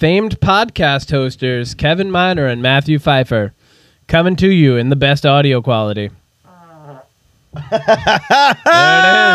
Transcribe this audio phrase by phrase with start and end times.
[0.00, 3.52] famed podcast hosters Kevin Miner and Matthew Pfeiffer,
[4.08, 6.08] coming to you in the best audio quality.
[7.52, 7.84] there it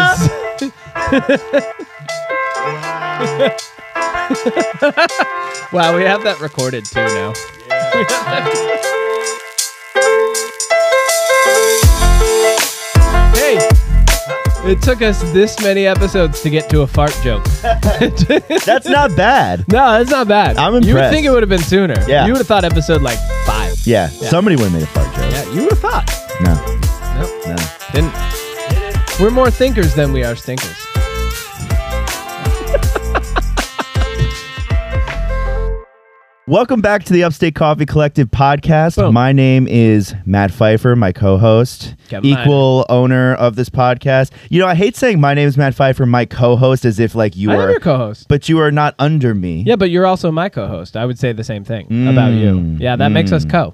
[0.10, 0.82] is.
[5.72, 7.32] wow, we have that recorded too now.
[14.68, 17.44] it took us this many episodes to get to a fart joke.
[18.66, 19.66] That's not bad.
[19.72, 20.58] No, that's not bad.
[20.58, 20.88] I'm impressed.
[20.88, 21.96] You would think it would have been sooner.
[22.08, 22.26] Yeah.
[22.26, 23.76] You would have thought episode like five.
[23.86, 25.32] Yeah, somebody would have made a fart joke.
[25.32, 26.12] Yeah, you would have thought.
[26.42, 26.54] No,
[27.20, 27.48] Nope.
[27.48, 27.56] no.
[27.94, 29.20] Didn't.
[29.22, 30.76] We're more thinkers than we are stinkers.
[36.48, 38.98] Welcome back to the Upstate Coffee Collective podcast.
[38.98, 39.16] Boom.
[39.16, 44.32] My name is Matt Pfeiffer, my co-host, Kevin equal owner of this podcast.
[44.52, 47.36] You know, I hate saying my name is Matt Pfeiffer, my co-host, as if like
[47.36, 48.28] you I are, your co-host.
[48.30, 49.64] but you are not under me.
[49.66, 50.96] Yeah, but you're also my co-host.
[50.96, 52.52] I would say the same thing about you.
[52.52, 53.50] Mm, Yeah, that makes us mm.
[53.50, 53.74] co.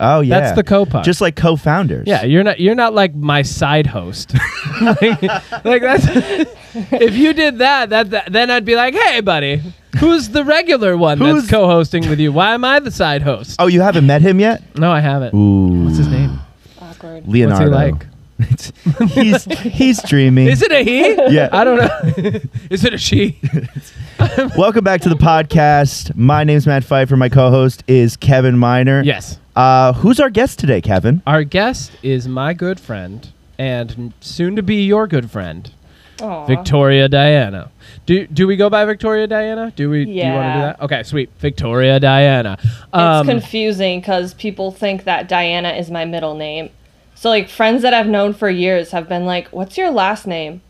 [0.00, 1.04] Oh yeah, That's the co-pod.
[1.04, 2.06] Just like co-founders.
[2.08, 4.34] Yeah, you're not you're not like my side host.
[4.82, 5.22] like,
[5.64, 6.04] like that's
[6.92, 9.62] if you did that, that, that then I'd be like, "Hey, buddy,
[9.98, 12.32] who's the regular one Who's- that's co-hosting with you?
[12.32, 14.62] Why am I the side host?" Oh, you haven't met him yet?
[14.78, 15.34] No, I haven't.
[15.34, 15.84] Ooh.
[15.84, 16.38] What's his name?
[16.80, 17.28] Awkward.
[17.28, 17.70] Leonardo.
[17.70, 18.06] like?
[18.40, 18.72] It's-
[19.12, 20.48] he's he's dreamy.
[20.48, 21.14] Is it a he?
[21.32, 21.48] Yeah.
[21.52, 22.40] I don't know.
[22.70, 23.38] Is it a she?
[24.56, 26.16] Welcome back to the podcast.
[26.16, 27.16] My name's Matt Pfeiffer.
[27.16, 29.02] My co-host is Kevin Miner.
[29.04, 29.38] yes.
[29.54, 31.22] Uh, who's our guest today, Kevin?
[31.26, 35.70] Our guest is my good friend and soon to be your good friend,
[36.22, 36.46] Aw.
[36.46, 37.70] Victoria Diana.
[38.06, 39.72] Do do we go by Victoria Diana?
[39.76, 40.04] Do we?
[40.04, 40.22] Yeah.
[40.22, 40.80] Do you want to do that?
[40.82, 41.30] Okay, sweet.
[41.38, 42.56] Victoria Diana.
[42.94, 46.70] Um, it's confusing because people think that Diana is my middle name.
[47.14, 50.62] So like friends that I've known for years have been like, "What's your last name?"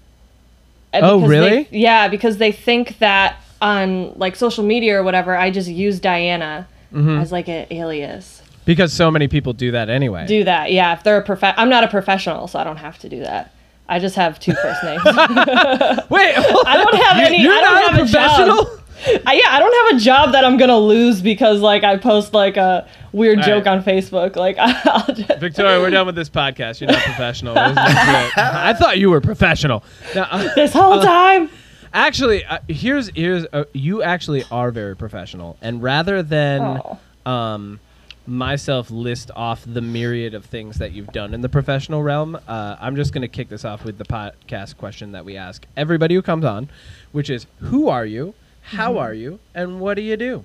[0.92, 1.68] And Oh, because they- really?
[1.70, 6.66] yeah, because they think that on like social media or whatever, I just use Diana
[6.92, 7.20] Mm-hmm.
[7.20, 8.41] as like an alias.
[8.64, 10.26] Because so many people do that anyway.
[10.26, 10.92] Do that, yeah.
[10.94, 13.52] If they're a prof, I'm not a professional, so I don't have to do that.
[13.88, 15.02] I just have two first names.
[15.04, 15.14] Wait,
[16.66, 17.42] I don't have any.
[17.42, 18.64] You're I don't not have a professional.
[18.64, 18.78] job.
[19.26, 22.34] I, yeah, I don't have a job that I'm gonna lose because like I post
[22.34, 23.76] like a weird All joke right.
[23.78, 24.36] on Facebook.
[24.36, 26.80] Like I'll just, Victoria, we're done with this podcast.
[26.80, 27.56] You're not professional.
[27.56, 28.38] It was legit.
[28.38, 29.82] I thought you were professional.
[30.14, 31.50] Now, uh, this whole time.
[31.92, 36.80] actually, uh, here's here's uh, you actually are very professional, and rather than
[37.26, 37.30] Oh.
[37.30, 37.80] um,
[38.26, 42.76] myself list off the myriad of things that you've done in the professional realm, uh,
[42.80, 46.14] I'm just going to kick this off with the podcast question that we ask everybody
[46.14, 46.68] who comes on,
[47.12, 48.34] which is Who are you?
[48.62, 48.98] How Mm-hmm.
[48.98, 49.40] are you?
[49.54, 50.44] And what do you do?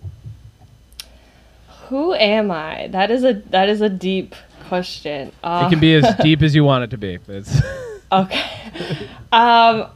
[1.90, 2.88] Who am I?
[2.88, 4.36] That is a that is a deep
[4.68, 5.32] question.
[5.44, 7.20] Uh, It can be as deep as you want it to be.
[7.28, 7.62] It's
[8.12, 9.08] okay.
[9.32, 9.88] um,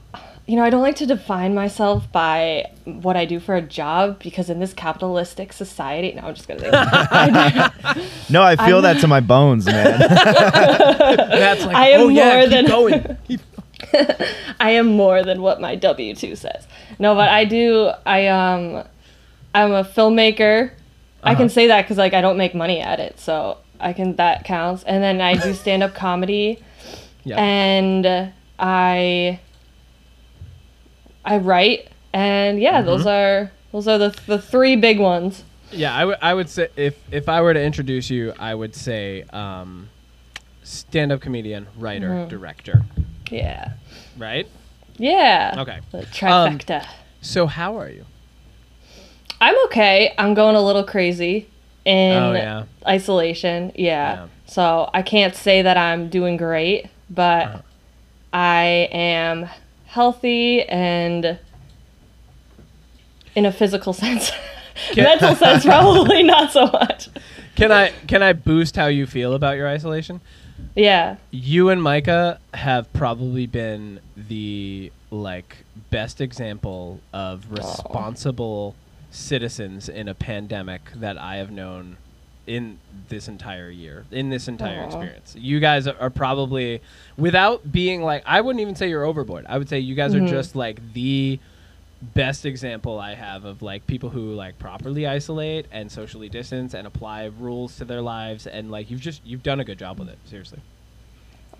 [0.52, 4.20] you know, I don't like to define myself by what I do for a job
[4.22, 6.62] because in this capitalistic society, no, I'm just gonna.
[8.30, 10.00] No, I feel I'm- that to my bones, man.
[10.52, 13.18] that's like, I am oh yeah, more keep than- going.
[13.28, 13.42] Keep-
[14.60, 16.68] I am more than what my W two says.
[17.00, 17.92] No, but I do.
[18.06, 18.84] I um,
[19.56, 20.72] I'm a filmmaker.
[21.24, 21.40] I Uh-huh.
[21.40, 24.44] can say that because like I don't make money at it, so I can that
[24.44, 24.84] counts.
[24.84, 26.60] And then I do stand up comedy,
[27.24, 27.38] Yeah.
[27.42, 29.40] and I
[31.26, 32.86] I write, and yeah, Mm-hmm.
[32.88, 35.44] those are those are the the three big ones.
[35.72, 38.76] Yeah, I would I would say if if I were to introduce you, I would
[38.76, 39.90] say um,
[40.64, 42.30] stand-up comedian, writer, Mhm.
[42.30, 42.82] director,
[43.30, 43.74] Yeah,
[44.18, 44.48] right?
[44.98, 45.56] yeah.
[45.58, 45.80] Okay.
[45.92, 46.86] The trifecta.
[47.22, 48.06] So how are you?
[49.40, 50.14] I'm okay.
[50.18, 51.48] I'm going a little crazy
[51.86, 52.64] in Oh, yeah.
[52.88, 53.72] isolation.
[53.76, 54.14] Yeah.
[54.14, 54.28] Yeah.
[54.46, 57.58] So I can't say that I'm doing great, but Uh-huh.
[58.34, 59.50] I am
[59.92, 61.38] healthy and
[63.36, 64.32] in a physical sense.
[64.92, 67.10] Can- Mental sense probably not so much.
[67.56, 70.22] Can I can I boost how you feel about your isolation?
[70.76, 71.18] Yeah.
[71.32, 78.76] You and Micah have probably been the like best example of responsible
[79.10, 81.98] citizens in a pandemic that I have known
[82.48, 82.80] in
[83.10, 84.86] this entire year, in this entire Aw.
[84.88, 85.36] experience.
[85.38, 86.82] You guys are probably
[87.18, 89.46] without being like I wouldn't even say you're overboard.
[89.48, 90.30] I would say you guys are Mhm.
[90.30, 91.40] just like the
[92.16, 96.88] best example I have of like people who like properly isolate and socially distance and
[96.88, 100.10] apply rules to their lives and like you've just you've done a good job with
[100.10, 100.18] it.
[100.26, 100.60] Seriously.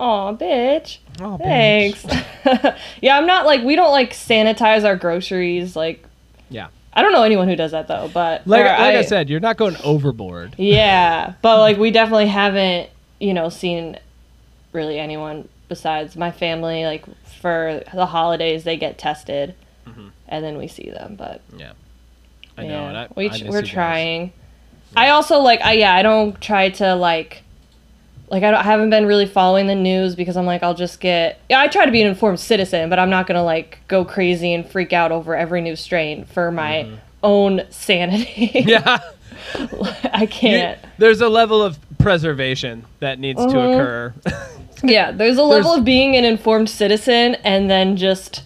[0.00, 0.98] Aw, bitch.
[1.20, 2.04] Oh, Thanks.
[3.00, 5.76] yeah, I'm not like we don't like sanitize our groceries.
[5.76, 6.04] Like
[6.50, 6.68] Yeah.
[6.94, 9.56] I don't know anyone who does that though, but Like, like I, said, you're not
[9.56, 10.54] going overboard.
[10.58, 13.98] Yeah, but like we definitely haven't, you know, seen
[14.72, 16.84] really anyone besides my family.
[16.84, 17.04] Like
[17.40, 19.54] for the holidays, they get tested,
[19.86, 20.08] Mm-hmm.
[20.28, 21.16] and then we see them.
[21.16, 21.72] But Yeah.
[22.58, 24.32] I know, and I- we I we're trying.
[24.94, 27.42] I also like I yeah I don't try to like
[28.32, 30.98] like I, don't, I haven't been really following the news because I'm like I'll just
[30.98, 34.04] get yeah I try to be an informed citizen but I'm not gonna like go
[34.04, 36.88] crazy and freak out over every new strain for my
[37.22, 38.50] own sanity.
[38.66, 38.98] Yeah.
[40.12, 40.78] I can't.
[40.98, 43.74] There's a level of preservation that needs to Mhm.
[43.74, 44.14] occur.
[44.84, 48.42] Yeah, there's a level There's- of being an informed citizen and then just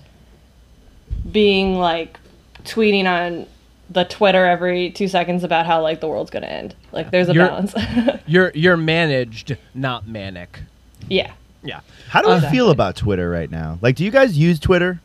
[1.33, 2.19] being like
[2.65, 3.47] tweeting on
[3.91, 6.75] the Twitter every two seconds about how like the world's gonna end.
[6.93, 7.75] Like there's a You're- balance.
[8.27, 10.61] you're you're managed, not manic.
[11.09, 11.81] yeah, Yeah.
[12.09, 12.59] How do we Exactly.
[12.59, 13.79] feel about Twitter right now?
[13.83, 15.00] Like, do you guys use Twitter?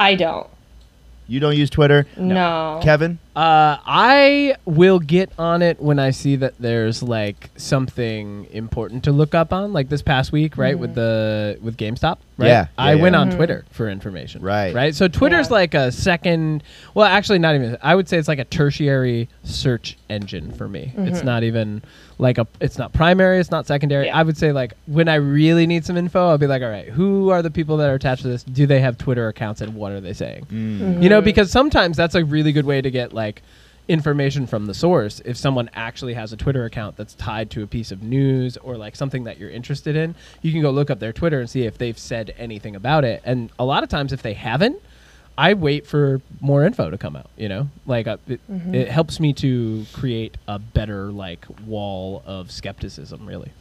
[0.00, 0.48] I don't.
[1.28, 2.80] You don't use Twitter, No.
[2.82, 3.18] Kevin?
[3.36, 9.12] Uh, I will get on it when I see that there's like something important to
[9.12, 9.72] look up on.
[9.72, 12.46] Like this past week, right, with the with GameStop, right?
[12.46, 13.20] Yeah, I yeah, went yeah.
[13.20, 14.40] on Twitter for information.
[14.40, 14.72] Right.
[14.72, 14.94] Right.
[14.94, 15.54] So Twitter's Yeah.
[15.54, 16.62] like a second.
[16.94, 17.76] Well, actually, not even.
[17.82, 20.92] I would say it's like a tertiary search engine for me.
[20.96, 21.82] It's not even
[22.18, 22.46] like a.
[22.60, 23.40] It's not primary.
[23.40, 24.06] It's not secondary.
[24.06, 24.18] Yeah.
[24.18, 26.88] I would say like when I really need some info, I'll be like, all right,
[26.88, 28.44] who are the people that are attached to this?
[28.44, 30.46] Do they have Twitter accounts and what are they saying?
[30.52, 31.02] Mm.
[31.02, 33.23] You know, because sometimes that's a really good way to get like
[33.88, 35.20] information from the source.
[35.24, 38.76] If someone actually has a Twitter account that's tied to a piece of news or
[38.76, 41.64] like something that you're interested in, you can go look up their Twitter and see
[41.64, 43.22] if they've said anything about it.
[43.24, 44.80] And a lot of times, if they haven't,
[45.36, 47.28] I wait for more info to come out.
[47.36, 52.50] You know, like uh, it, it helps me to create a better like wall of
[52.50, 53.26] skepticism.
[53.26, 53.52] Really.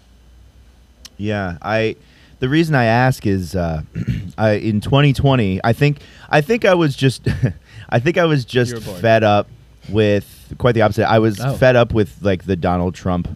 [1.17, 1.95] Yeah, I.
[2.39, 3.83] The reason I ask is, uh,
[4.37, 5.99] I in 2020, I think
[6.29, 7.27] I think I was just,
[7.89, 9.01] I think I was just You were bored.
[9.01, 9.47] fed up
[9.89, 11.09] with quite the opposite.
[11.09, 11.53] I was Oh.
[11.55, 13.27] fed up with like the Donald Trump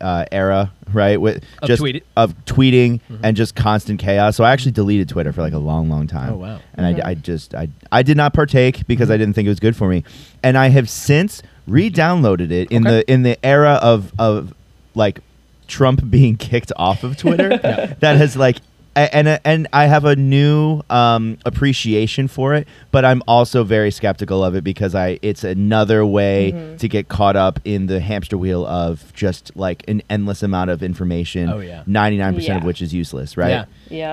[0.00, 1.20] uh, era, right?
[1.20, 3.18] With Of just tweet- of tweeting Mhm.
[3.22, 4.34] and just constant chaos.
[4.34, 6.32] So I actually deleted Twitter for like a long, long time.
[6.32, 6.58] Oh, wow.
[6.74, 9.60] And I, I just I I did not partake because I didn't think it was
[9.60, 10.02] good for me,
[10.42, 12.96] and I have since re-downloaded it in Okay.
[13.04, 14.54] the in the era of of
[14.94, 15.20] like
[15.68, 17.50] Trump being kicked off of Twitter.
[17.62, 17.92] Yeah.
[18.00, 18.56] That has like.
[18.96, 23.90] A- And and I have a new um, appreciation for it, but I'm also very
[23.90, 26.78] skeptical of it because I it's another way Mhm.
[26.78, 30.82] to get caught up in the hamster wheel of just like an endless amount of
[30.82, 31.48] information.
[31.48, 31.82] Oh, yeah.
[31.86, 33.50] ninety nine percent of which is useless, right?
[33.50, 33.64] Yeah.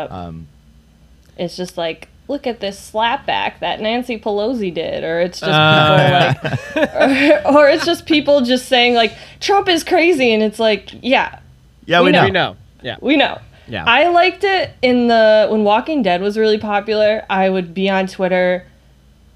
[0.03, 0.11] Yep.
[0.11, 0.47] Um,
[1.37, 6.33] it's just like look at this slapback that Nancy Pelosi did, or it's just Uh,
[6.33, 6.51] people
[6.83, 10.89] like, or, or it's just people just saying like Trump is crazy, and it's like
[11.01, 11.39] yeah,
[11.85, 12.19] yeah, We we, know.
[12.21, 12.25] know.
[12.25, 12.55] We know.
[12.83, 12.95] Yeah.
[13.01, 13.37] we know.
[13.67, 13.83] Yeah.
[13.85, 17.25] I liked it in the when Walking Dead was really popular.
[17.29, 18.65] I would be on Twitter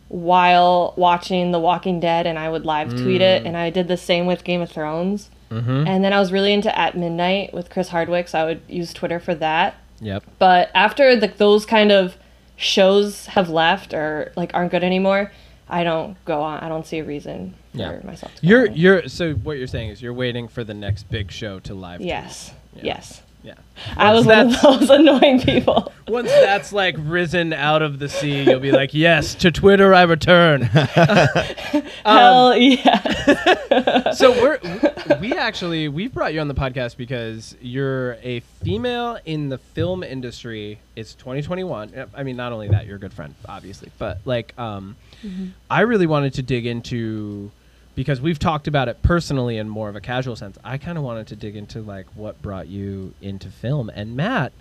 [0.07, 3.35] while watching The Walking Dead, and I would live tweet Mm.
[3.35, 3.45] it.
[3.45, 5.29] And I did the same with Game of Thrones.
[5.49, 5.85] mm-hmm.
[5.87, 8.93] And then I was really into At Midnight with Chris Hardwick, so I would use
[8.93, 9.75] Twitter for that.
[9.99, 10.23] Yep.
[10.39, 12.15] But after the, those kind of
[12.55, 15.31] shows have left or like aren't good anymore,
[15.69, 16.59] I don't go on.
[16.59, 17.99] I don't see a reason yeah.
[17.99, 18.33] for myself.
[18.35, 18.75] To go You're on.
[18.75, 21.97] you're so what you're saying is you're waiting for the next big show to live.
[21.99, 22.07] tweet.
[22.09, 22.81] yes, Yeah.
[22.83, 23.21] yes.
[23.43, 23.55] Yeah.
[23.97, 25.91] I was Once one of those annoying people.
[26.07, 30.03] Once that's like risen out of the sea, you'll be like, "Yes, to Twitter I
[30.03, 30.61] return."
[32.05, 34.11] Hell yeah.
[34.11, 34.59] so we're
[35.19, 40.03] we actually we've brought you on the podcast because you're a female in the film
[40.03, 40.79] industry.
[40.95, 42.09] It's 2021.
[42.13, 44.95] I mean, not only that, you're a good friend, obviously, but like, um,
[45.69, 47.51] I really wanted to dig into
[47.95, 50.57] because we've talked about it personally in more of a casual sense.
[50.63, 53.89] I kind of wanted to dig into like what brought you into film.
[53.93, 54.53] And Matt,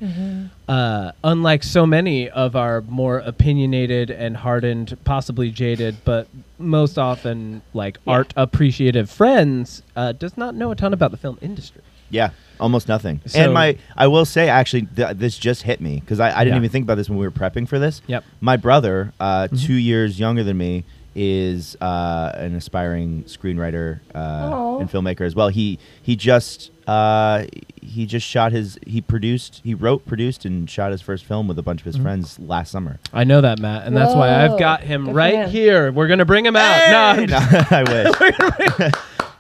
[0.69, 7.63] uh, unlike so many of our more opinionated and hardened, possibly jaded, but most often
[7.73, 8.15] like Yeah.
[8.15, 11.83] art appreciative friends, uh, does not know a ton about the film industry.
[12.13, 13.21] Yeah, almost nothing.
[13.27, 16.39] So- and my, I will say, actually, th- this just hit me because I, I
[16.45, 16.57] didn't Yeah.
[16.57, 18.03] even think about this when we were prepping for this.
[18.09, 18.25] Yep.
[18.41, 19.63] My brother, uh, Mhm.
[19.65, 20.83] two years younger than me,
[21.15, 25.49] is uh, an aspiring screenwriter uh, and filmmaker as well.
[25.49, 27.45] He he just uh,
[27.83, 31.59] he just shot his he produced he wrote produced and shot his first film with
[31.59, 32.03] a bunch of his Mhm.
[32.03, 32.99] friends last summer.
[33.13, 35.51] I know that, Matt, and that's why I've got him Good right him.
[35.51, 35.91] here.
[35.93, 37.17] We're gonna bring him out.
[37.19, 37.27] Hey!
[37.27, 38.93] No, I'm I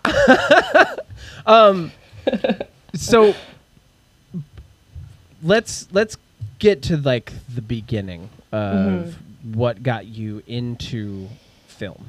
[0.05, 0.99] wish.
[1.47, 1.93] um
[2.95, 3.35] so
[5.43, 6.17] let's let's
[6.59, 9.17] get to like the beginning of
[9.55, 11.29] what got you into
[11.81, 12.07] film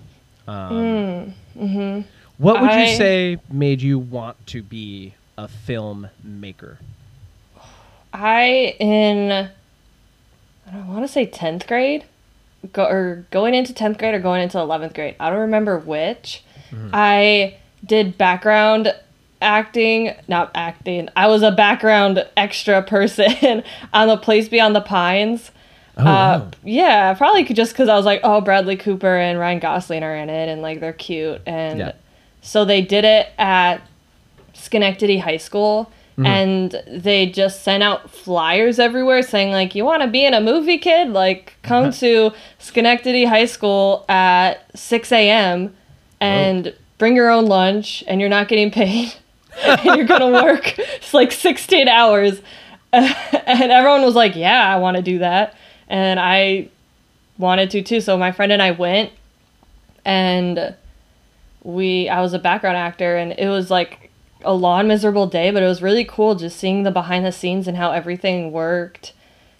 [0.47, 2.01] um, Mm, hmm
[2.37, 6.77] what would you say made you want to be a filmmaker
[8.13, 12.05] I in I don't want to say tenth grade,
[12.71, 15.15] go, or going into tenth grade or going into eleventh grade.
[15.19, 16.43] I don't remember which.
[16.93, 18.93] I did background
[19.41, 21.09] acting, not acting.
[21.15, 23.63] I was a background extra person
[23.93, 25.51] on the Place Beyond the Pines.
[25.97, 26.47] Oh, uh, wow.
[26.63, 30.29] yeah, probably just because I was like, oh, Bradley Cooper and Ryan Gosling are in
[30.29, 31.91] it, and like they're cute, and Yeah.
[32.41, 33.81] so they did it at
[34.53, 36.25] Schenectady High School, Mm-hmm.
[36.25, 40.41] and they just sent out flyers everywhere saying like, you want to be in a
[40.41, 41.07] movie, kid?
[41.09, 45.73] Like, come to Schenectady High School at six a.m.
[46.19, 49.13] and bring your own lunch, and you're not getting paid,
[49.63, 52.41] and you're gonna work it's like sixteen hours,
[52.91, 55.55] and everyone was like, yeah, I want to do that,
[55.91, 56.69] and I
[57.37, 57.99] wanted to too.
[58.01, 59.11] So my friend and I went,
[60.05, 60.73] and
[61.63, 64.09] we I was a background actor, and it was like
[64.43, 67.67] a long miserable day, but it was really cool just seeing the behind the scenes
[67.67, 69.11] and how everything worked,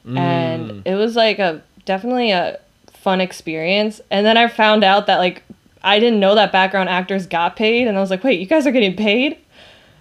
[0.05, 0.81] and mm.
[0.85, 2.59] it was like a definitely a
[2.93, 3.99] fun experience.
[4.09, 5.43] And then I found out that like
[5.83, 8.65] I didn't know that background actors got paid, and I was like, wait, you guys
[8.65, 9.37] are getting paid?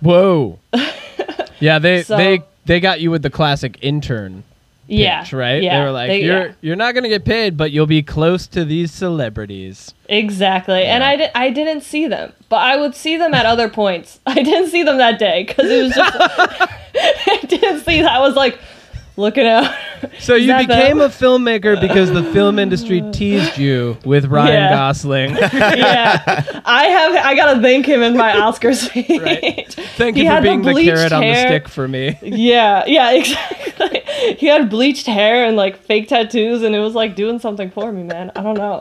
[0.00, 0.60] Whoa.
[1.58, 4.44] yeah, they So- they they got you with the classic intern
[4.90, 5.62] Yeah, pitch, right?
[5.62, 6.52] Yeah, They were like, they- you're yeah.
[6.60, 9.94] you're not gonna get paid, but you'll be close to these celebrities.
[10.08, 10.82] Exactly.
[10.84, 14.18] And I, di- I didn't see them, but I would see them at other points.
[14.26, 18.10] I didn't see them that day because it was just, I didn't see that.
[18.12, 18.58] I was like
[19.20, 19.72] looking out.
[20.18, 24.70] So you the- became a filmmaker because the film industry teased you with Ryan Yeah.
[24.70, 25.36] Gosling.
[25.36, 26.62] yeah.
[26.64, 29.20] I have, I got to thank him in my Oscar speech.
[29.20, 29.66] Right.
[29.96, 31.48] Thank you for the being the, bleached carrot on the hair.
[31.48, 32.18] stick for me.
[32.22, 34.00] Yeah, yeah, exactly.
[34.38, 37.92] He had bleached hair and like fake tattoos, and it was like doing something for
[37.92, 38.32] me, man.
[38.34, 38.80] I don't know.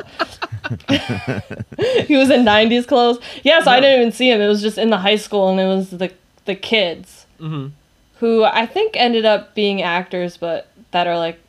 [2.08, 3.20] he was in '90s clothes.
[3.44, 4.40] Yeah, so I didn't even see him.
[4.42, 6.12] It was just in the high school, and it was the
[6.46, 7.72] the kids Mhm.
[8.20, 11.40] Who I think ended up being actors, but that are like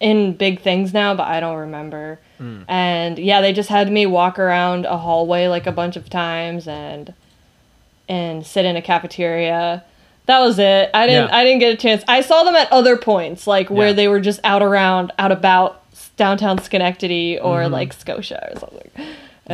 [0.00, 2.18] in big things now, but I don't remember.
[2.38, 2.62] Hmm.
[2.68, 6.68] And yeah, they just had me walk around a hallway like a bunch of times
[6.68, 7.14] and
[8.08, 9.82] and sit in a cafeteria.
[10.26, 10.90] That was it.
[10.92, 11.36] I didn't Yeah.
[11.36, 12.02] I didn't get a chance.
[12.08, 13.92] I saw them at other points, like where Yeah.
[13.94, 15.82] they were just out around, out about
[16.16, 17.72] downtown Schenectady or Mm-hmm.
[17.72, 18.90] like Scotia or something.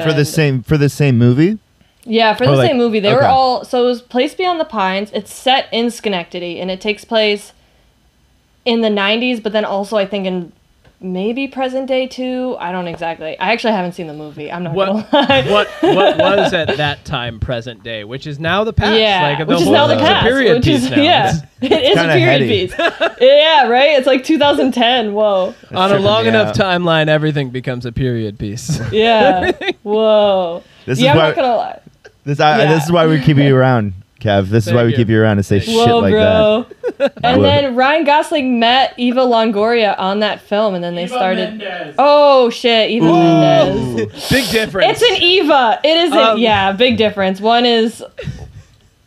[0.03, 1.59] for the same for the same movie.
[2.05, 3.01] Yeah, for oh, the Oh, like- same movie.
[3.01, 5.11] They were all so it was Place Beyond the Pines.
[5.13, 7.53] It's set in Schenectady and it takes place
[8.65, 10.53] in the 90s, but then also I think in
[11.01, 12.57] maybe present day too.
[12.61, 13.37] I don't exactly.
[13.41, 14.53] I actually haven't seen the movie.
[14.53, 15.43] I'm not What gonna lie.
[15.51, 18.99] what what was at that time present day, which is now the past.
[19.01, 20.25] Yeah, like, the which is now the past.
[20.25, 21.03] period which piece is now.
[21.03, 22.49] yeah, it is a period heady.
[22.49, 22.75] piece.
[23.21, 23.99] yeah, right.
[23.99, 25.13] It's like 2010.
[25.13, 25.55] Whoa.
[25.73, 26.57] On a long enough out.
[26.57, 28.81] timeline, everything becomes a period piece.
[28.93, 29.51] Yeah.
[29.83, 30.63] Whoa.
[30.87, 31.81] This yeah, is I'm why not gonna lie.
[32.25, 32.75] This I, Yeah.
[32.75, 34.49] this is why we keep you around, Kev.
[34.49, 34.97] This is Thank why we you.
[34.97, 36.67] keep you around to say shit Whoa, like bro.
[37.25, 41.95] and then Ryan Gosling met Eva Longoria on that film, and then they started.
[41.99, 44.29] Oh shit, Eva Mendes.
[44.31, 45.01] Big difference.
[45.01, 45.81] It's an Eva.
[45.83, 46.13] It is.
[46.13, 47.41] Um, a, yeah, big difference.
[47.41, 48.03] One is.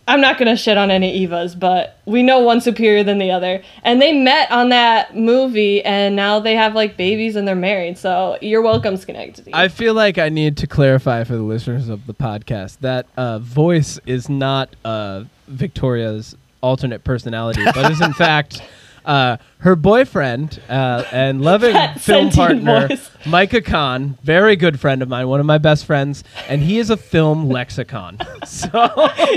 [0.07, 3.63] I'm not gonna shit on any Evas, but we know one superior than the other.
[3.83, 7.97] And they met on that movie, and now they have like babies and they're married.
[7.97, 9.51] So you're welcome, Schenectady.
[9.53, 13.39] I feel like I need to clarify for the listeners of the podcast that uh,
[13.39, 18.61] voice is not uh, Victoria's alternate personality, but is in fact
[19.05, 23.09] uh, her boyfriend uh, and loving film partner, voice.
[23.25, 26.89] Micah Khan, very good friend of mine, one of my best friends, and he is
[26.89, 28.17] a film lexicon.
[28.45, 28.87] So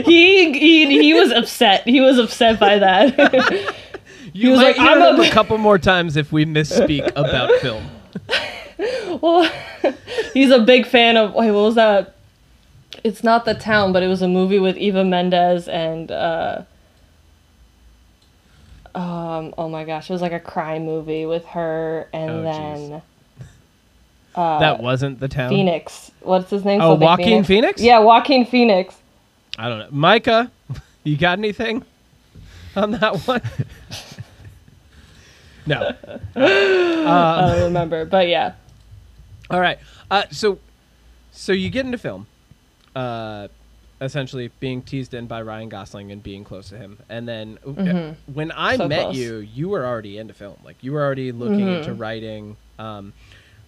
[0.04, 1.86] he, he he was upset.
[1.86, 3.16] He was upset by that.
[4.34, 7.10] you was might like, hear "I'm him a- a couple more times if we misspeak
[7.16, 7.88] about film.
[9.22, 9.50] well,
[10.34, 11.32] he's a big fan of.
[11.34, 12.14] Wait, what was that?
[13.02, 16.10] It's not the town, but it was a movie with Eva Mendes and.
[16.10, 16.62] uh
[18.98, 23.02] um, oh my gosh, it was like a crime movie with her and Oh, then
[24.34, 25.50] uh, that wasn't the town.
[25.50, 26.10] Phoenix.
[26.20, 26.80] What's his name?
[26.80, 27.80] Oh, Something Joaquin Phoenix?
[27.80, 28.96] Yeah, Joaquin Phoenix.
[29.56, 29.88] I don't know.
[29.90, 30.50] Micah,
[31.04, 31.84] you got anything
[32.74, 33.40] on that one?
[35.66, 35.94] no.
[36.36, 38.54] I don't remember, but yeah.
[39.50, 39.78] All right.
[40.10, 40.58] Uh, so,
[41.32, 42.26] so you get into film,
[42.96, 43.48] uh,
[44.00, 47.70] essentially being teased in by Ryan Gosling and being close to him, and then uh,
[47.70, 48.14] Mhm.
[48.32, 49.16] when I So met close.
[49.16, 50.56] you, you were already into film.
[50.64, 51.76] Like you were already looking Mhm.
[51.78, 52.56] into writing.
[52.78, 53.12] Um,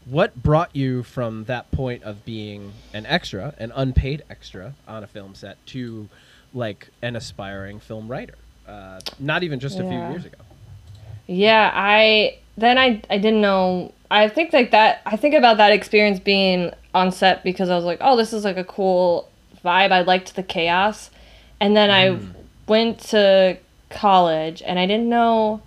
[0.06, 5.06] what brought you from that point of being an extra, an unpaid extra on a
[5.06, 6.08] film set, to
[6.54, 8.34] like an aspiring film writer?
[8.68, 10.38] Uh, not even just a few years ago.
[11.26, 13.92] Yeah, I then I I didn't know.
[14.10, 15.02] I think like that.
[15.06, 18.44] I think about that experience being on set because I was like, oh, this is
[18.44, 19.28] like a cool
[19.64, 19.92] vibe.
[19.92, 21.10] I liked the chaos,
[21.60, 22.32] and then I mm.
[22.66, 23.58] went to
[23.90, 25.60] college and I didn't know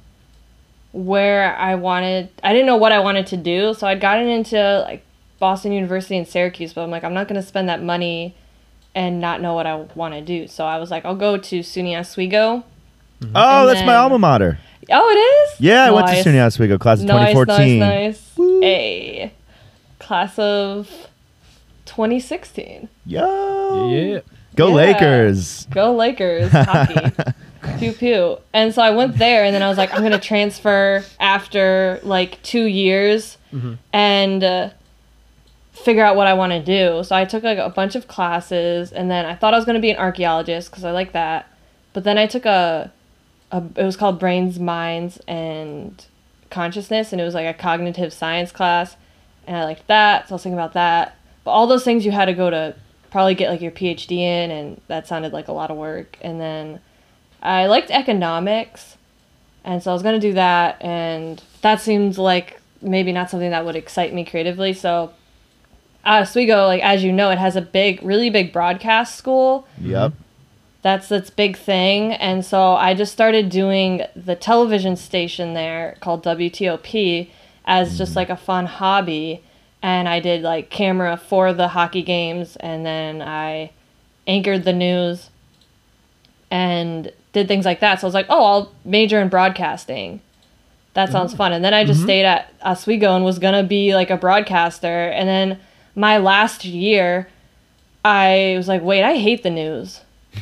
[0.92, 2.30] where I wanted.
[2.44, 4.58] I didn't know what I wanted to do, so I'd gotten into
[4.88, 5.04] like
[5.40, 8.36] Boston University and Syracuse, but I'm like, I'm not gonna spend that money
[8.96, 10.48] and not know what I want to do.
[10.48, 12.64] So I was like, I'll go to SUNY Oswego.
[13.20, 13.36] Mm-hmm.
[13.36, 14.60] Oh, And that's my alma mater.
[14.92, 15.62] Oh, it is.
[15.62, 17.80] Yeah, I went to SUNY Oswego, class of Nice, 2014.
[17.80, 18.64] nice, nice.
[18.64, 19.34] A
[20.00, 20.90] class of
[21.86, 22.90] 2016.
[23.06, 23.90] Yo.
[23.90, 24.20] Yeah.
[24.56, 24.74] Go Yeah.
[24.75, 25.66] Lakers.
[25.72, 27.12] Go Lakers hockey.
[27.80, 28.38] pew pew.
[28.54, 32.42] And so I went there, and then I was like, I'm gonna transfer after like
[32.44, 33.38] two years,
[33.94, 34.70] and uh,
[35.72, 37.04] figure out what I want to do.
[37.04, 39.80] So I took like a bunch of classes, and then I thought I was gonna
[39.80, 41.48] be an archaeologist because I like that.
[41.94, 42.92] But then I took a,
[43.52, 46.04] a it was called Brains, Minds, and
[46.50, 48.96] Consciousness, and it was like a cognitive science class,
[49.48, 50.28] and I liked that.
[50.28, 51.16] So I was thinking about that.
[51.44, 52.76] But all those things you had to go to
[53.12, 56.18] probably get like your PhD in, and that sounded like a lot of work.
[56.22, 56.80] And then
[57.42, 58.98] I liked economics,
[59.64, 63.66] and so I was gonna do that, and that seemed like maybe not something that
[63.66, 64.74] would excite me creatively.
[64.74, 65.14] So
[66.06, 69.68] Oswego, like as you know, it has a big, really big broadcast school.
[69.80, 69.92] Mm-hmm.
[69.92, 70.14] Yep.
[70.82, 76.26] That's its big thing, and so I just started doing the television station there called
[76.26, 77.30] WTOP
[77.66, 78.18] as just mm-hmm.
[78.18, 79.42] like a fun hobby.
[79.84, 83.72] And I did like camera for the hockey games, and then I
[84.25, 85.30] anchored the news
[86.50, 88.00] and did things like that.
[88.00, 90.22] So I was like, oh, I'll major in broadcasting.
[90.94, 91.38] That sounds mm.
[91.38, 91.52] fun.
[91.52, 92.08] And then I just mm-hmm.
[92.08, 95.08] stayed at Oswego and was gonna be like a broadcaster.
[95.08, 95.60] And then
[95.96, 97.28] my last year,
[98.06, 100.02] I was like, wait, I hate the news.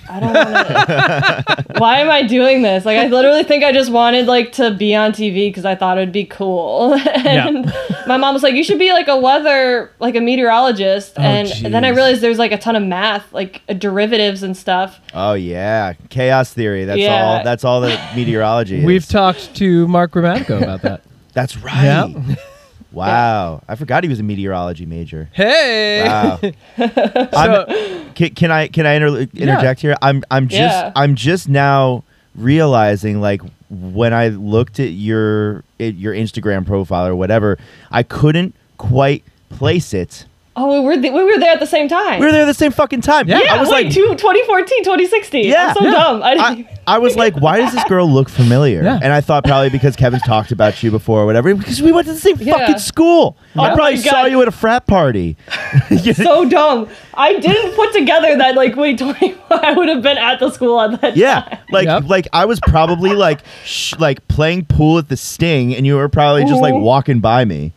[0.10, 1.74] I don't want to.
[1.79, 2.86] Why am I doing this?
[2.86, 5.98] Like, I literally think I just wanted like to be on TV because I thought
[5.98, 6.93] it would be cool.
[7.15, 7.65] and
[8.07, 11.86] my mom was like, "You should be like a weather, like a meteorologist." and then
[11.86, 15.00] I realized there's like a ton of math, like uh, derivatives and stuff.
[15.13, 16.86] Oh yeah, chaos theory.
[16.86, 17.24] That's Yeah.
[17.25, 17.43] all.
[17.43, 18.86] That's all the meteorology is.
[18.86, 21.01] We've talked to Mark Grammatico about that.
[21.33, 21.83] That's right.
[21.83, 22.36] Yeah.
[22.91, 23.63] Wow.
[23.67, 25.29] I forgot he was a meteorology major.
[25.33, 26.03] Hey.
[26.05, 26.39] Wow.
[26.77, 29.95] so, I'm, can, can I can I inter- interject here?
[30.01, 30.91] I'm I'm just Yeah.
[30.95, 32.03] I'm just now
[32.36, 37.57] realizing like when I looked at your at your Instagram profile or whatever,
[37.91, 40.25] I couldn't quite place it.
[40.53, 42.20] Oh, we were th- we were there at the same time.
[42.20, 43.25] We were there at the same fucking time.
[43.29, 43.39] Yeah.
[43.41, 45.46] yeah, I was wait, like, two, 2014, 2016.
[45.46, 45.67] Yeah.
[45.70, 45.91] I'm so Yeah.
[45.91, 46.22] dumb.
[46.24, 46.67] I didn't.
[46.86, 48.83] I, I was like, why does this girl look familiar?
[48.83, 49.00] Yeah.
[49.01, 52.07] And I thought probably because Kevin's talked about you before or whatever, because we went
[52.07, 52.57] to the same Yeah.
[52.57, 53.37] fucking school.
[53.55, 55.37] I Oh probably my saw you at a frat party.
[56.14, 56.90] so dumb.
[57.14, 60.81] I didn't put together that like wait, 20, I would have been at the school
[60.81, 61.59] at that Yeah, time.
[61.72, 62.03] like Yep.
[62.09, 66.09] like I was probably like sh- like playing pool at the Sting, and you were
[66.09, 67.72] probably just like walking by me.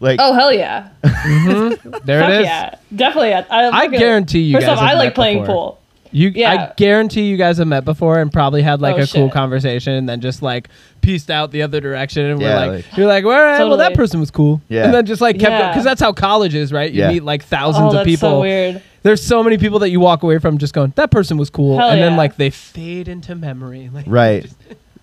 [0.00, 0.88] Like, Oh hell yeah!
[1.04, 1.90] Mm-hmm.
[2.04, 2.44] there it is.
[2.46, 3.34] yeah, definitely.
[3.34, 5.54] I, I guarantee you First guys off, I like playing before.
[5.54, 5.76] pool.
[6.12, 6.70] You, Yeah.
[6.70, 9.92] I guarantee you guys have met before and probably had like Oh, a cool conversation
[9.92, 10.68] and then just like
[11.02, 13.76] pieced out the other direction and Yeah, we're like, like- you're like, all right, well
[13.76, 14.60] that person was cool.
[14.68, 14.86] Yeah.
[14.86, 15.68] And then just like kept Yeah.
[15.68, 16.90] because that's how college is, right?
[16.90, 17.12] You Yeah.
[17.12, 18.30] meet like thousands Oh, of that's people.
[18.30, 18.82] so weird.
[19.04, 21.78] There's so many people that you walk away from just going, that person was cool,
[21.78, 23.88] Hell and then like they fade into memory.
[23.94, 24.42] Like, Right.
[24.42, 24.56] just-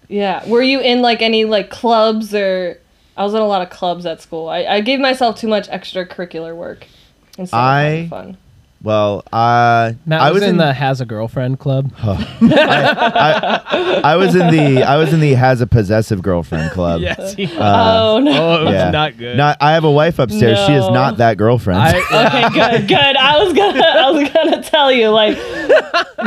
[0.10, 0.46] Yeah.
[0.50, 2.80] Were you in like any like clubs or?
[3.18, 4.48] I was in a lot of clubs at school.
[4.48, 6.86] I, I gave myself too much extracurricular work
[7.38, 8.38] instead I- of having fun.
[8.82, 11.92] Well, uh, Matt I was, was in, the has a girlfriend club.
[11.98, 13.62] I,
[14.04, 17.02] I was in the I was in the has a possessive girlfriend club.
[17.02, 17.34] yes.
[17.34, 17.56] he was.
[17.56, 18.32] oh no.
[18.32, 18.92] oh, it was yeah.
[18.92, 19.36] not good.
[19.36, 20.60] Not, I have a wife upstairs.
[20.68, 21.82] She is not that girlfriend.
[21.82, 23.16] I, Okay, good, good.
[23.16, 25.36] I was gonna, I was gonna tell you, like,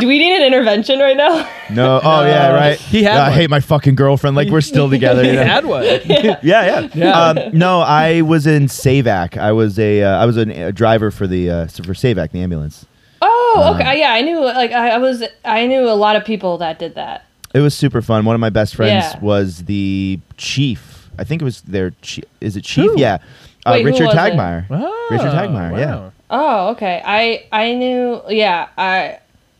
[0.00, 1.48] do we need an intervention right now?
[1.70, 2.00] no.
[2.02, 2.78] Oh yeah, right.
[2.78, 3.38] He had I one.
[3.38, 4.34] hate my fucking girlfriend.
[4.34, 5.22] Like we're still together.
[5.22, 5.44] he you know?
[5.44, 5.84] had one.
[5.84, 6.88] yeah, yeah.
[6.94, 7.20] Yeah.
[7.20, 9.36] Um, no, I was in SAVAC.
[9.36, 12.44] I was a uh, I was an, a driver for the uh, for SAVAC, the
[12.44, 12.86] ambulance.
[13.22, 14.00] Oh, okay.
[14.00, 14.40] Yeah, I knew.
[14.40, 17.26] Like, I, I was, I knew a lot of people that did that.
[17.52, 18.24] It was super fun.
[18.24, 19.20] One of my best friends Yeah.
[19.20, 21.10] was the chief.
[21.18, 22.24] I think it was their chief.
[22.40, 22.92] Is it chief?
[22.92, 23.00] Who?
[23.00, 23.18] Yeah.
[23.66, 24.18] Uh, Wait, who Richard was it?
[24.18, 24.66] Tagmeyer.
[24.70, 26.10] Oh, Richard Tagmeyer, yeah.
[26.30, 27.02] Oh, okay.
[27.04, 28.22] I, I knew.
[28.28, 29.18] Yeah, I,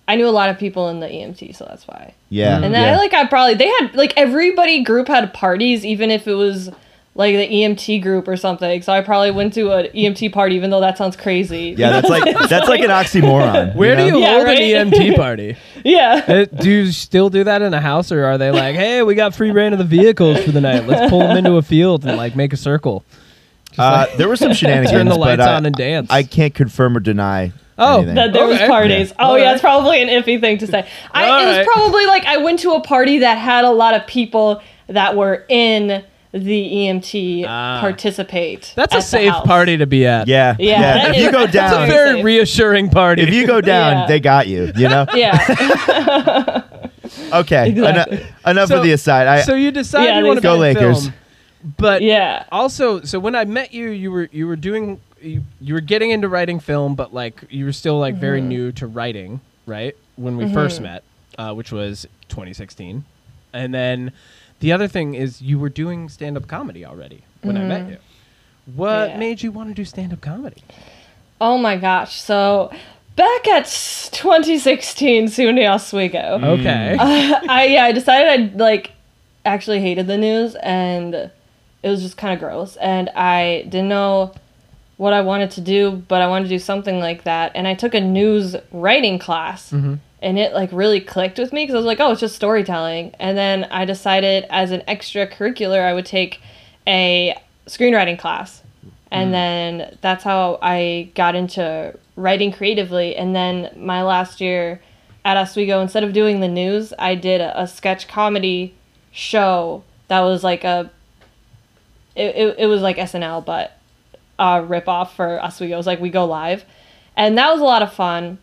[0.09, 2.15] I knew a lot of people in the EMT, so that's why.
[2.31, 2.55] Yeah.
[2.55, 2.95] And then yeah.
[2.95, 6.71] I like, I probably they had like everybody group had parties, even if it was
[7.21, 8.83] like the EMT group or something.
[8.83, 11.75] So I probably went to an EMT party, even though that sounds crazy.
[11.79, 13.77] yeah, that's like that's like an oxymoron.
[13.77, 14.17] Where do know?
[14.17, 14.59] you Yeah, hold right?
[14.59, 15.57] an EMT party?
[15.85, 16.25] yeah.
[16.27, 19.15] Uh, do you still do that in a house, or are they like, "Hey, we
[19.15, 20.87] got free reign of the vehicles for the night.
[20.89, 23.05] Let's pull them into a field and like make a circle,
[23.79, 26.55] Uh, there were some shenanigans, turn the lights but I, on and dance." I can't
[26.55, 27.53] confirm or deny.
[27.83, 28.15] Oh, anything.
[28.17, 29.09] that there was parties.
[29.11, 29.15] Yeah.
[29.21, 29.53] Oh All yeah, right.
[29.53, 30.87] it's probably an iffy thing to say.
[31.13, 33.95] I, All it was probably like I went to a party that had a lot
[33.95, 37.79] of people that were in the EMT Ah.
[37.81, 38.73] participate.
[38.77, 39.47] That's at a the safe house.
[39.47, 40.29] party to be at.
[40.29, 40.81] yeah, Yeah, yeah.
[40.95, 42.25] that If is- you go that's It's a down, very very safe.
[42.25, 43.23] reassuring party.
[43.23, 44.07] if you go down, Yeah.
[44.07, 44.73] they got you.
[44.77, 45.07] You know.
[45.15, 46.63] Yeah.
[47.33, 47.71] Okay.
[47.71, 48.19] Exactly.
[48.19, 49.27] eno- enough So- of the aside.
[49.27, 51.03] I, so you decide Yeah, you want to Go go Lakers.
[51.09, 51.15] Film,
[51.77, 52.45] but yeah.
[52.53, 56.11] also, so when I met you, you were you were doing you, you were getting
[56.11, 58.21] into writing film, but like you were still like Mm-hmm.
[58.21, 59.97] very new to writing, right?
[60.17, 61.03] When we first met,
[61.39, 63.05] uh, which was 2016,
[63.53, 64.13] and then
[64.61, 67.97] the other thing is you were doing stand up comedy already when I met you.
[68.77, 69.11] What Mm-hmm.
[69.13, 69.19] Yeah.
[69.19, 70.63] made you want to do stand up comedy?
[71.41, 72.21] Oh my gosh.
[72.21, 72.71] So
[73.17, 76.97] back at s- 2016 SUNY Oswego, Okay.
[77.01, 78.93] I yeah, I decided I like
[79.45, 84.35] actually hated the news and it was just kind of gross and I didn't know
[84.99, 87.73] what I wanted to do, but I wanted to do something like that and I
[87.75, 89.73] took a news writing class.
[90.23, 93.15] And it like really clicked with me because I was like, oh, it's just storytelling.
[93.19, 96.41] And then I decided as an extracurricular, I would take
[96.87, 98.63] a screenwriting class.
[99.11, 99.33] And hmm.
[99.33, 103.17] then that's how I got into writing creatively.
[103.17, 104.81] And then my last year
[105.25, 108.75] at Oswego, instead of doing the news, I did a, a sketch comedy
[109.11, 110.91] show that was like a,
[112.15, 113.79] it, it, it was like SNL, but
[114.39, 115.75] a ripoff for Oswego.
[115.75, 116.65] It was like We Go Live.
[117.17, 118.39] And that was a lot of fun.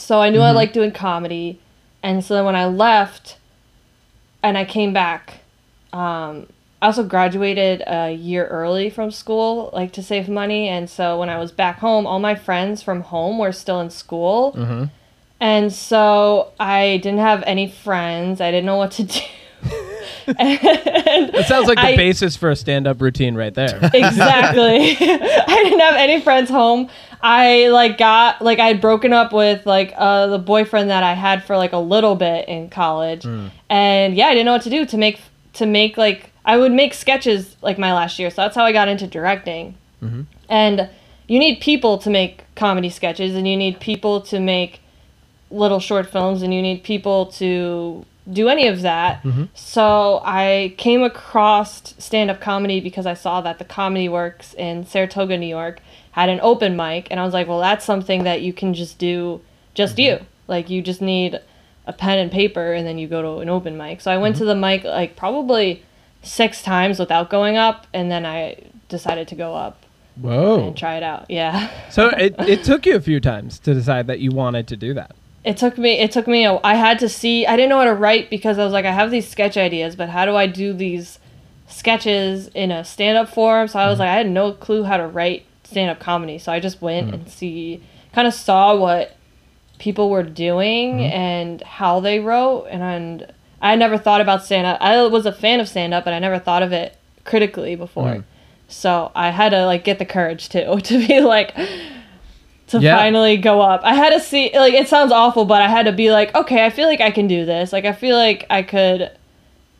[0.00, 1.60] So I knew I liked doing comedy.
[2.02, 3.38] And so then when I left
[4.42, 5.40] and I came back,
[5.92, 6.46] um,
[6.80, 10.68] I also graduated a year early from school, like to save money.
[10.68, 13.90] And so when I was back home, all my friends from home were still in
[13.90, 14.52] school.
[15.40, 18.40] And so I didn't have any friends.
[18.40, 19.20] I didn't know what to do.
[20.36, 23.78] That sounds like the I- basis for a stand up routine right there.
[23.92, 24.96] exactly.
[25.00, 26.88] I didn't have any friends home.
[27.20, 31.14] I like got like I had broken up with like uh the boyfriend that I
[31.14, 33.26] had for like a little bit in college.
[33.68, 35.20] And yeah, I didn't know what to do to make
[35.54, 38.30] to make like I would make sketches like my last year.
[38.30, 39.76] So that's how I got into directing.
[40.48, 40.88] And
[41.26, 44.80] you need people to make comedy sketches and you need people to make
[45.50, 49.22] little short films and you need people to do any of that.
[49.22, 49.44] Mm-hmm.
[49.54, 54.84] So I came across stand up comedy because I saw that the Comedy Works in
[54.84, 55.80] Saratoga, New York
[56.12, 58.98] had an open mic and I was like, well, that's something that you can just
[58.98, 59.40] do
[59.74, 60.20] just mm-hmm.
[60.20, 60.26] you.
[60.46, 61.40] Like you just need
[61.86, 64.00] a pen and paper and then you go to an open mic.
[64.00, 64.40] So I went mm-hmm.
[64.40, 65.82] to the mic like probably
[66.22, 69.84] six times without going up and then I decided to go up
[70.16, 70.66] Whoa.
[70.66, 71.26] and try it out.
[71.30, 71.70] Yeah.
[71.90, 74.94] So it, it took you a few times to decide that you wanted to do
[74.94, 75.14] that.
[75.44, 77.84] It took me it took me a, i had to see i didn't know how
[77.84, 80.46] to write because i was like i have these sketch ideas but how do i
[80.46, 81.18] do these
[81.68, 83.68] sketches in a stand-up form?
[83.68, 84.00] So i was mm-hmm.
[84.00, 86.38] like i had no clue how to write stand-up comedy.
[86.38, 87.14] So i just went mm-hmm.
[87.14, 89.16] and see kind of saw what
[89.78, 91.12] people were doing mm-hmm.
[91.12, 92.66] and how they wrote.
[92.70, 94.78] And, and i never thought about stand-up.
[94.80, 98.14] I was a fan of stand-up but i never thought of it critically before.
[98.14, 98.24] Mm.
[98.68, 101.54] So i had to like get the courage to to be like
[102.68, 102.96] to Yeah.
[102.96, 103.80] finally go up.
[103.84, 106.64] I had to see like it sounds awful, but I had to be like, okay,
[106.64, 107.72] I feel like I can do this.
[107.72, 109.10] Like I feel like I could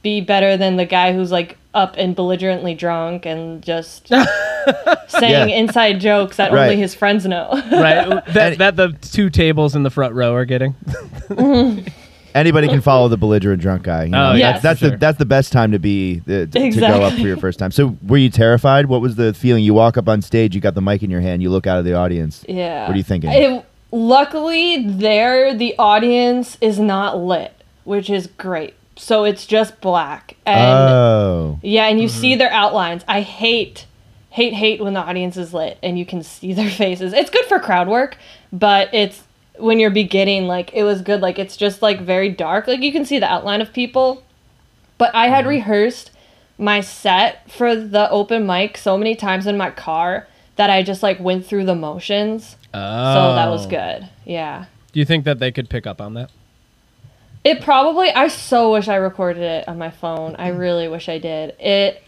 [0.03, 4.09] be better than the guy who's like up and belligerently drunk and just
[5.09, 5.57] saying Yeah.
[5.57, 6.65] inside jokes that Right.
[6.65, 7.49] only his friends know.
[7.71, 8.25] Right?
[8.33, 10.75] that, that the two tables in the front row are getting.
[11.29, 11.87] Mm-hmm.
[12.39, 14.05] Anybody can follow the belligerent drunk guy.
[14.05, 14.31] You oh, know?
[14.31, 14.63] Oh, yes.
[14.63, 17.15] that's, that's for the that's the best time to be the, to, to go up
[17.15, 17.71] for your first time.
[17.71, 18.87] So, were you terrified?
[18.87, 19.65] What was the feeling?
[19.65, 21.79] You walk up on stage, you got the mic in your hand, you look out
[21.79, 22.45] of the audience.
[22.49, 22.87] yeah.
[22.87, 23.31] What are you thinking?
[23.31, 28.75] It, luckily, there the audience is not lit, which is great.
[28.99, 32.21] So it's just black and oh, Yeah, and you mm-hmm.
[32.21, 33.05] see their outlines.
[33.07, 33.87] I hate,
[34.31, 37.13] hate, hate when the audience is lit and you can see their faces.
[37.13, 38.17] It's good for crowd work,
[38.53, 39.23] but it's
[39.59, 41.21] when you're beginning, like, it was good.
[41.21, 42.67] Like, it's just, like, very dark.
[42.67, 44.23] Like, you can see the outline of people.
[44.97, 45.51] But I had mm-hmm.
[45.51, 46.11] rehearsed
[46.59, 51.03] my set for the open mic so many times in my car that I just,
[51.03, 52.57] like, went through the motions.
[52.75, 53.15] Oh.
[53.15, 53.71] So that was oh.
[53.71, 54.09] good.
[54.25, 54.67] Yeah.
[54.93, 56.31] Do you think that they could pick up on that?
[57.45, 58.11] It probably.
[58.11, 60.35] I so wish I recorded it on my phone.
[60.39, 60.59] I mm-hmm.
[60.59, 61.55] really wish I did.
[61.61, 62.03] It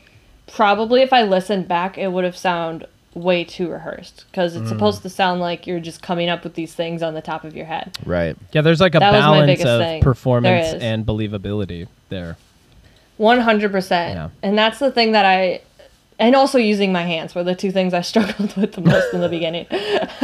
[0.48, 5.02] probably, if I listened back, it would have sound way too rehearsed because it's supposed
[5.02, 7.66] to sound like you're just coming up with these things on the top of your
[7.66, 7.96] head.
[8.06, 8.36] right.
[8.52, 10.00] Yeah, there's like a That balance of thing.
[10.02, 12.36] performance and believability there.
[13.16, 14.14] One hundred percent.
[14.14, 14.30] Yeah.
[14.42, 15.60] And that's the thing that I.
[16.18, 19.20] And also using my hands were the two things I struggled with the most in
[19.20, 19.66] the beginning.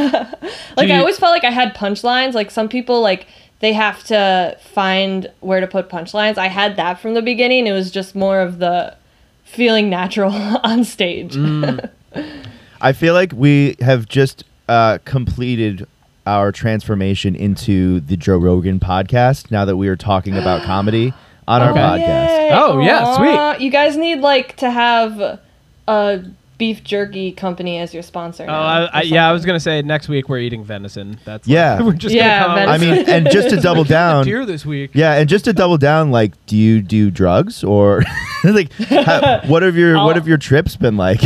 [0.77, 2.33] like you- I always felt like I had punchlines.
[2.33, 3.27] Like some people like
[3.59, 6.37] they have to find where to put punchlines.
[6.37, 7.67] I had that from the beginning.
[7.67, 8.95] It was just more of the
[9.43, 10.31] feeling natural
[10.63, 11.33] on stage.
[11.35, 11.89] Mm.
[12.81, 15.87] I feel like we have just uh, completed
[16.25, 19.49] our transformation into the Joe Rogan podcast.
[19.51, 21.13] Now that we are talking about comedy
[21.47, 21.79] on our Okay.
[21.79, 22.27] podcast.
[22.37, 22.49] yay.
[22.53, 25.39] Oh, yeah, Aw, You guys need like to have
[25.87, 26.23] a
[26.57, 28.43] beef jerky company as your sponsor.
[28.43, 31.19] Oh, now I, yeah, I was gonna say next week we're eating venison.
[31.23, 31.75] That's Yeah.
[31.75, 34.65] like, we're just Yeah, gonna come I mean, and just to double down, deer this
[34.65, 34.91] week.
[34.93, 38.01] Yeah, and just to double down, like, do you do drugs or
[38.43, 41.21] like how, what have your what I'll- have your trips been like?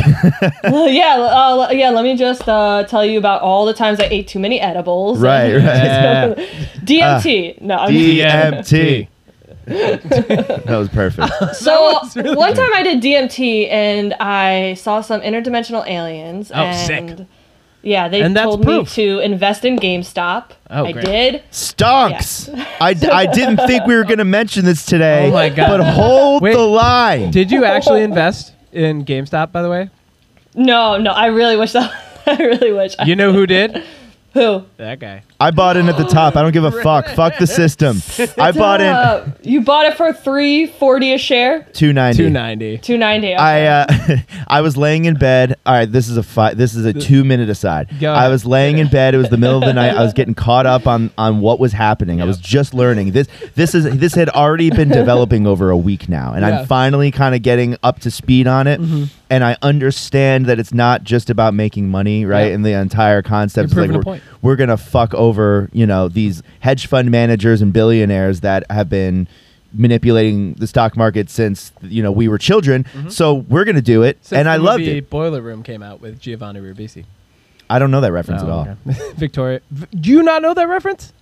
[0.63, 1.89] Well, yeah, uh, yeah.
[1.91, 5.19] Let me just uh, tell you about all the times I ate too many edibles.
[5.19, 5.61] Right, right.
[5.63, 6.33] Yeah.
[6.83, 7.61] DMT.
[7.61, 9.07] no, I'm DMT.
[9.71, 11.31] That was perfect.
[11.55, 12.59] So was really one good.
[12.61, 16.51] time I did DMT and I saw some interdimensional aliens.
[16.53, 17.27] Oh, and sick.
[17.83, 20.51] Yeah, they And told me to invest in GameStop.
[20.69, 21.05] Oh, I great.
[21.05, 21.43] did.
[21.51, 22.47] Stonks.
[22.79, 25.27] I, I didn't think we were going to mention this today.
[25.29, 25.67] Oh my God.
[25.77, 26.53] But hold Wait.
[26.53, 27.31] the line.
[27.31, 29.89] Did you actually invest in GameStop, by the way?
[30.53, 31.91] No, no, I really wish that.
[32.27, 32.93] I really wish.
[32.99, 33.83] I, You know who did?
[34.33, 34.63] who?
[34.77, 35.23] That guy.
[35.41, 36.35] I bought in at the top.
[36.35, 37.07] I don't give a fuck.
[37.09, 37.97] Fuck the system.
[38.37, 41.63] I bought in Uh, you bought it for three forty a share.
[41.73, 42.17] 290.
[42.17, 42.77] 290.
[42.77, 43.33] Two ninety.
[43.35, 45.55] I uh, I was laying in bed.
[45.65, 47.89] All right, this is a fi- this is a two minute aside.
[47.99, 48.31] Go I ahead.
[48.31, 49.15] was laying in bed.
[49.15, 49.95] It was the middle of the night.
[49.95, 52.21] I was getting caught up on on what was happening.
[52.21, 53.11] I was just learning.
[53.11, 56.59] This this is this had already been developing over a week now, and Yeah.
[56.61, 58.79] I'm finally kind of getting up to speed on it.
[58.79, 59.03] Mm-hmm.
[59.31, 62.47] And I understand that it's not just about making money, right?
[62.49, 62.53] Yeah.
[62.55, 64.23] And the entire concept You're like proving a we're, point.
[64.41, 65.30] we're gonna fuck over,
[65.73, 69.27] you know, these hedge fund managers and billionaires that have been
[69.73, 72.85] manipulating the stock market since you know we were children.
[73.09, 74.25] So we're gonna do it, Mm-hmm.
[74.25, 75.09] Since and I the loved movie it.
[75.09, 77.05] Boiler Room came out with Giovanni Ribisi.
[77.69, 78.67] I don't know that reference at Oh, all.
[78.89, 79.11] okay.
[79.15, 79.61] Victoria,
[79.97, 81.13] do you not know that reference?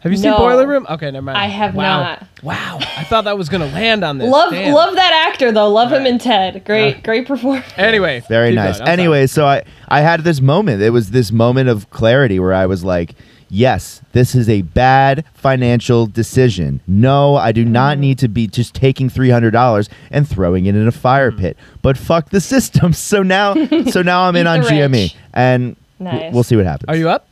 [0.00, 0.86] Have you seen Boiler Room?
[0.90, 1.38] Okay, never mind.
[1.38, 2.02] I have wow.
[2.02, 2.26] not.
[2.42, 4.28] Wow, I thought that was gonna land on this.
[4.30, 4.74] love Damn.
[4.74, 5.70] love that actor though.
[5.70, 6.12] Love him Alright.
[6.12, 6.64] in Ted.
[6.66, 7.64] Great Uh, great performance.
[7.78, 8.64] Anyway, Very nice.
[8.78, 8.82] going.
[8.82, 8.90] I'm sorry.
[8.90, 10.82] Anyway, so I I had this moment.
[10.82, 13.14] It was this moment of clarity where I was like,
[13.48, 16.80] yes, this is a bad financial decision.
[16.86, 20.74] No, I do not need to be just taking three hundred dollars and throwing it
[20.74, 21.38] in a fire Mm.
[21.38, 21.56] pit.
[21.82, 22.92] But fuck the system.
[23.04, 23.54] So now,
[23.90, 25.16] so now I'm in on the GME, rich.
[25.32, 26.88] and w- we'll see what happens.
[26.88, 27.26] Are you up?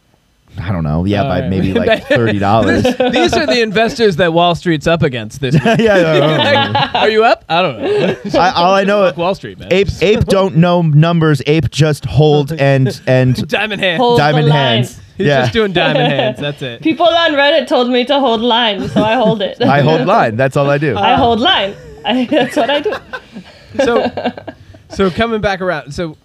[0.61, 1.07] I don't know.
[1.07, 1.49] Yeah, All by right.
[1.49, 2.83] maybe like thirty dollars.
[2.83, 5.55] These are the investors that Wall Street's up against this.
[5.55, 5.63] week.
[5.65, 6.91] yeah, yeah, yeah.
[6.95, 7.43] Are you up?
[7.49, 8.17] I don't know.
[8.39, 9.73] I, all I know, Fuck Wall Street, man.
[9.73, 11.41] ape ape don't know numbers.
[11.47, 13.99] Ape just hold and and Diamond hands.
[13.99, 15.01] Hold diamond hands.
[15.17, 16.41] He's yeah, just doing diamond hands.
[16.41, 16.83] That's it.
[16.83, 19.61] People on Reddit told me to hold line, so I hold it.
[19.61, 20.37] I hold line.
[20.37, 20.97] That's all I do.
[20.97, 21.75] I hold line.
[22.05, 22.95] I, that's what I do.
[23.85, 24.11] So,
[24.91, 25.93] so coming back around.
[25.93, 26.17] So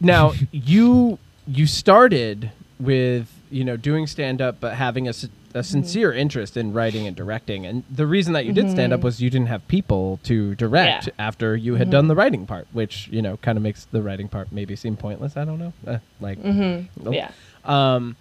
[0.00, 5.14] now you you started with you know doing stand up, but having a,
[5.54, 7.66] a sincere interest in writing and directing.
[7.66, 9.06] And the reason that you did stand up mm-hmm.
[9.06, 11.12] was you didn't have people to direct Yeah.
[11.18, 12.20] after you had done the mm-hmm.
[12.20, 15.36] writing part, which you know kind of makes the writing part maybe seem pointless.
[15.36, 15.72] I don't know.
[15.86, 17.04] Uh, like, mm-hmm.
[17.04, 17.14] nope.
[17.14, 17.30] Yeah.
[17.64, 18.16] Um,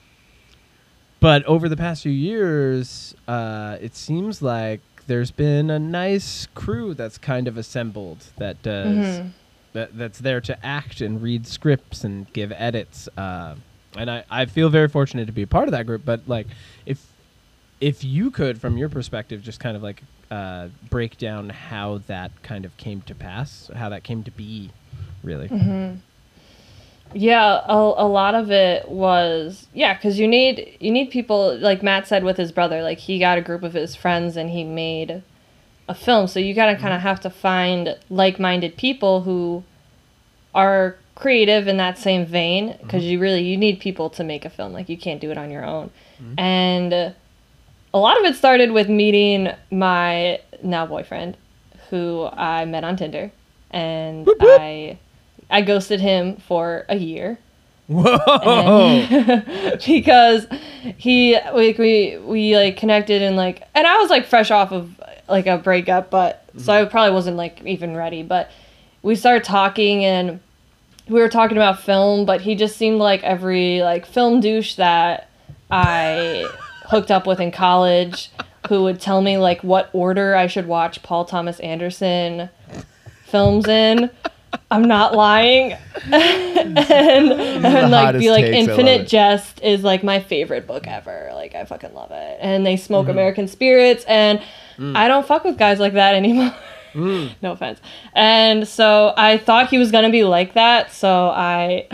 [1.20, 6.94] but over the past few years, uh, it seems like there's been a nice crew
[6.94, 9.28] that's kind of assembled that does Mm-hmm.
[9.74, 13.08] that that's there to act and read scripts and give edits.
[13.18, 13.56] Uh,
[13.96, 16.04] and I, I feel very fortunate to be a part of that group.
[16.06, 16.48] But like,
[16.86, 17.04] if
[17.80, 22.32] if you could, from your perspective, just kind of like uh, break down how that
[22.44, 24.72] kind of came to pass, how that came to be,
[25.24, 25.48] really.
[25.48, 25.96] Mm-hmm.
[27.14, 31.82] Yeah, a, a lot of it was yeah, because you need you need people like
[31.82, 32.82] Matt said with his brother.
[32.82, 35.24] Like he got a group of his friends and he made
[35.88, 36.28] a film.
[36.28, 39.64] So you gotta kind of have to find like-minded people who
[40.54, 44.50] are creative in that same vein because you really you need people to make a
[44.50, 44.74] film.
[44.74, 45.90] Like you can't do it on your own.
[46.38, 47.12] And uh,
[47.94, 51.38] a lot of it started with meeting my now boyfriend,
[51.90, 53.32] who I met on Tinder,
[53.72, 55.00] and I
[55.50, 57.40] I ghosted him for a year
[57.88, 59.06] Whoa!
[59.86, 60.46] because
[60.98, 65.00] he like we we like connected and like and I was like fresh off of
[65.30, 66.92] like a breakup, but so I mm-hmm.
[66.92, 68.24] probably wasn't like even ready.
[68.24, 68.52] But
[69.04, 70.42] we started talking and
[71.08, 75.30] we were talking about film, but he just seemed like every like film douche that
[75.72, 76.50] I
[76.88, 78.32] hooked up with in college
[78.68, 82.50] who would tell me like what order I should watch Paul Thomas Anderson
[83.24, 84.10] films in.
[84.72, 85.74] I'm not lying.
[86.12, 89.08] and and like be like takes, Infinite.
[89.08, 91.32] Jest is like my favorite book ever.
[91.34, 92.38] Like I fucking love it.
[92.42, 93.12] And they smoke Mm-hmm.
[93.12, 94.42] American spirits and
[94.78, 94.96] Mm.
[94.96, 96.54] I don't fuck with guys like that anymore.
[96.94, 97.80] no offense.
[98.14, 101.88] And so I thought he was gonna be like that, so I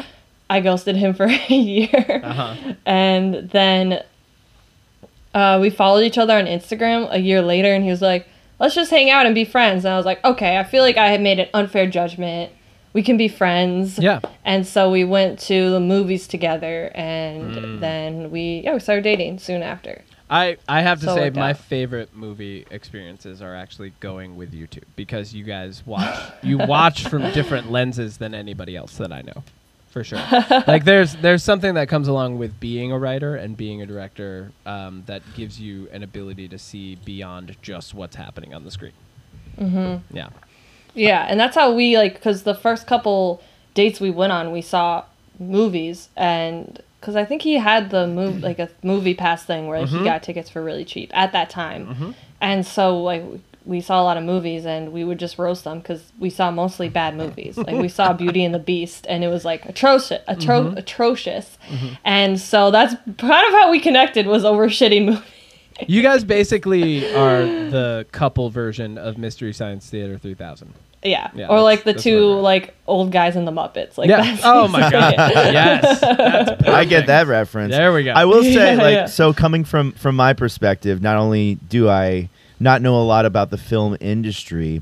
[0.50, 2.22] I ghosted him for a year.
[2.22, 2.56] Uh-huh.
[2.86, 4.04] And then
[5.34, 8.28] uh, we followed each other on Instagram a year later, and he was like,
[8.60, 10.98] "Let's just hang out and be friends." And I was like, "Okay." I feel like
[10.98, 12.52] I had made an unfair judgment.
[12.94, 13.98] We can be friends.
[13.98, 14.20] Yeah.
[14.46, 17.80] And so we went to the movies together, and Mm.
[17.80, 20.02] then we yeah we started dating soon after.
[20.30, 21.58] I, I have to So say my out.
[21.58, 27.08] favorite movie experiences are actually going with you two because you guys watch you watch
[27.08, 29.44] from different lenses than anybody else that I know.
[29.94, 30.18] For sure.
[30.68, 34.52] like there's there's something that comes along with being a writer and being a director
[34.66, 38.94] um, that gives you an ability to see beyond just what's happening on the screen.
[39.56, 40.18] Mm-hmm.
[40.18, 40.30] Yeah.
[40.96, 43.44] Yeah, and that's how we like because the first couple
[43.76, 45.06] dates we went on, we saw
[45.38, 49.82] movies, and because I think he had the move like a movie pass thing where
[49.82, 53.24] like, he got tickets for really cheap at that time, and so like
[53.66, 56.52] we saw a lot of movies and we would just roast them because we saw
[56.52, 57.58] mostly bad movies.
[57.58, 60.78] like we saw Beauty and the Beast and it was like atrocious, atro- mm-hmm.
[60.78, 61.94] atrocious, mm-hmm.
[62.04, 65.24] and so that's kind of how we connected was over shitty movies.
[65.88, 70.72] You guys basically are the couple version of Mystery Science Theater 3000.
[71.04, 71.32] Yeah.
[71.34, 72.44] Yeah, or like the that's- that's two where we're at.
[72.44, 73.98] like old guys in the Muppets.
[73.98, 74.22] Like yeah.
[74.22, 75.16] that's Oh my god.
[75.18, 76.00] yes.
[76.00, 77.72] That's I get that reference.
[77.72, 78.12] There we go.
[78.12, 79.06] I will say, Yeah, like, yeah.
[79.08, 82.30] so coming from from my perspective, not only do I
[82.64, 84.82] not know a lot about the film industry,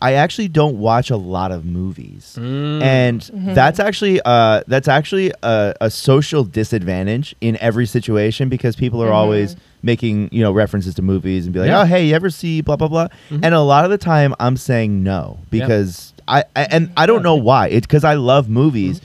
[0.00, 2.82] I actually don't watch a lot of movies, Mm.
[2.82, 3.54] and Mm-hmm.
[3.54, 9.06] that's actually uh that's actually a, a social disadvantage in every situation because people are
[9.06, 9.14] Mm-hmm.
[9.16, 11.82] always making you know references to movies and be like, Yeah.
[11.82, 13.40] oh hey, you ever see blah blah blah, Mhm.
[13.44, 17.22] and a lot of the time I'm saying no because I, I and I don't
[17.22, 19.00] know why it's because I love movies,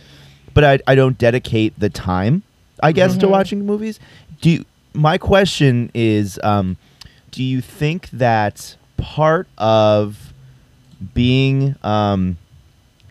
[0.53, 2.41] but I I don't dedicate the time
[2.81, 3.31] I guess to Mhm.
[3.31, 3.99] watching movies.
[4.41, 6.77] Do you, my question is, um,
[7.31, 10.33] do you think that part of
[11.13, 12.37] being um,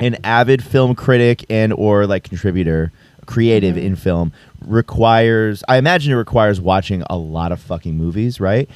[0.00, 2.92] an avid film critic and or like contributor,
[3.26, 3.83] creative Mhm.
[3.83, 5.62] in film requires?
[5.68, 8.68] I imagine it requires watching a lot of fucking movies, right?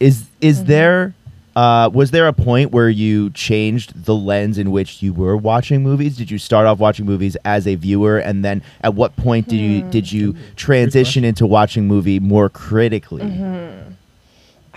[0.00, 0.66] Is is Mhm.
[0.66, 1.14] there?
[1.56, 5.82] Uh, was there a point where you changed the lens in which you were watching
[5.82, 6.16] movies?
[6.16, 9.56] Did you start off watching movies as a viewer, and then at what point did
[9.58, 9.90] you Hmm.
[9.90, 13.22] did you transition into watching movie more critically?
[13.22, 13.92] Mm-hmm.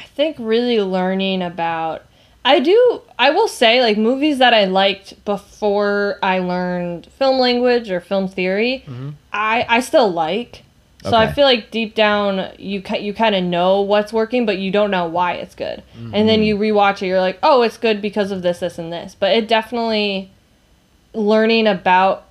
[0.02, 2.04] I think really learning about
[2.44, 7.92] I do I will say like movies that I liked before I learned film language
[7.92, 9.12] or film theory, mm-hmm.
[9.32, 10.64] I I still like.
[11.04, 14.72] So I feel like deep down you you kind of know what's working, but you
[14.72, 15.82] don't know why it's good.
[15.96, 16.44] And then mm-hmm.
[16.44, 19.16] you rewatch it, you're like, oh, it's good because of this, this, and this.
[19.16, 20.30] But it definitely
[21.14, 22.28] learning about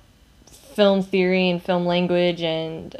[0.49, 2.95] film theory and film language and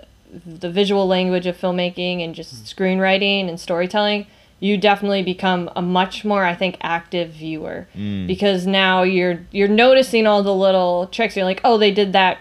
[0.45, 2.75] the visual language of filmmaking and just mm.
[2.75, 4.27] screenwriting and storytelling,
[4.61, 8.27] you definitely become a much more, I think, active viewer Mm.
[8.27, 11.35] because now you're you're noticing all the little tricks.
[11.35, 12.37] You're like, oh, they did that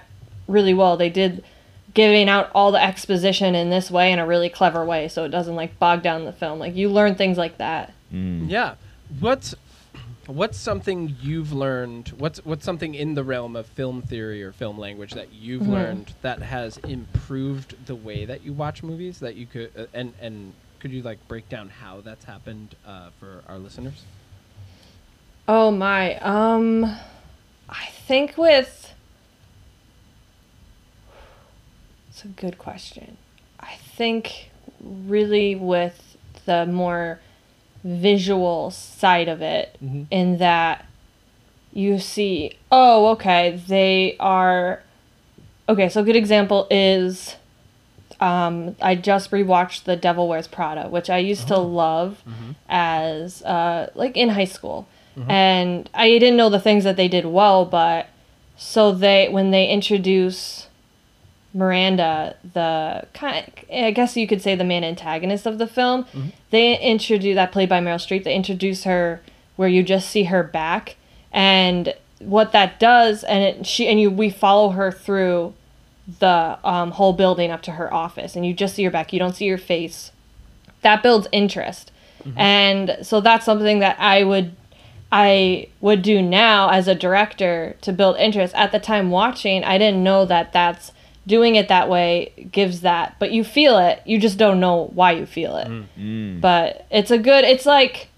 [0.46, 0.96] really well.
[0.96, 1.42] They did
[1.94, 5.30] giving out all the exposition in this way in a really clever way, so it
[5.30, 6.58] doesn't like bog down the film.
[6.60, 7.92] Like you learn things like that.
[8.14, 8.48] Mm.
[8.50, 8.74] Yeah.
[9.18, 9.54] What's
[10.26, 12.08] what's something you've learned?
[12.18, 15.68] What's what's something in the realm of film theory or film language that you've Mhm.
[15.72, 19.18] learned that has improved the way that you watch movies?
[19.20, 23.10] That you could uh, and and could you like break down how that's happened uh,
[23.20, 24.02] for our listeners?
[25.46, 26.16] Oh my.
[26.18, 26.84] Um
[27.68, 28.92] I think with
[32.08, 33.16] It's a good question.
[33.60, 34.50] I think
[34.82, 37.20] really with the more
[37.84, 40.06] visual side of it Mhm.
[40.10, 40.84] in that
[41.72, 44.82] you see, oh, okay, they are
[45.68, 47.36] Okay, so a good example is
[48.20, 52.22] um, I just rewatched The Devil Wears Prada, which I used to love
[52.68, 54.86] as uh, like in high school,
[55.28, 58.08] and I didn't know the things that they did well, but
[58.56, 60.68] so they when they introduce
[61.52, 66.06] Miranda, the kind, I guess you could say the main antagonist of the film,
[66.50, 68.22] they introduce that played by Meryl Streep.
[68.24, 69.20] They introduce her
[69.56, 70.96] where you just see her back,
[71.32, 75.54] and what that does, and it, she and you we follow her through
[76.18, 79.12] the um, whole building up to her office, and you just see her back.
[79.12, 80.12] You don't see her face.
[80.82, 81.92] That builds interest,
[82.36, 84.56] and so that's something that I would
[85.12, 88.54] I would do now as a director to build interest.
[88.54, 90.92] At the time watching, I didn't know that that's
[91.26, 94.02] doing it that way gives that, but you feel it.
[94.04, 95.68] You just don't know why you feel it.
[95.98, 96.40] Mm.
[96.40, 97.44] But it's a good.
[97.44, 98.08] It's like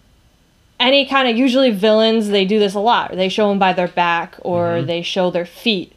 [0.78, 3.12] any kind of usually villains they do this a lot.
[3.12, 5.94] They show them by their back, or they show their feet,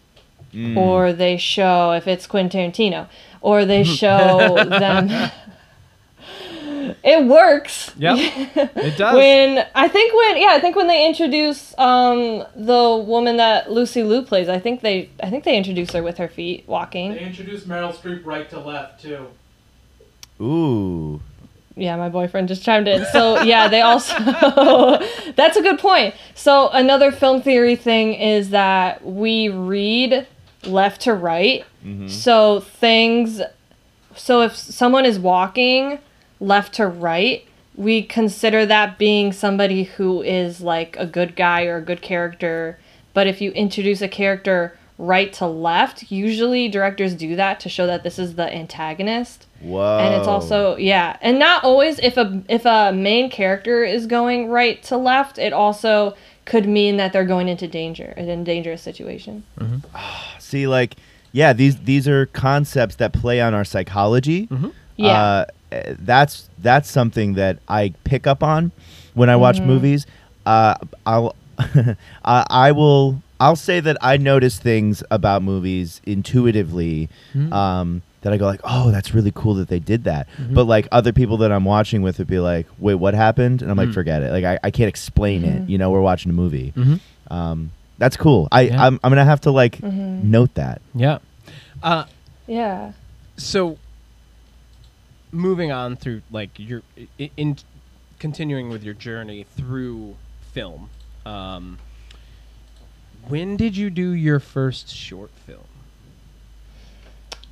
[0.55, 0.77] Mm.
[0.77, 3.07] or they show if it's Quentin Tarantino,
[3.41, 5.31] or they show them.
[7.03, 7.91] It works.
[7.97, 8.17] Yep.
[8.75, 9.15] It does.
[9.15, 14.03] When I think when yeah I think when they introduce um the woman that Lucy
[14.03, 17.13] Liu plays I think they I think they introduce her with her feet walking.
[17.13, 19.27] They introduce Meryl Streep right to left too.
[20.41, 21.21] Ooh.
[21.75, 24.13] yeah my boyfriend just chimed in so yeah they also
[25.35, 30.27] that's a good point so another film theory thing is that we read
[30.67, 32.09] left to right Mhm.
[32.09, 33.41] so things
[34.15, 35.99] so if someone is walking
[36.39, 37.43] left to right
[37.75, 42.77] we consider that being somebody who is like a good guy or a good character
[43.13, 47.85] but if you introduce a character right to left usually directors do that to show
[47.85, 49.97] that this is the antagonist Whoa.
[49.99, 54.47] and it's also yeah and not always if a if a main character is going
[54.49, 56.15] right to left it also
[56.45, 59.43] could mean that they're going into danger in a dangerous situation
[60.39, 60.95] see like
[61.35, 64.47] yeah, these these are concepts that play on our psychology.
[64.95, 65.21] Yeah.
[65.21, 68.71] Uh, eh, that's that's something that I pick up on
[69.15, 70.07] when I watch movies.
[70.45, 70.75] Uh,
[71.05, 77.09] I'll I, I will I'll say that I notice things about movies intuitively.
[77.51, 80.27] Um, that I go like, oh, that's really cool that they did that.
[80.51, 83.61] But like other people that I'm watching with would be like, wait, what happened?
[83.61, 84.31] And I'm like, forget it.
[84.31, 85.69] Like I, I can't explain it.
[85.69, 86.73] You know, we're watching a movie.
[87.29, 88.47] Um, that's cool.
[88.51, 88.83] I Yeah.
[88.83, 90.81] I'm, I'm gonna have to like note that.
[90.95, 91.19] Yeah.
[91.83, 92.05] Uh,
[92.47, 92.93] yeah.
[93.37, 93.77] so
[95.31, 96.81] moving on through like your
[97.19, 97.57] i- in
[98.19, 100.15] continuing with your journey through
[100.53, 100.89] film
[101.25, 101.77] um,
[103.27, 105.65] when did you do your first short film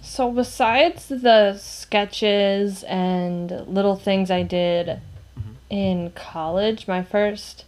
[0.04, 5.54] So besides the sketches and little things I did mm-hmm.
[5.70, 7.66] in college, my first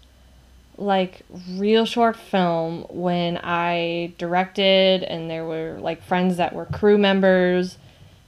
[0.77, 1.21] like
[1.51, 7.77] real short film when I directed and there were like friends that were crew members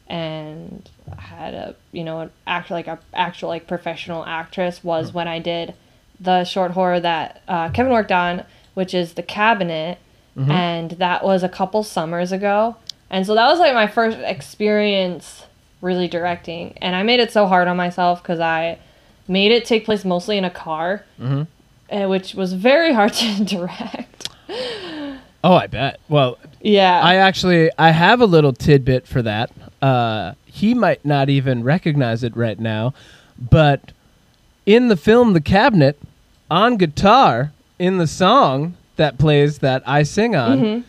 [0.08, 5.18] and had a you know an act like a actual like professional actress was mm-hmm.
[5.18, 5.74] when I did
[6.20, 10.00] the short horror that uh, Kevin worked on, which is the cabinet,
[10.36, 10.50] mm-hmm.
[10.50, 12.78] and that was a couple summers ago,
[13.10, 15.46] and so that was like my first experience
[15.82, 18.80] really directing, and I made it so hard on myself because I
[19.28, 24.30] made it take place mostly in a car, uh, which was very hard to direct.
[25.44, 26.00] oh i bet.
[26.10, 29.52] Well Yeah, i actually i have a little tidbit for that.
[29.82, 32.94] Uh, he might not even recognize it right now
[33.40, 33.92] but
[34.66, 36.00] in the film the cabinet
[36.50, 40.84] on guitar in the song that plays that i sing on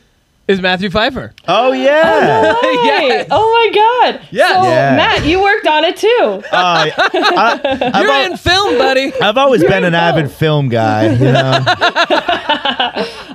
[0.49, 2.53] is matthew pfeiffer Oh yeah.
[2.53, 2.55] Right.
[3.09, 3.29] Yes.
[3.31, 3.75] Oh my
[4.15, 4.21] god.
[4.31, 4.51] Yes.
[4.55, 4.97] So Yeah.
[4.97, 6.43] Matt, you worked on it too.
[6.53, 7.61] Uh, I,
[7.95, 11.13] I've, you're al- in film buddy I've always been an avid film guy.
[11.13, 11.65] You know.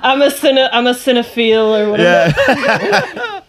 [0.02, 2.34] I'm a cine- I'm a cinephile or whatever.
[2.38, 3.40] Yeah.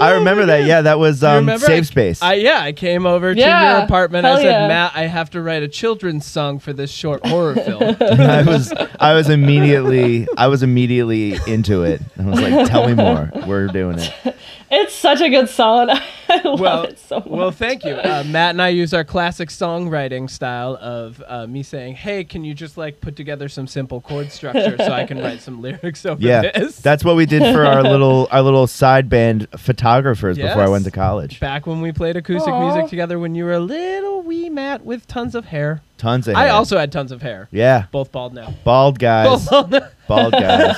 [0.00, 0.64] I remember that.
[0.64, 1.66] Yeah, that was um, remember?
[1.66, 2.22] Safe Space.
[2.22, 4.24] I yeah, I came over to Yeah, your apartment.
[4.24, 4.68] I hell said, yeah.
[4.68, 7.82] Matt, I have to write a children's song for this short horror film.
[8.00, 12.00] I was I was immediately I was immediately into it.
[12.18, 13.30] I was like, "Tell me more.
[13.46, 14.36] We're doing it."
[14.72, 15.90] It's such a good song.
[16.28, 17.26] I love well, it so much.
[17.26, 17.92] well, thank you.
[17.94, 22.44] Uh, Matt and I use our classic songwriting style of uh, me saying, "Hey, can
[22.44, 26.06] you just like put together some simple chord structure so I can write some lyrics
[26.06, 30.36] over Yeah, this?" that's what we did for our little our little side band photographers
[30.38, 31.40] before I went to college.
[31.40, 32.72] back when we played acoustic Aw.
[32.72, 35.82] music together when you were a little wee Matt with tons of hair.
[35.98, 36.36] Tons of.
[36.36, 36.48] I hair.
[36.48, 37.48] I also had tons of hair.
[37.50, 38.54] yeah, Both bald now.
[38.62, 40.76] bald guys, Both bald bald guys.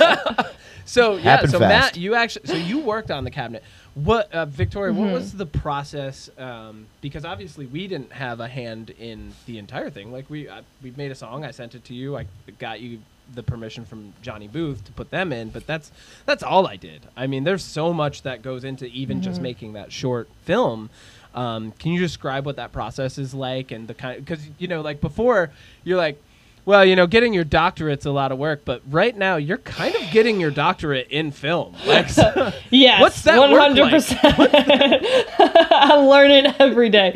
[0.85, 1.93] So yeah, Happened so fast.
[1.95, 3.63] Matt, you actually, so you worked on the cabinet.
[3.95, 4.91] What, uh, Victoria?
[4.93, 5.13] What Mm-hmm.
[5.13, 6.29] was the process?
[6.37, 10.11] Um, because obviously we didn't have a hand in the entire thing.
[10.11, 11.45] Like we, uh, we made a song.
[11.45, 12.17] I sent it to you.
[12.17, 12.25] I
[12.59, 12.99] got you
[13.33, 15.49] the permission from Johnny Booth to put them in.
[15.49, 15.91] But that's
[16.25, 17.03] that's all I did.
[17.15, 19.43] I mean, there's so much that goes into even just Mm-hmm.
[19.43, 20.89] making that short film.
[21.33, 24.19] Um, can you describe what that process is like and the kind?
[24.23, 25.51] Because you know, like before,
[25.83, 26.21] you're like.
[26.65, 29.93] Well, you know, getting your doctorate's a lot of work, but right now you're kind
[29.95, 31.75] of getting your doctorate in film.
[31.85, 34.21] Like, so- yes, what's that One hundred percent.
[35.71, 37.11] I'm learning every day.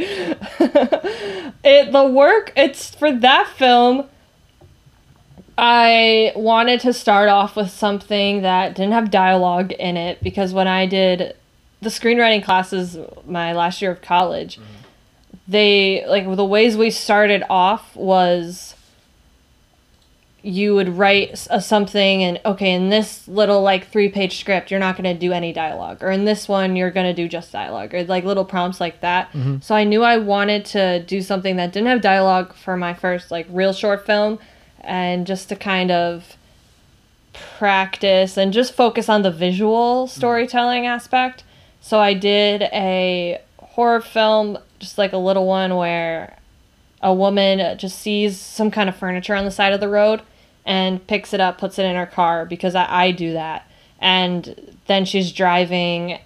[1.64, 2.52] it the work.
[2.56, 4.08] It's for that film.
[5.58, 10.68] I wanted to start off with something that didn't have dialogue in it because when
[10.68, 11.36] I did
[11.82, 14.72] the screenwriting classes my last year of college, mm-hmm.
[15.48, 18.76] they like the ways we started off was
[20.48, 24.80] you would write a, something and okay in this little like three page script you're
[24.80, 27.52] not going to do any dialogue or in this one you're going to do just
[27.52, 29.28] dialogue or like little prompts like that.
[29.34, 29.58] Mm-hmm.
[29.60, 33.30] So i knew i wanted to do something that didn't have dialogue for my first
[33.30, 34.40] like real short film
[34.80, 36.38] and just to kind of
[37.34, 40.18] practice and just focus on the visual mm-hmm.
[40.18, 41.44] storytelling aspect.
[41.82, 46.38] So i did a horror film just like a little one where
[47.02, 50.22] a woman just sees some kind of furniture on the side of the road
[50.68, 53.66] and picks it up, puts it in her car because I, I do that.
[54.00, 56.20] And then she's driving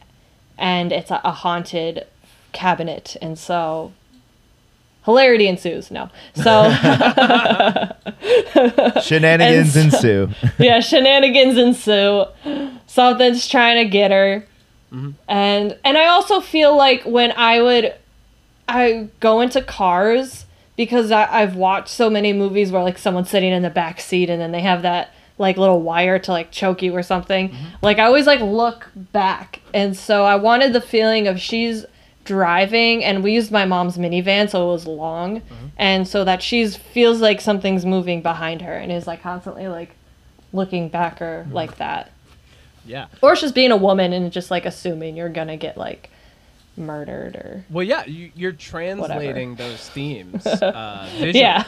[0.58, 2.08] and it's a, a haunted
[2.52, 3.16] cabinet.
[3.22, 3.94] And so
[5.06, 5.92] hilarity ensues.
[5.92, 6.10] No.
[6.34, 6.72] So
[9.02, 10.30] Shenanigans And ensue.
[10.58, 12.26] yeah, shenanigans ensue.
[12.88, 14.44] Something's trying to get her.
[14.92, 15.12] Mm-hmm.
[15.28, 17.94] And and I also feel like when I would
[18.68, 23.52] I go into cars because I, I've watched so many movies where like someone's sitting
[23.52, 26.82] in the back seat and then they have that like little wire to like choke
[26.82, 27.50] you or something.
[27.50, 27.66] Mm-hmm.
[27.82, 29.62] Like I always like look back.
[29.74, 31.86] And so I wanted the feeling of she's
[32.24, 35.68] driving and we used my mom's minivan so it was long mm-hmm.
[35.76, 39.96] and so that she's feels like something's moving behind her and is like constantly like
[40.54, 41.54] looking back or mm-hmm.
[41.54, 42.12] like that.
[42.86, 43.08] Yeah.
[43.22, 46.10] or it's just being a woman and just like assuming you're gonna get like
[46.82, 50.46] murdered or Well, yeah, you, you're translating those themes.
[50.62, 51.64] Uh, yeah.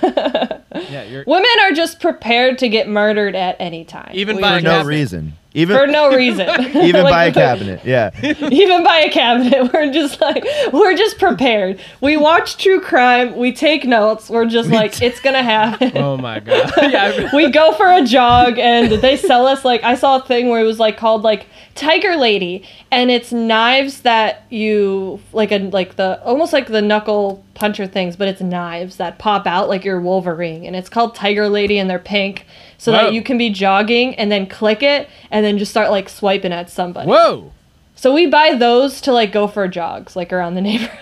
[0.90, 1.04] Yeah.
[1.04, 4.12] You're Women are just prepared to get murdered at any time.
[4.14, 5.34] Even We by For no just- reason.
[5.54, 6.50] Even for no reason.
[6.76, 7.82] even Like, by a cabinet.
[7.84, 8.12] Yeah.
[8.24, 9.74] even by a cabinet.
[9.74, 11.80] We're just like we're just prepared.
[12.02, 13.36] We watch true crime.
[13.36, 14.30] We take notes.
[14.30, 15.92] We're just like it's gonna happen.
[15.98, 16.72] Oh my god.
[16.78, 17.30] yeah.
[17.36, 20.62] We go for a jog and they sell us like I saw a thing where
[20.62, 25.96] it was like called like Tiger Lady and it's knives that you like a like
[25.98, 30.00] the almost like the knuckle puncher things but it's knives that pop out like your
[30.00, 32.46] Wolverine and it's called Tiger Lady and they're pink
[32.78, 32.98] so Whoa.
[32.98, 36.52] that you can be jogging and then click it and then just start like swiping
[36.52, 37.08] at somebody.
[37.08, 37.52] Whoa.
[37.96, 41.00] So we buy those to like go for jogs like around the neighborhood.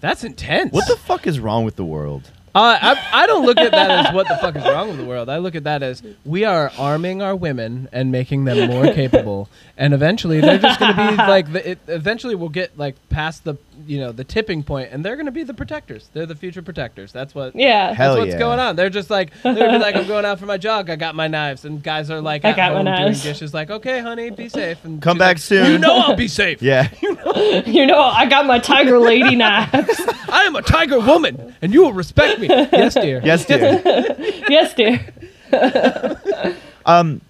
[0.00, 0.72] That's intense.
[0.72, 2.30] What the fuck is wrong with the world?
[2.54, 5.04] Uh, I, I don't look at that as what the fuck is wrong with the
[5.04, 5.28] world.
[5.28, 9.48] I look at that as we are arming our women and making them more capable,
[9.76, 11.70] and eventually they're just going to be like the.
[11.70, 15.26] It, eventually, we'll get like past the you know the tipping point, and they're going
[15.26, 16.08] to be the protectors.
[16.12, 17.12] They're the future protectors.
[17.12, 17.54] That's what.
[17.54, 17.94] Yeah.
[17.94, 18.38] Hell That's what's yeah.
[18.38, 18.76] going on.
[18.76, 20.90] They're just like they're gonna be like, I'm going out for my jog.
[20.90, 23.22] I got my knives, and guys are like I got my home doing knives.
[23.22, 23.54] dishes.
[23.54, 24.84] Like, okay, honey, be safe.
[24.84, 25.72] And Come back like, soon.
[25.72, 26.62] You know I'll be safe.
[26.62, 26.88] Yeah.
[27.66, 30.00] you know, I got my Tiger Lady knives.
[30.28, 32.48] I am a tiger woman, and you will respect me.
[32.48, 33.20] Yes, dear.
[33.24, 33.82] Yes, dear.
[34.48, 36.54] yes, dear.
[36.86, 37.20] Um,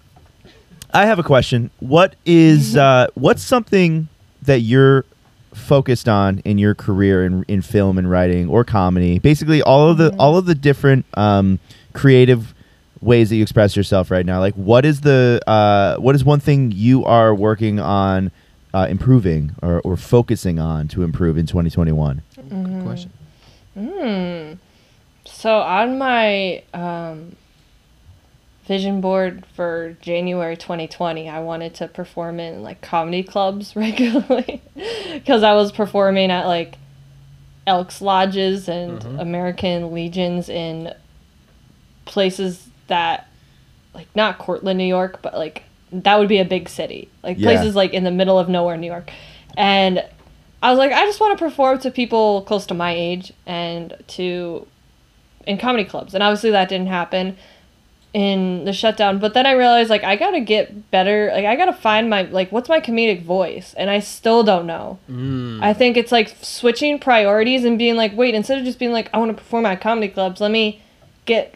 [0.93, 1.69] I have a question.
[1.79, 4.07] What is uh, what's something
[4.41, 5.05] that you're
[5.53, 9.19] focused on in your career in in film and writing or comedy?
[9.19, 11.59] Basically, all of the all of the different um,
[11.93, 12.53] creative
[13.01, 14.39] ways that you express yourself right now.
[14.39, 18.31] Like, what is the uh, what is one thing you are working on
[18.73, 22.21] uh, improving or, or focusing on to improve in 2021?
[22.35, 23.11] Good question.
[23.75, 24.53] Hmm.
[25.39, 27.37] So on my um,
[28.65, 34.61] vision board for January 2020, I wanted to perform in like comedy clubs regularly
[35.13, 36.77] because I was performing at like
[37.65, 40.93] Elks Lodges and American Legions in
[42.03, 43.29] places that
[43.93, 45.63] like not Cortland, New York, but like
[45.93, 47.07] that would be a big city.
[47.23, 47.45] Like Yeah.
[47.45, 49.09] places like in the middle of nowhere, New York.
[49.55, 50.03] And
[50.61, 53.93] I was like, I just want to perform to people close to my age and
[54.07, 54.67] to
[55.49, 56.13] in comedy clubs.
[56.13, 57.35] And obviously that didn't happen
[58.13, 59.19] in the shutdown.
[59.19, 61.29] But then I realized like I gotta get better.
[61.33, 64.97] Like I gotta find my like what's my comedic voice, and I still don't know.
[65.09, 65.61] Mm.
[65.61, 69.09] I think it's like switching priorities and being like, wait, instead of just being like,
[69.13, 70.81] I want to perform at comedy clubs, let me
[71.25, 71.53] get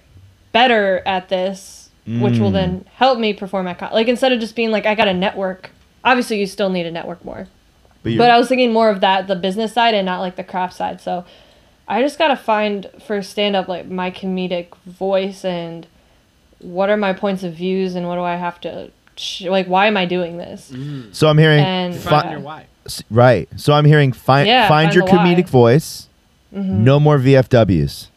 [0.51, 2.53] better at this, which will Mm.
[2.53, 5.13] then help me perform at com- like instead of just being like, I got to
[5.13, 5.71] network.
[6.03, 7.47] Obviously, you still need to network more,
[8.03, 10.43] you're- but I was thinking more of that the business side and not like the
[10.43, 11.01] craft side.
[11.01, 11.25] So
[11.93, 15.85] I just gotta find for stand up like my comedic voice and
[16.59, 19.87] what are my points of views and what do I have to sh- like why
[19.87, 20.71] am I doing this?
[21.11, 22.65] so I'm hearing And fi- Find your why.
[23.09, 23.47] Right.
[23.57, 25.17] So I'm hearing find Yeah, find, find your the why.
[25.25, 25.41] Mm-hmm.
[25.41, 26.07] comedic voice.
[26.51, 28.07] No more VFWs.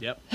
[0.00, 0.20] Yep.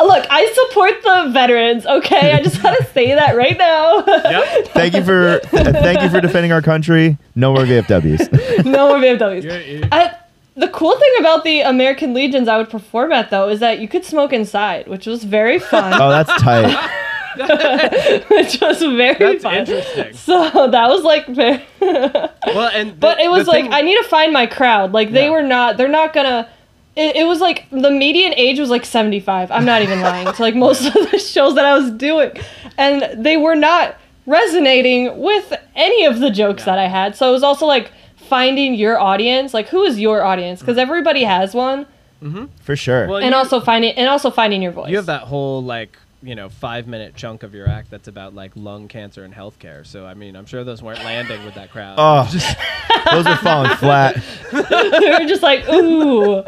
[0.00, 1.86] Look, I support the veterans.
[1.86, 4.04] Okay, I just gotta say that right now.
[4.06, 4.66] Yep.
[4.74, 7.16] Thank you for uh, thank you for defending our country.
[7.34, 8.64] No more VFWs.
[8.64, 9.42] no more VFWs.
[9.44, 10.14] You're- you're- I,
[10.56, 13.88] the cool thing about the American Legions I would perform at though is that you
[13.88, 15.92] could smoke inside, which was very fun.
[16.00, 16.90] oh, that's tight.
[18.30, 19.54] which was very That's fun.
[19.56, 20.12] interesting.
[20.14, 24.08] So that was like very Well, and But it was like thing- I need to
[24.08, 24.92] find my crowd.
[24.92, 25.30] Like they Yeah.
[25.30, 26.48] were not they're not gonna
[26.96, 29.50] it, it was like the median age was like 75.
[29.50, 30.32] I'm not even lying.
[30.32, 32.30] to like most of the shows that I was doing.
[32.78, 33.96] And they were not
[34.26, 37.16] resonating with any of the jokes that I had.
[37.16, 37.90] So it was also like
[38.24, 39.54] finding your audience.
[39.54, 40.58] Like who is your audience?
[40.60, 40.66] Mm-hmm.
[40.66, 41.86] Because everybody has one.
[42.22, 42.46] Mm-hmm.
[42.62, 43.06] For sure.
[43.06, 44.90] Well, And you- also finding and also finding your voice.
[44.90, 48.34] You have that whole like you know five minute chunk of your act that's about
[48.34, 49.86] like lung cancer and healthcare.
[49.86, 51.96] So I mean, I'm sure those weren't landing with that crowd.
[51.98, 52.26] Oh.
[52.32, 52.56] Just-
[53.10, 54.14] Those are falling flat.
[54.52, 56.42] they were just like, ooh.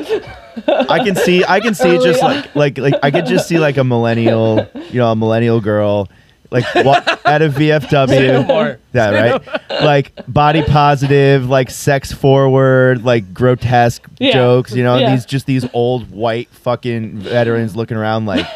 [0.67, 2.31] I can see I can see Early just on.
[2.37, 6.09] like like like I could just see like a millennial, you know, a millennial girl
[6.51, 8.47] like wa- at a Say no VFW.
[8.47, 8.79] more.
[8.93, 9.83] Yeah, Say right.
[9.83, 14.33] like body positive, like sex forward, like grotesque Yeah.
[14.33, 14.75] jokes.
[14.75, 15.11] You know, Yeah.
[15.11, 18.47] these just these old white fucking veterans looking around like,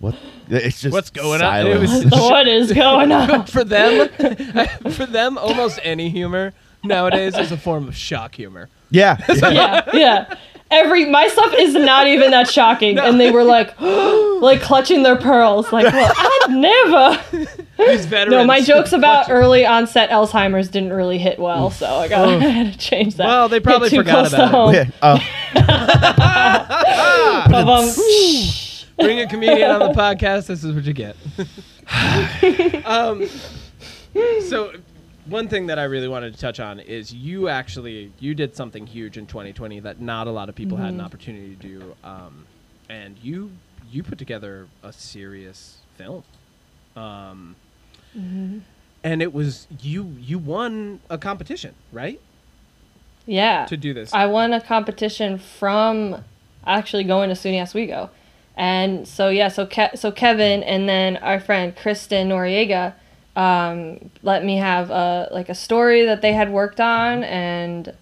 [0.00, 0.14] what?
[0.50, 1.66] It's just What's going on?
[1.66, 2.04] It silence.
[2.04, 3.46] was- what is going on?
[3.46, 4.08] for them,
[4.90, 8.68] for them, almost any humor nowadays is a form of shock humor.
[8.90, 10.34] yeah, yeah, yeah.
[10.74, 15.16] Every my stuff is not even that shocking, and they were like, like clutching their
[15.16, 17.56] pearls, like, well, I'd never.
[18.28, 22.28] No, my jokes about clutching- early onset Alzheimer's didn't really hit well, so I got
[22.28, 23.26] I had to change that.
[23.26, 24.74] Well, they probably too forgot close about to home.
[24.74, 25.18] Yeah, oh,
[28.96, 30.46] Bring a comedian on the podcast.
[30.46, 31.16] This is what you get.
[32.86, 33.26] um,
[34.48, 34.72] so
[35.26, 38.86] one thing that I really wanted to touch on is you actually you did something
[38.86, 42.46] huge in 2020 that not a lot of people had an opportunity to do, um,
[42.88, 43.50] and you
[43.90, 46.24] you put together a serious film,
[46.96, 47.54] um,
[48.14, 52.20] and it was you you won a competition right
[53.26, 53.64] Yeah.
[53.66, 54.12] to do this.
[54.12, 56.22] I won a competition from
[56.66, 58.10] actually going to SUNY Oswego.
[58.56, 62.94] And so yeah, so Ke- so Kevin and then our friend Kristen Noriega
[63.36, 67.94] um, let me have a like a story that they had worked on and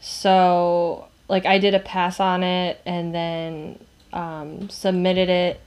[0.00, 3.78] so like I did a pass on it and then
[4.12, 5.60] um, submitted it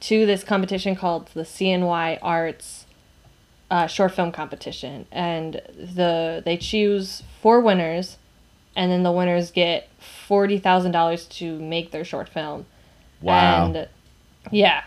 [0.00, 2.86] to this competition called the CNY Arts
[3.70, 8.18] uh, short film competition and the they choose four winners
[8.76, 12.66] and then the winners get forty thousand dollars to make their short film.
[13.20, 13.66] Wow.
[13.66, 13.88] And
[14.50, 14.84] yeah,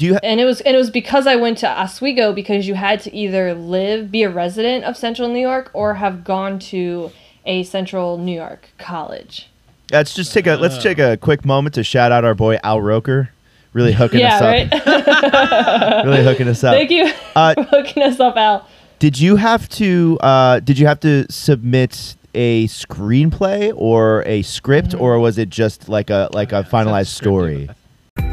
[0.00, 0.12] Do you?
[0.14, 3.00] Ha- and it was and it was because I went to Oswego because you had
[3.00, 7.12] to either live be a resident of Central New York or have gone to
[7.44, 9.48] a Central New York college.
[9.92, 12.80] let's just take a let's take a quick moment to shout out our boy Al
[12.80, 13.30] Roker,
[13.74, 14.72] really hooking us yeah, up.
[14.82, 16.04] right.
[16.06, 16.74] Really hooking us up.
[16.74, 18.66] Thank you Uh, for hooking us up, Al.
[19.00, 20.18] Did you have to?
[20.22, 25.88] Uh, did you have to submit a screenplay or a script, or was it just
[25.88, 27.68] like a like a finalized story?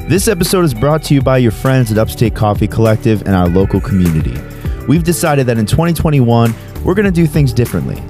[0.08, 3.50] This episode is brought to you by your friends at Upstate Coffee Collective and our
[3.50, 4.40] local community.
[4.88, 6.56] We've decided that in 2021,
[6.86, 8.02] we're going to do things differently.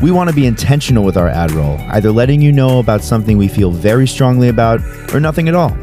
[0.00, 3.36] We want to be intentional with our ad roll, either letting you know about something
[3.36, 4.80] we feel very strongly about
[5.12, 5.76] or nothing at all.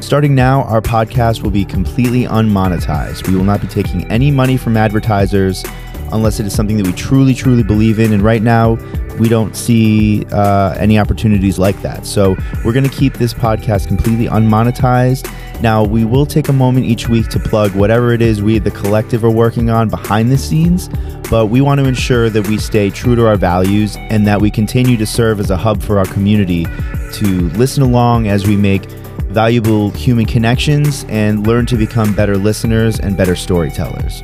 [0.00, 3.26] Starting now, our podcast will be completely unmonetized.
[3.26, 5.64] We will not be taking any money from advertisers
[6.12, 8.12] unless it is something that we truly, truly believe in.
[8.12, 8.74] And right now,
[9.18, 12.06] we don't see uh, any opportunities like that.
[12.06, 15.32] So we're going to keep this podcast completely unmonetized.
[15.62, 18.70] Now, we will take a moment each week to plug whatever it is we, the
[18.70, 20.88] collective, are working on behind the scenes.
[21.30, 24.50] But we want to ensure that we stay true to our values and that we
[24.50, 26.66] continue to serve as a hub for our community
[27.14, 28.84] to listen along as we make
[29.30, 34.22] valuable human connections and learn to become better listeners and better storytellers.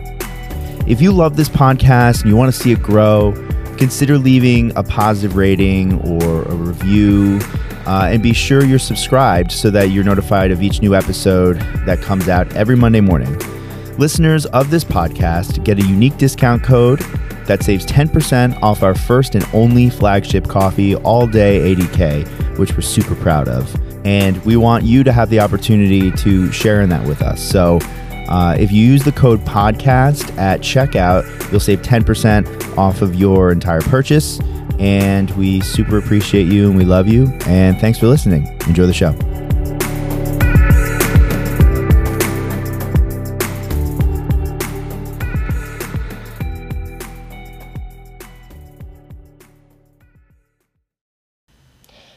[0.87, 3.33] If you love this podcast and you want to see it grow,
[3.78, 7.39] consider leaving a positive rating or a review.
[7.87, 11.57] Uh, and be sure you're subscribed so that you're notified of each new episode
[11.87, 13.37] that comes out every Monday morning.
[13.97, 16.99] Listeners of this podcast get a unique discount code
[17.47, 22.83] that saves 10% off our first and only flagship coffee all day ADK, which we're
[22.83, 23.72] super proud of.
[24.05, 27.41] And we want you to have the opportunity to share in that with us.
[27.41, 27.78] So
[28.33, 33.53] uh, if you use the code podcast at checkout, you'll save 10% off of your
[33.53, 34.41] entire purchase.
[34.78, 37.26] And we super appreciate you and we love you.
[37.47, 38.47] And thanks for listening.
[38.66, 39.12] Enjoy the show.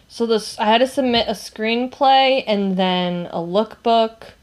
[0.07, 4.34] So this I had to submit a screenplay and then a lookbook,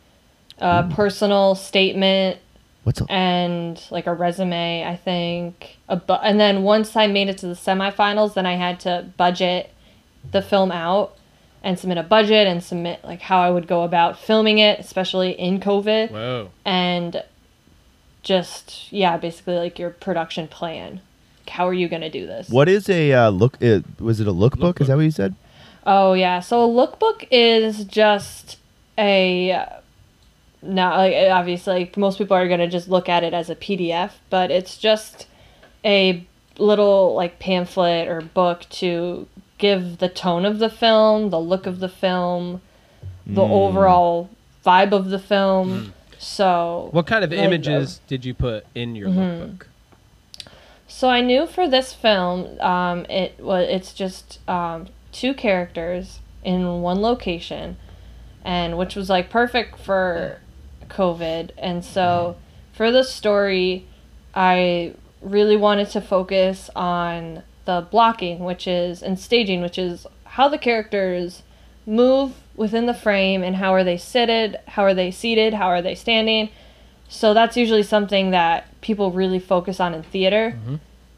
[0.62, 2.38] a personal statement,
[2.84, 5.78] What's a, and like a resume, I think.
[5.88, 9.06] A bu- and then once I made it to the semifinals, then I had to
[9.16, 9.70] budget
[10.30, 11.16] the film out
[11.64, 15.32] and submit a budget and submit like how I would go about filming it, especially
[15.32, 16.50] in COVID, Whoa.
[16.64, 17.22] and
[18.22, 21.00] just yeah, basically like your production plan.
[21.48, 22.48] How are you gonna do this?
[22.48, 23.62] what is a uh, look?
[23.62, 24.80] Uh, was it a lookbook?
[24.80, 25.34] Is that what you said?
[25.84, 28.58] Oh yeah, so a lookbook is just
[28.96, 29.66] a
[30.62, 34.12] not like obviously like, most people are gonna just look at it as a PDF,
[34.30, 35.26] but it's just
[35.84, 36.24] a
[36.58, 39.26] little like pamphlet or book to
[39.58, 42.60] give the tone of the film, the look of the film,
[43.26, 44.30] the overall
[44.64, 45.92] vibe of the film.
[46.18, 49.66] So What kind of like, images did you put in your lookbook?
[50.86, 56.82] So I knew for this film, um, it was it's just um, two characters in
[56.82, 57.76] one location,
[58.44, 60.38] and which was like perfect for
[60.92, 61.50] COVID.
[61.58, 62.36] And so
[62.72, 63.86] for the story,
[64.34, 70.48] I really wanted to focus on the blocking, which is and staging, which is how
[70.48, 71.42] the characters
[71.86, 75.82] move within the frame and how are they seated, how are they seated, how are
[75.82, 76.48] they standing.
[77.08, 80.56] So that's usually something that people really focus on in theater.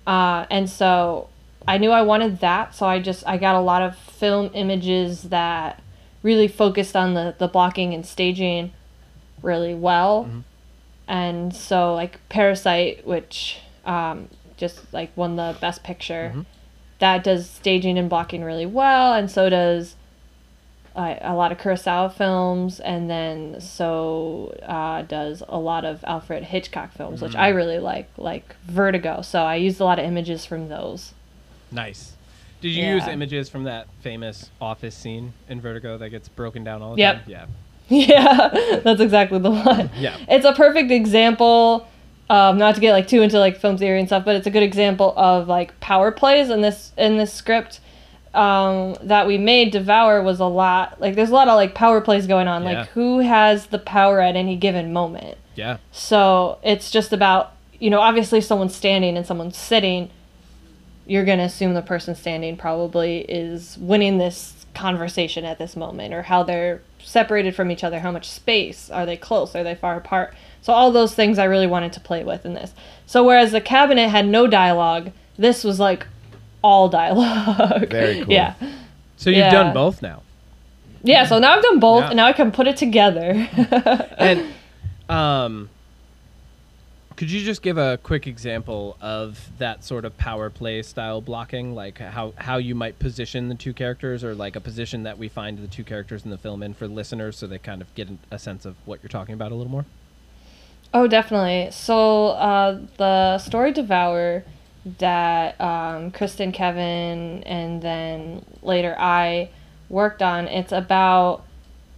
[0.07, 1.29] Uh, and so
[1.67, 5.25] I knew I wanted that, so I just I got a lot of film images
[5.25, 5.83] that
[6.23, 8.73] really focused on the the blocking and staging
[9.45, 10.29] really well.
[11.07, 16.45] And so like Parasite, which um, just like won the best picture,
[16.99, 19.97] that does staging and blocking really well, and so does
[20.97, 26.45] uh, a lot of Kurosawa films, and then so uh, does a lot of Alfred
[26.45, 29.23] Hitchcock films, which I really like, like Vertigo.
[29.23, 31.13] So I used a lot of images from those.
[31.73, 32.13] Nice.
[32.61, 36.81] Did you use images from that famous office scene in Vertigo that gets broken down
[36.81, 37.15] all the Yep.
[37.17, 37.25] time?
[37.27, 37.47] Yeah.
[37.89, 39.91] Yeah, that's exactly the one.
[39.99, 40.17] Yeah.
[40.29, 41.87] It's a perfect example.
[42.31, 44.51] Um, not to get like too into like film theory and stuff, but it's a
[44.51, 47.81] good example of like power plays in this in this script
[48.33, 49.71] um, that we made.
[49.71, 52.63] Devour was a lot like there's a lot of like power plays going on.
[52.63, 52.81] Yeah.
[52.81, 55.37] Like who has the power at any given moment.
[55.55, 55.77] Yeah.
[55.93, 60.11] So it's just about you know obviously someone's standing and someone's sitting.
[61.07, 66.23] You're gonna assume the person standing probably is winning this conversation at this moment, or
[66.23, 68.01] how they're separated from each other.
[68.01, 69.55] How much space are they close?
[69.55, 70.35] Are they far apart?
[70.63, 72.73] So all those things I really wanted to play with in this.
[73.07, 76.07] So whereas the cabinet had no dialogue, this was like
[76.63, 77.91] all dialogue.
[77.91, 78.33] Very cool.
[78.33, 78.55] Yeah.
[79.17, 79.51] So you've Yeah.
[79.51, 80.23] done both now.
[81.03, 82.09] Yeah, so now I've done both, Yeah.
[82.09, 83.47] and now I can put it together.
[84.19, 84.55] And
[85.11, 85.69] um
[87.17, 91.75] could you just give a quick example of that sort of power play style blocking
[91.75, 95.29] like how how you might position the two characters or like a position that we
[95.29, 98.09] find the two characters in the film in for listeners so they kind of get
[98.31, 99.85] a sense of what you're talking about a little more?
[100.93, 101.73] Oh, definitely.
[101.73, 104.45] So uh, the story Devour
[104.99, 109.51] that um, Kristen, Kevin, and then later I
[109.89, 111.45] worked on, it's about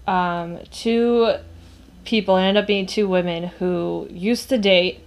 [0.07, 1.35] um, two
[2.05, 5.01] people, it ended up being two women who used to date.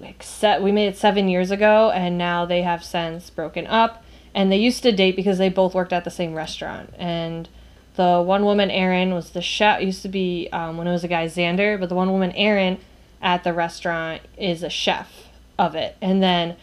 [0.00, 0.24] Like
[0.60, 4.02] we made it seven years ago, and now they have since broken up.
[4.34, 6.92] And they used to date because they both worked at the same restaurant.
[6.98, 7.48] And
[7.94, 9.80] the one woman, Erin, was the chef.
[9.80, 12.78] Used to be um, when it was a guy, Xander, but the one woman, Erin,
[13.22, 15.28] at the restaurant is a chef
[15.58, 15.96] of it.
[16.02, 16.56] And then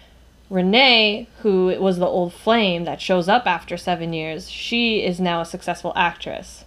[0.49, 5.39] Renee, who was the old flame that shows up after seven years, she is now
[5.39, 6.65] a successful actress.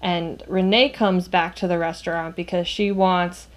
[0.00, 3.48] And Renee comes back to the restaurant because she wants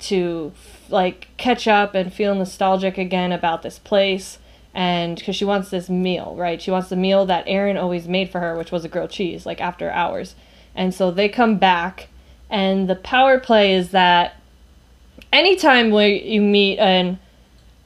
[0.00, 0.52] to
[0.92, 4.38] like catch up and feel nostalgic again about this place.
[4.74, 6.60] And because she wants this meal right?
[6.60, 9.44] She wants the meal that Erin always made for her which was a grilled cheese
[9.44, 10.34] like after hours.
[10.74, 12.08] And so they come back
[12.48, 14.36] and the power play is that
[15.32, 17.18] anytime where you meet an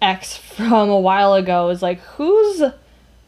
[0.03, 2.63] ex from a while ago is like who's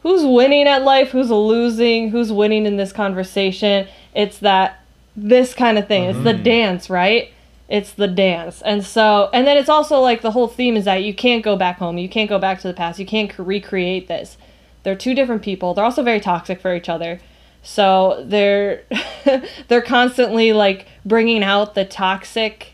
[0.01, 1.09] who's winning at life?
[1.09, 2.09] Who's losing?
[2.09, 3.87] Who's winning in this conversation?
[4.15, 4.81] It's that
[5.15, 6.05] this kind of thing.
[6.05, 6.43] It's the mm-hmm.
[6.43, 7.33] dance right
[7.69, 8.61] it's the dance.
[8.63, 11.55] And so and then it's also like the whole theme is that you can't go
[11.55, 11.97] back home.
[11.97, 12.99] You can't go back to the past.
[12.99, 14.37] You can't recreate this.
[14.83, 15.73] They're two different people.
[15.73, 17.21] They're also very toxic for each other.
[17.61, 18.83] So they're
[19.67, 22.73] they're constantly like bringing out the toxic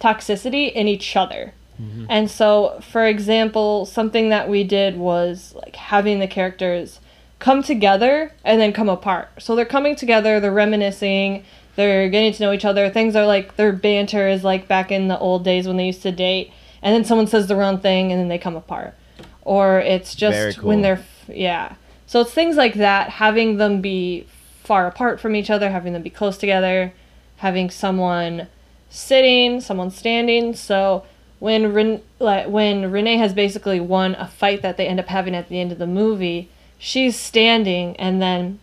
[0.00, 1.52] toxicity in each other.
[1.82, 2.06] Mm-hmm.
[2.08, 7.00] And so for example something that we did was like having the characters
[7.40, 9.30] come together and then come apart.
[9.40, 11.44] So they're coming together they're reminiscing
[11.78, 12.90] they're getting to know each other.
[12.90, 16.02] Things are like their banter is like back in the old days when they used
[16.02, 16.52] to date
[16.82, 18.94] and then someone says the wrong thing and then they come apart.
[19.42, 20.70] Or it's just cool.
[20.70, 21.76] when they're yeah.
[22.08, 24.26] So it's things like that having them be
[24.64, 26.92] far apart from each other having them be close together
[27.36, 28.48] having someone
[28.90, 30.56] sitting someone standing.
[30.56, 31.04] So
[31.38, 35.36] when Ren- like when Renee has basically won a fight that they end up having
[35.36, 38.58] at the end of the movie she's standing and then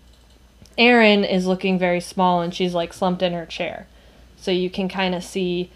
[0.77, 3.87] Erin is looking very small and she's like slumped in her chair.
[4.37, 5.71] So you can kind of see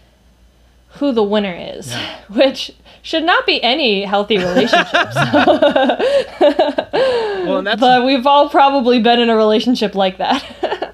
[0.94, 1.94] who the winner is,
[2.28, 2.72] which
[3.02, 5.16] should not be any healthy relationships.
[7.50, 10.44] Well, and that's but we've all probably been in a relationship like that.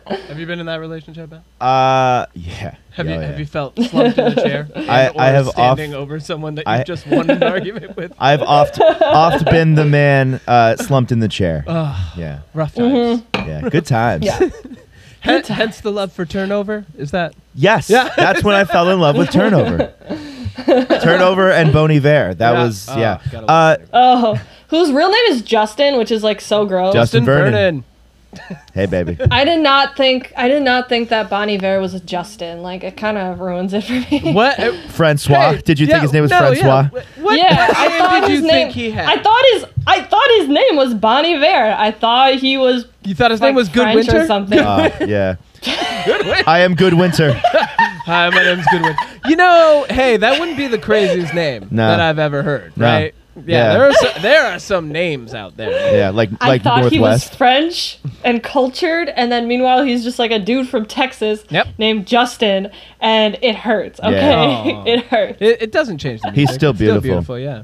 [0.06, 1.30] Have you been in that relationship?
[1.30, 1.42] Ben?
[1.60, 2.76] Uh, yeah.
[2.92, 3.26] Have Yeah, you yeah.
[3.26, 4.68] have you felt slumped in a chair?
[4.74, 7.96] I- and- I have standing oft- over someone that I- you've just won an argument
[7.96, 8.12] with.
[8.18, 11.64] I've oft oft been the man uh, slumped in the chair.
[11.66, 13.22] Ugh, Yeah, rough times.
[13.34, 13.68] yeah.
[13.68, 14.24] Good times.
[14.24, 14.38] yeah.
[15.20, 16.84] Hen- hence the love for turnover.
[16.96, 17.34] Is that?
[17.54, 18.08] Yes, Yeah.
[18.16, 19.92] that's when I fell in love with Turnover.
[21.02, 22.34] Turnover and Bon Iver.
[22.34, 22.62] That Yeah.
[22.62, 23.18] was Oh, yeah.
[23.32, 26.94] Uh, Oh, whose real name is Justin, which is like so gross.
[26.94, 27.52] Justin Vernon.
[27.52, 27.84] Vernon.
[28.74, 29.16] Hey, baby.
[29.30, 32.62] I did not think I did not think that Bon Iver was a Justin.
[32.62, 34.32] Like it kind of ruins it for me.
[34.32, 34.56] What?
[34.90, 35.52] Francois.
[35.52, 36.88] hey, Did you yeah, think his name was no, Francois?
[36.92, 37.02] Yeah.
[37.22, 38.50] What Yeah, I thought did you his name.
[38.50, 39.06] think he had?
[39.06, 41.74] I thought his I thought his name was Bon Iver.
[41.78, 44.22] I thought he was you thought his like name was Good French Winter?
[44.22, 44.58] or something.
[44.58, 45.36] Uh, yeah.
[46.04, 47.32] Good I am Good Winter.
[47.42, 48.98] Hi, my name's Good Winter.
[49.26, 51.88] You know, hey, that wouldn't be the craziest name No.
[51.88, 53.10] that I've ever heard, No.
[53.36, 53.44] Right?
[53.46, 53.72] Yeah, Yeah.
[53.78, 55.96] there are so, there are some names out there.
[55.96, 57.36] Yeah, like I like thought he was Northwest.
[57.36, 61.68] French and cultured, and then meanwhile he's just like a dude from Texas Yep.
[61.78, 62.70] named Justin,
[63.00, 64.00] and it hurts.
[64.00, 64.84] Okay, Aw.
[64.86, 65.38] it hurts.
[65.40, 67.22] It, it doesn't change the He's still It's beautiful.
[67.22, 67.62] Still beautiful, yeah.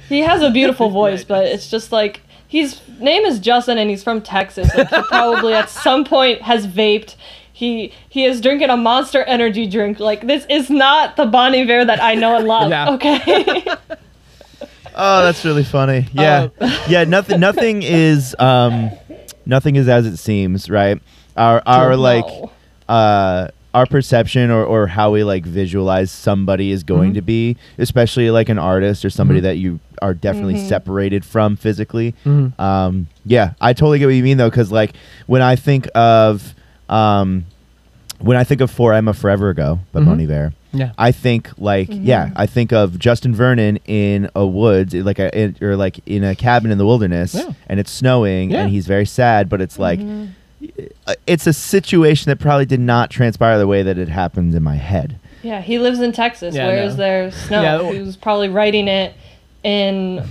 [0.08, 4.02] He has a beautiful voice, but it's just like His name is Justin, and he's
[4.02, 4.74] from Texas.
[4.74, 7.14] Like, he probably at some point has vaped.
[7.52, 9.98] He he is drinking a Monster Energy drink.
[10.00, 12.70] Like this is not the Bon Iver that I know and love.
[12.70, 12.90] Yeah.
[12.94, 13.66] Okay.
[14.98, 16.06] Oh, that's really funny.
[16.12, 16.48] Yeah,
[16.88, 17.04] yeah.
[17.04, 17.38] Nothing.
[17.40, 18.34] Nothing is.
[18.38, 18.90] Um,
[19.46, 20.68] nothing is as it seems.
[20.68, 21.00] Right.
[21.36, 22.24] Our our like
[22.88, 27.14] uh our perception or, or how we like visualize somebody is going Mhm.
[27.16, 29.42] to be, especially like an artist or somebody Mhm.
[29.44, 30.68] that you are definitely Mhm.
[30.68, 32.14] separated from physically.
[32.24, 32.58] Mhm.
[32.58, 34.94] Um, yeah, I totally get what you mean though, because like
[35.26, 36.54] when I think of
[36.88, 37.44] um,
[38.20, 40.04] when I think of For Emma Forever Ago by Mhm.
[40.06, 40.90] Bon Iver, Yeah.
[40.98, 42.32] I think like yeah, Mhm.
[42.36, 46.34] I think of Justin Vernon in a woods, like a in, or like in a
[46.34, 47.52] cabin in the wilderness, Yeah.
[47.68, 48.62] and it's snowing, Yeah.
[48.62, 50.28] and he's very sad, but it's like Mhm.
[51.06, 54.62] uh, it's a situation that probably did not transpire the way that it happened in
[54.62, 55.16] my head.
[55.42, 56.54] Yeah, he lives in Texas.
[56.54, 56.98] Yeah, I Where is know.
[56.98, 57.62] there snow?
[57.62, 59.14] Yeah, well- he was probably writing it
[59.64, 60.22] in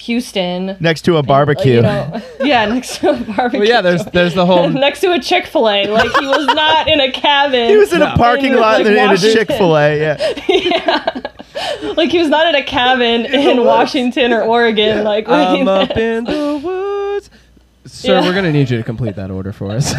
[0.00, 0.76] Houston.
[0.80, 1.74] Next to a And, like, barbecue.
[1.76, 3.60] you know- yeah, next to a barbecue.
[3.60, 3.80] Well, yeah.
[3.80, 5.86] There's there's the whole next to a Chick Fil A.
[5.86, 7.68] Like he was not in a cabin.
[7.70, 8.12] he was in No.
[8.12, 9.98] a parking In, lot like, in, a Chick Fil A.
[9.98, 11.20] Yeah, yeah.
[11.96, 13.66] Like he was not in a cabin in woods.
[13.66, 15.04] Washington or Oregon.
[15.04, 15.98] Like I'm writing up that.
[15.98, 17.30] in the woods.
[17.86, 18.20] Sir, Yeah.
[18.22, 19.92] we're gonna need you to complete that order for us.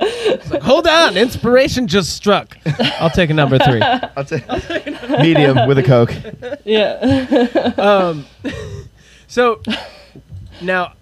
[0.00, 2.56] It's like, Hold on, inspiration just struck.
[3.00, 3.80] I'll take a number three.
[3.82, 4.46] I'll take
[5.20, 6.12] medium with a coke.
[6.64, 7.72] yeah.
[7.78, 8.26] Um,
[9.28, 9.60] so
[10.60, 10.94] now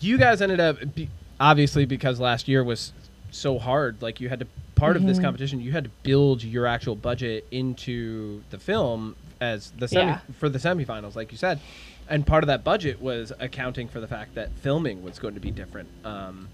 [0.00, 1.08] you guys ended up be,
[1.40, 2.92] obviously because last year was
[3.30, 4.00] so hard.
[4.02, 5.22] Like you had to part of this Mhm.
[5.22, 10.18] competition, you had to build your actual budget into the film as the semi Yeah.
[10.38, 11.60] for the semifinals, like you said.
[12.08, 15.40] And part of that budget was accounting for the fact that filming was going to
[15.40, 15.88] be different.
[16.04, 16.48] Um,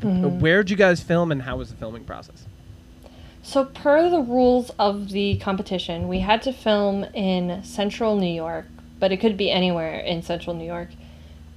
[0.00, 0.40] Mhm.
[0.40, 2.44] Where'd you guys film, and how was the filming process?
[3.42, 8.66] So, per the rules of the competition, we had to film in central New York,
[9.00, 10.88] but it could be anywhere in central New York.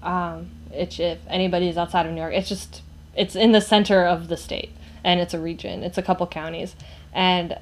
[0.01, 2.81] Um, it's, if anybody's outside of New York, it's just,
[3.15, 4.71] it's in the center of the state,
[5.03, 6.75] and it's a region, it's a couple counties.
[7.13, 7.57] And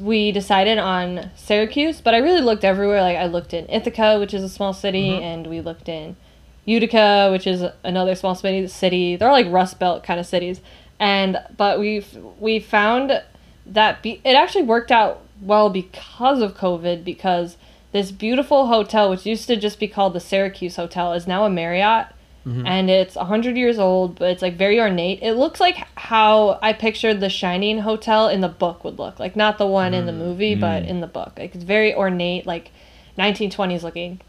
[0.00, 3.02] we decided on Syracuse, but I really looked everywhere.
[3.02, 5.20] Like, I looked in Ithaca, which is a small city, Mhm.
[5.22, 6.16] and we looked in
[6.64, 8.66] Utica, which is another small city.
[8.68, 9.16] City.
[9.16, 10.60] They're like Rust Belt kind of cities,
[10.98, 12.04] and but we
[12.40, 13.22] we found
[13.66, 17.56] that be, it actually worked out well because of COVID because
[17.92, 21.50] this beautiful hotel, which used to just be called the Syracuse Hotel, is now a
[21.50, 22.08] Marriott.
[22.46, 22.64] Mhm.
[22.66, 25.20] And it's 100 years old, but it's like very ornate.
[25.22, 29.18] It looks like how I pictured the Shining Hotel in the book would look.
[29.18, 30.88] Like, not the one in the movie, but Mm.
[30.88, 31.32] in the book.
[31.38, 32.70] Like, it's very ornate, like
[33.16, 34.20] 1920s looking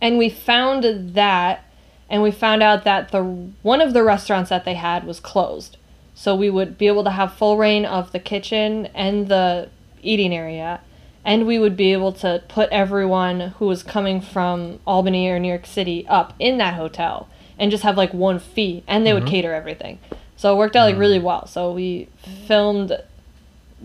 [0.00, 0.84] and we found
[1.14, 1.64] that
[2.08, 3.22] and we found out that the
[3.62, 5.76] one of the restaurants that they had was closed.
[6.14, 9.68] So we would be able to have full rein of the kitchen and the
[10.02, 10.80] eating area.
[11.24, 15.48] And we would be able to put everyone who was coming from albany or new
[15.48, 17.28] york city up in that hotel
[17.58, 18.84] and just have like one fee.
[18.86, 19.30] And they would Mhm.
[19.30, 19.98] cater everything.
[20.36, 21.46] So it worked out like really well.
[21.46, 22.08] So we
[22.46, 22.96] filmed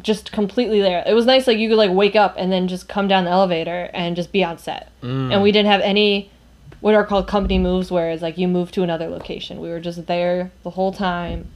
[0.01, 1.03] just completely there.
[1.05, 3.31] It was nice like you could like wake up and then just come down the
[3.31, 4.89] elevator and just be on set.
[5.01, 5.33] Mm.
[5.33, 6.29] and we didn't have any
[6.79, 9.59] what are called company moves where it's like you move to another location.
[9.59, 11.47] We were just there the whole time.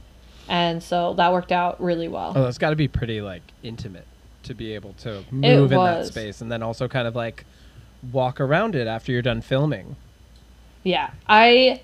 [0.48, 2.32] And so that worked out really well.
[2.36, 4.06] Oh, that's got to be pretty like intimate
[4.44, 7.44] to be able to move in that space, and then also kind of like
[8.12, 9.96] walk around it after you're done filming.
[10.84, 11.10] yeah.
[11.28, 11.80] I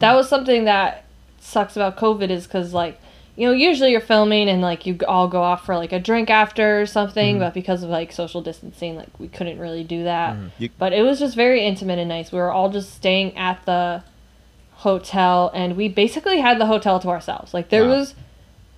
[0.00, 1.04] that was something that
[1.38, 3.00] sucks about covid is because like
[3.36, 6.28] you know usually you're filming and like you all go off for like a drink
[6.30, 7.40] after or something Mhm.
[7.40, 10.50] but because of like social distancing like we couldn't really do that Mhm.
[10.58, 13.64] You- but it was just very intimate and nice we were all just staying at
[13.64, 14.02] the
[14.76, 17.90] hotel and we basically had the hotel to ourselves like there Wow.
[17.98, 18.14] was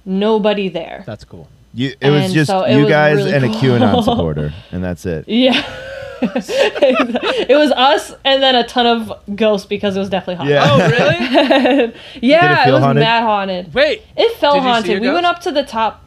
[0.05, 1.49] nobody there That's cool.
[1.75, 3.49] You, it was just so it you was guys really and a.
[3.49, 5.29] QAnon supporter, and that's it.
[5.29, 5.61] Yeah.
[6.23, 10.55] it was us and then a ton of ghosts because it was definitely haunted.
[10.55, 10.69] Yeah.
[10.71, 10.79] Oh,
[11.83, 11.95] really?
[12.23, 13.03] yeah, it, feel was haunted?
[13.03, 13.75] mad haunted.
[13.75, 14.03] Wait.
[14.17, 15.01] It felt Did you see a haunted.
[15.03, 16.05] We went up to the top.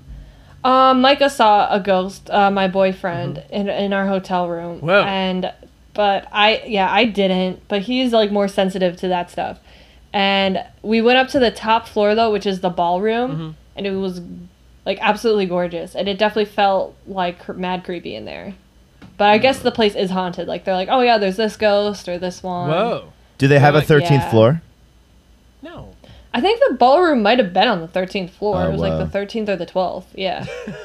[0.63, 3.53] Um, Micah saw a ghost, uh, my boyfriend, Mm-hmm.
[3.53, 4.79] in in our hotel room.
[4.79, 5.03] Whoa.
[5.03, 5.51] And
[5.93, 9.59] but I yeah, I didn't, but he's like more sensitive to that stuff.
[10.13, 13.53] And we went up to the top floor though, which is the ballroom, Mhm.
[13.75, 14.21] and it was
[14.87, 18.55] like absolutely gorgeous, and it definitely felt like mad creepy in there.
[19.17, 20.47] But I guess the place is haunted.
[20.47, 22.69] Like they're like, oh yeah, there's this ghost or this one.
[22.69, 23.13] Whoa.
[23.37, 24.31] Do they have a Like- thirteenth Yeah.
[24.31, 24.61] floor?
[25.61, 25.93] No.
[26.33, 28.57] I think the ballroom might have been on the 13th floor.
[28.61, 28.99] Oh, it was wow.
[28.99, 30.05] like the 13th or the 12th.
[30.15, 30.45] Yeah.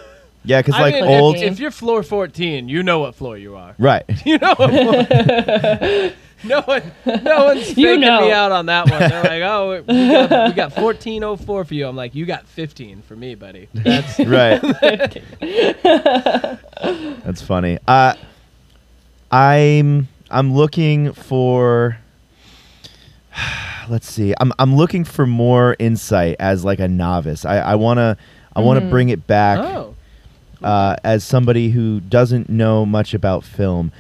[0.45, 1.37] Yeah, because like mean, old.
[1.37, 3.77] If, if you're floor 14, you know what floor you are.
[3.79, 4.03] right.
[4.27, 4.71] You know what
[5.07, 6.11] floor.
[6.49, 6.83] no one,
[7.23, 8.21] no one's You know.
[8.23, 8.99] me out on that one.
[9.01, 13.03] They're like, "Oh, we got, we got 1404 for you." I'm like, "You got 15
[13.03, 14.61] for me, buddy." That's right.
[17.25, 17.79] That's funny.
[17.87, 18.15] Uh,
[19.31, 21.99] I'm I'm looking for.
[23.89, 24.35] Let's see.
[24.41, 27.45] I'm I'm looking for more insight as like a novice.
[27.45, 28.17] I I wanna
[28.55, 28.91] I wanna Mhm.
[28.91, 29.95] bring it back Oh.
[30.63, 33.91] uh, as somebody who doesn't know much about film.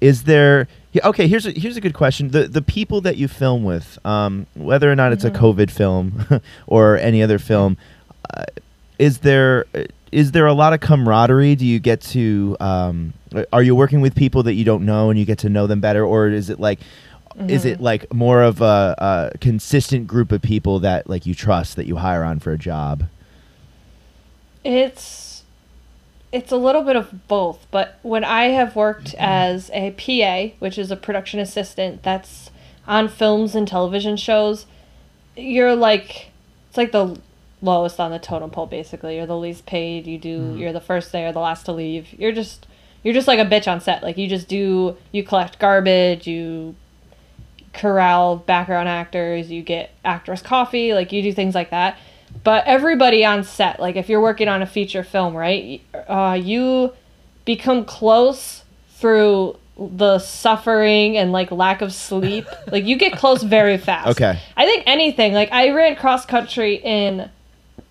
[0.00, 0.68] Is there?
[0.94, 2.30] Yeah, Okay, here's a, here's a good question.
[2.30, 5.36] The the people that you film with, um, whether or not it's a Mhm.
[5.36, 6.24] COVID film
[6.66, 7.76] or any other film,
[8.32, 8.44] uh,
[8.98, 9.66] is there
[10.12, 11.56] is there a lot of camaraderie?
[11.56, 12.56] Do you get to?
[12.60, 13.12] Um,
[13.52, 15.80] are you working with people that you don't know and you get to know them
[15.80, 16.78] better, or is it like?
[17.48, 17.82] Is it Mhm.
[17.82, 18.94] like more of a,
[19.34, 22.58] a consistent group of people that like you trust that you hire on for a
[22.58, 23.06] job?
[24.62, 25.23] It's
[26.34, 29.24] it's a little bit of both, but when I have worked mm-hmm.
[29.24, 32.50] as a PA, which is a production assistant that's
[32.88, 34.66] on films and television shows,
[35.36, 36.30] you're like
[36.68, 37.20] it's like the
[37.62, 39.16] lowest on the totem pole basically.
[39.16, 40.56] You're the least paid, you do mm-hmm.
[40.58, 42.12] you're the first there, the last to leave.
[42.12, 42.66] You're just
[43.04, 44.02] you're just like a bitch on set.
[44.02, 46.74] Like you just do you collect garbage, you
[47.72, 51.96] corral background actors, you get actress coffee, like you do things like that.
[52.44, 55.80] But everybody on set, like if you're working on a feature film, right?
[56.06, 56.92] Uh, you
[57.46, 58.62] become close
[58.96, 62.46] through the suffering and like lack of sleep.
[62.70, 64.08] like you get close very fast.
[64.08, 64.38] Okay.
[64.56, 65.32] I think anything.
[65.32, 67.30] Like I ran cross country in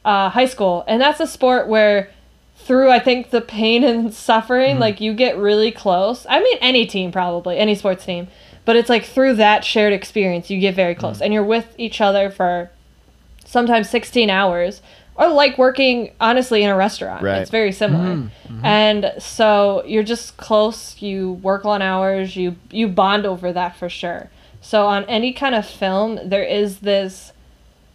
[0.05, 2.09] uh, high school, and that's a sport where
[2.55, 6.25] through I think the pain and suffering, like you get really close.
[6.29, 8.27] I mean, any team probably, any sports team,
[8.65, 12.01] but it's like through that shared experience, you get very close, and you're with each
[12.01, 12.69] other for
[13.53, 14.81] sometimes 16 hours,
[15.15, 17.21] or like working honestly in a restaurant.
[17.23, 17.37] Right.
[17.41, 18.29] It's very similar,
[18.63, 21.01] and so you're just close.
[21.01, 22.35] You work long hours.
[22.35, 24.29] You you bond over that for sure.
[24.59, 27.31] So on any kind of film, there is this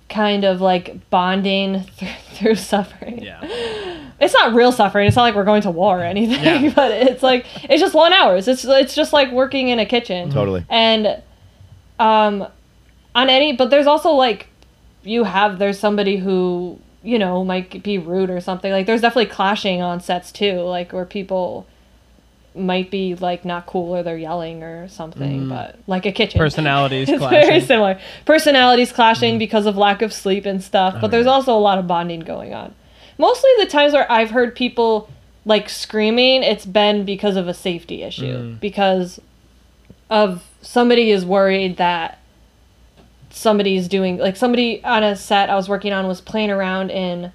[0.09, 3.23] kind of like bonding through, through suffering.
[3.23, 3.43] Yeah.
[4.21, 5.07] It's not real suffering.
[5.07, 6.73] It's not like we're going to war or anything, Yeah.
[6.81, 8.49] but it's like it's just long hours.
[8.49, 10.31] It's it's just like working in a kitchen.
[10.31, 10.65] Totally.
[10.69, 11.23] And
[12.01, 12.45] um
[13.15, 14.49] on any but there's also like
[15.03, 18.71] you have there's somebody who, you know, might be rude or something.
[18.71, 21.67] Like there's definitely clashing on sets too, like where people
[22.55, 25.49] might be like not cool or they're yelling or something, mm-hmm.
[25.49, 26.39] but like a kitchen.
[26.39, 27.49] Personalities it's clashing.
[27.49, 28.01] very similar.
[28.25, 29.39] Personalities clashing mm-hmm.
[29.39, 31.33] because of lack of sleep and stuff, but oh, there's yeah.
[31.33, 32.75] also a lot of bonding going on.
[33.17, 35.09] Mostly the times where I've heard people
[35.45, 38.37] like screaming, it's been because of a safety issue.
[38.37, 38.61] Mm.
[38.61, 39.21] Because
[40.11, 42.18] of somebody is worried that
[43.31, 47.33] somebody's doing like somebody on a set I was working on was playing around in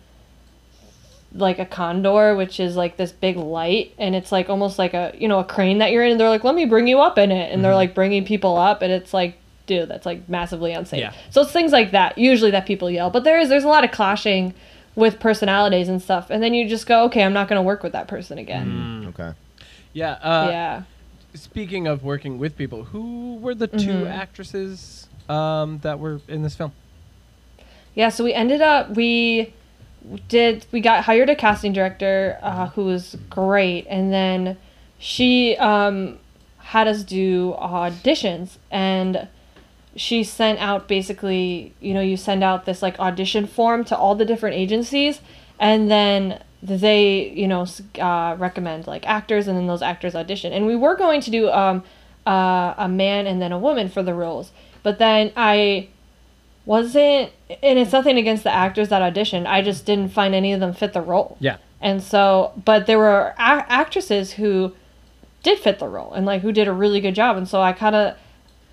[1.35, 5.13] like a condor, which is like this big light, and it's like almost like a
[5.17, 7.17] you know a crane that you're in, and they're like, "Let me bring you up
[7.17, 9.35] in it," and they're like bringing people up, and it's like,
[9.65, 10.99] dude, that's like massively unsafe.
[10.99, 11.13] Yeah.
[11.31, 13.83] So it's things like that usually that people yell, but there is there's a lot
[13.83, 14.53] of clashing
[14.95, 17.93] with personalities and stuff, and then you just go, okay, I'm not gonna work with
[17.93, 19.05] that person again.
[19.09, 19.31] Okay.
[19.93, 20.11] Yeah.
[20.13, 20.83] Uh, yeah.
[21.33, 24.11] Speaking of working with people, who were the 2 Mhm.
[24.11, 26.71] actresses um, that were in this film?
[27.95, 29.53] Yeah, so we ended up we
[30.27, 34.57] did we got hired a casting director uh, who was great, and then
[34.97, 36.19] she um,
[36.57, 39.27] had us do auditions, and
[39.95, 44.15] she sent out basically you know you send out this like audition form to all
[44.15, 45.21] the different agencies,
[45.59, 47.65] and then they you know
[47.99, 51.49] uh, recommend like actors, and then those actors audition, and we were going to do
[51.49, 51.83] um,
[52.25, 54.51] uh, a man and then a woman for the roles,
[54.83, 55.89] but then I
[56.65, 57.31] wasn't
[57.61, 59.47] and it's nothing against the actors that auditioned.
[59.47, 61.37] I just didn't find any of them fit the role.
[61.39, 61.57] Yeah.
[61.81, 64.73] and so but there were a- actresses who
[65.41, 67.37] did fit the role and like who did a really good job.
[67.37, 68.15] And so i kind of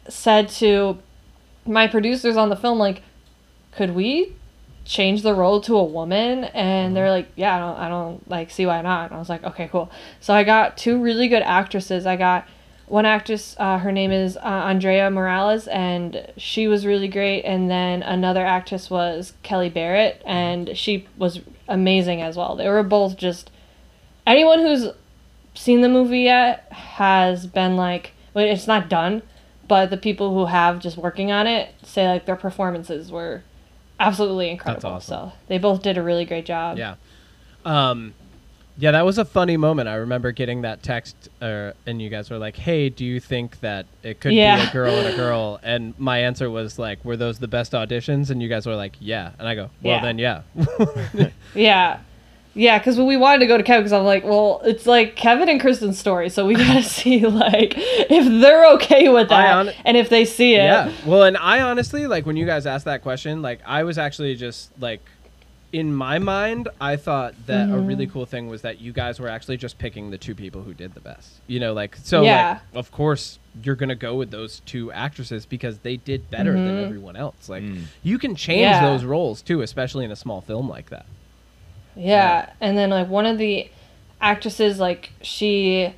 [0.09, 0.99] said to
[1.67, 3.03] my producers on the film like
[3.73, 4.35] could we
[4.85, 6.45] change the role to a woman?
[6.45, 6.95] And mm-hmm.
[6.95, 9.07] they're like yeah i don't i don't like see why not.
[9.07, 9.91] And i was like okay cool.
[10.21, 12.07] So i got two really good actresses.
[12.07, 12.47] I got
[12.91, 17.43] one actress uh, her name is uh, andrea morales and she was really great.
[17.45, 22.57] And then another actress was kelly barrett and she was amazing as well.
[22.57, 23.51] They were both just
[24.27, 24.89] anyone who's
[25.55, 29.23] seen the movie yet has been like well, it's not done
[29.69, 33.45] but the people who have just working on it say like their performances were
[34.01, 34.91] absolutely incredible.
[34.91, 35.31] Awesome.
[35.31, 36.77] so they both did a really great job.
[36.77, 36.97] Yeah.
[37.65, 38.15] Um,
[38.81, 39.89] yeah, that was a funny moment.
[39.89, 43.61] I remember getting that text, uh, and you guys were like, "Hey, do you think
[43.61, 47.17] that it could be a girl and a girl?" And my answer was like, "Were
[47.17, 50.03] those the best auditions?" And you guys were like, "Yeah." And I go, "Well, Yeah.
[50.03, 50.43] then, yeah."
[51.55, 52.01] Yeah.
[52.53, 55.49] Yeah, because we wanted to go to Kevin because I'm like, well, it's like Kevin
[55.49, 59.97] and Kristen's story, so we gotta see like if they're okay with that hon- and
[59.97, 60.65] if they see it.
[60.65, 60.93] Yeah.
[61.07, 64.35] Well, and I honestly like when you guys asked that question, like I was actually
[64.35, 65.01] just like
[65.73, 68.13] in my mind, I thought that a really Mm-hmm.
[68.13, 70.95] cool thing was that you guys were actually just picking the two people who did
[70.95, 71.41] the best.
[71.47, 72.23] You know, like so.
[72.23, 72.59] Yeah.
[72.73, 76.77] Like, of course, you're gonna go with those two actresses because they did better than
[76.79, 76.85] Mhm.
[76.87, 77.49] everyone else.
[77.49, 77.83] Like, Mm.
[78.03, 78.85] you can change Yeah.
[78.85, 81.07] those roles too, especially in a small film like that.
[81.97, 82.51] Yeah.
[82.61, 83.69] And then like one of the
[84.21, 85.95] actresses like she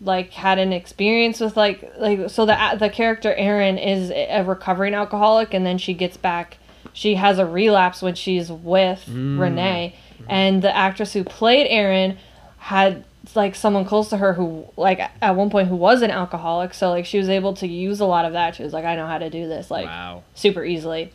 [0.00, 4.94] like had an experience with like like so the the character Erin is a recovering
[4.94, 6.58] alcoholic and then she gets back
[6.92, 9.38] she has a relapse when she's with Mm.
[9.38, 9.94] Renee
[10.28, 12.18] and the actress who played Erin
[12.58, 16.74] had like someone close to her who like at one point who was an alcoholic
[16.74, 18.96] so like she was able to use a lot of that she was like I
[18.96, 20.22] know how to do this like wow.
[20.34, 21.12] super easily.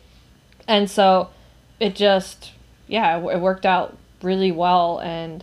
[0.66, 1.30] And so
[1.80, 2.52] it just,
[2.86, 4.98] yeah, it, worked out really well.
[4.98, 5.42] And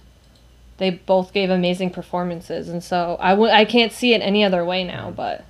[0.77, 2.69] they both gave amazing performances.
[2.69, 5.43] And so I w- I can't see it any other way now, but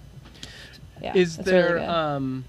[1.02, 1.14] yeah.
[1.14, 1.90] is really there good.
[1.90, 2.46] um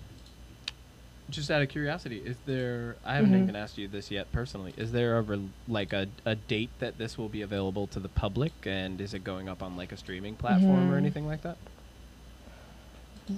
[1.29, 3.43] just out of curiosity is there i haven't Mhm.
[3.43, 6.99] even asked you this yet personally is there a re- like a, a date that
[6.99, 9.97] this will be available to the public and is it going up on like a
[9.97, 10.99] streaming platform or Mhm.
[10.99, 11.57] anything like that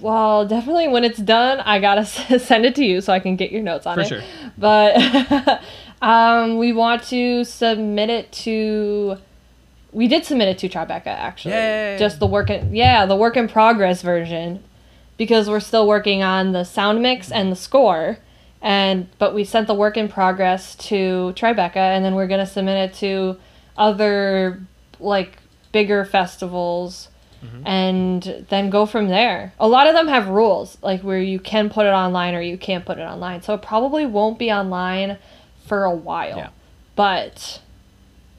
[0.01, 3.35] well, definitely when it's done, I gotta s- send it to you so I can
[3.35, 4.07] get your notes on for it.
[4.07, 4.21] sure
[4.55, 5.61] But
[6.01, 9.17] um, we want to submit it to.
[9.91, 11.55] We did submit it to Tribeca actually.
[11.55, 11.95] Yay.
[11.97, 14.63] Just the work in yeah the work in progress version,
[15.19, 18.17] because we're still working on the sound mix and the score,
[18.61, 22.89] and but we sent the work in progress to Tribeca and then we're gonna submit
[22.89, 23.37] it to
[23.77, 24.61] other
[24.99, 25.37] like
[25.71, 27.09] bigger festivals
[27.43, 27.67] mm-hmm.
[27.67, 29.53] and then go from there.
[29.59, 32.57] A lot of them have rules, like where you can put it online or you
[32.57, 33.41] can't put it online.
[33.41, 35.17] So it probably won't be online
[35.67, 36.37] for a while.
[36.37, 36.49] Yeah.
[36.95, 37.61] But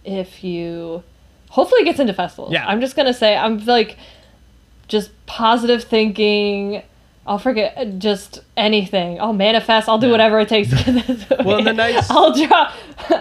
[0.03, 1.03] if you
[1.51, 2.53] hopefully it gets into festivals.
[2.53, 2.66] Yeah.
[2.66, 3.99] I'm just gonna say I'm like
[4.91, 6.82] just positive thinking.
[7.26, 9.20] I'll forget uh, just anything.
[9.20, 9.88] I'll manifest.
[9.88, 10.12] I'll do Yeah.
[10.12, 11.26] whatever it takes to get this.
[11.45, 12.72] Well, the nice- I'll draw.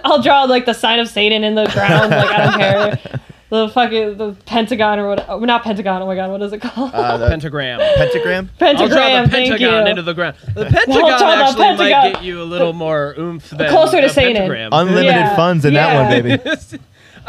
[0.04, 2.12] I'll draw like the sign of Satan in the ground.
[2.12, 3.20] Like I don't care.
[3.52, 5.26] The fucking the pentagon or what?
[5.28, 6.04] Oh, not pentagon.
[6.04, 6.92] Oh my god, what is it called?
[6.94, 8.48] Uh, the pentagram pentagram.
[8.60, 8.78] pentagram.
[8.78, 9.90] I'll draw the thank pentagon you.
[9.90, 10.36] into the ground.
[10.54, 11.90] The pentagon draw the actually pentagon.
[11.90, 14.36] might get you a little more oomph than Closer to a Satan.
[14.36, 14.70] pentagram.
[14.72, 15.36] Unlimited Yeah.
[15.36, 16.80] funds in that one, baby.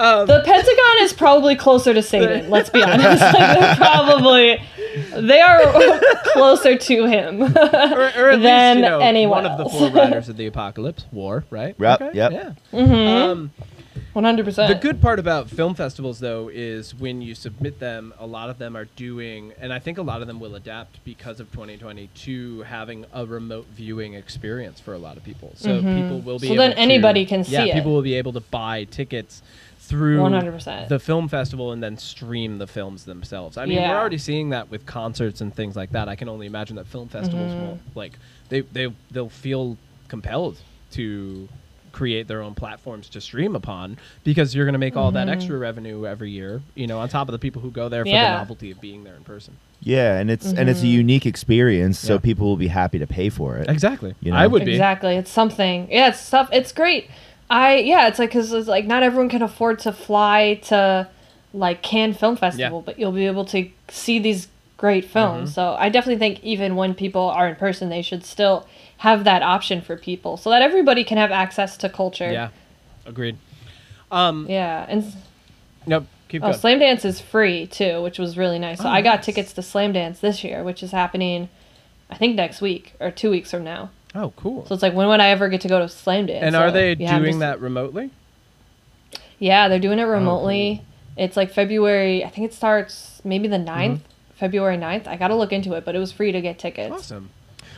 [0.01, 2.51] Um, The Pentagon is probably closer to Satan.
[2.55, 3.23] Let's be honest.
[3.41, 4.63] Like, they're probably
[5.15, 5.73] they are
[6.33, 7.43] closer to him.
[7.43, 7.51] or, or
[8.31, 9.79] at than least you know, anyone one of the else.
[9.79, 11.75] four riders of the apocalypse, war, right?
[11.79, 12.33] Yep, yep.
[12.33, 12.53] Yeah.
[12.73, 13.07] Mhm.
[13.31, 13.51] Um,
[14.13, 14.69] One hundred percent.
[14.75, 18.59] The good part about film festivals, though, is when you submit them, a lot of
[18.59, 22.09] them are doing, and I think a lot of them will adapt because of 2020
[22.27, 25.53] to having a remote viewing experience for a lot of people.
[25.55, 26.55] So people will be Mm-hmm.
[26.55, 27.67] So able then to- anybody can yeah, see it.
[27.69, 29.43] Yeah, people will be able to buy tickets
[29.91, 30.89] through 100%.
[30.89, 33.57] the film festival and then stream the films themselves.
[33.59, 33.91] I mean, Yeah.
[33.91, 36.09] we're already seeing that with concerts and things like that.
[36.09, 37.67] I can only imagine that film festivals Mm-hmm.
[37.67, 38.13] will like
[38.49, 39.77] they they they'll feel
[40.09, 40.59] compelled
[40.93, 41.49] to
[41.93, 45.59] create their own platforms to stream upon because you're going to make all that extra
[45.59, 48.15] revenue every year, you know, on top of the people who go there for Mm-hmm.
[48.15, 48.33] Yeah.
[48.35, 49.57] the novelty of being there in person.
[49.81, 52.21] Yeah, and it's and it's a unique experience, so Yeah.
[52.21, 53.69] people will be happy to pay for it.
[53.69, 54.15] Exactly.
[54.21, 54.37] You know?
[54.39, 54.71] I would be.
[54.73, 55.17] Exactly.
[55.17, 55.89] It's something.
[55.91, 56.49] Yeah, it's stuff.
[56.53, 57.11] It's great.
[57.51, 58.07] I yeah.
[58.07, 61.09] It's like because it's like not everyone can afford to fly to
[61.53, 65.51] like Cannes Film Festival, but you'll be able to see these great films.
[65.51, 65.55] Mm-hmm.
[65.55, 68.67] So I definitely think even when people are in person, they should still
[68.99, 72.31] have that option for people so that everybody can have access to culture.
[72.31, 72.51] Yeah.
[73.05, 73.37] Agreed.
[74.11, 75.05] Um Yeah, and
[75.87, 76.59] nope, keep oh, going.
[76.59, 78.79] Slam Dance is free too, which was really nice.
[78.79, 79.27] So Oh, I got nice.
[79.27, 81.49] tickets to Slamdance this year, which is happening,
[82.09, 83.91] I think next week or two weeks from now.
[84.15, 84.67] Oh, cool.
[84.67, 86.43] So it's like, when would I ever get to go to Slamdance?
[86.43, 88.11] and are they yeah, doing just- that remotely?
[89.39, 90.83] Yeah, they're doing it oh, remotely.
[91.17, 94.03] It's like February, I think it starts maybe the 9th, mm-hmm.
[94.37, 95.07] February 9th.
[95.07, 96.93] I got to look into it, but it was free to get tickets.
[96.93, 97.31] Awesome.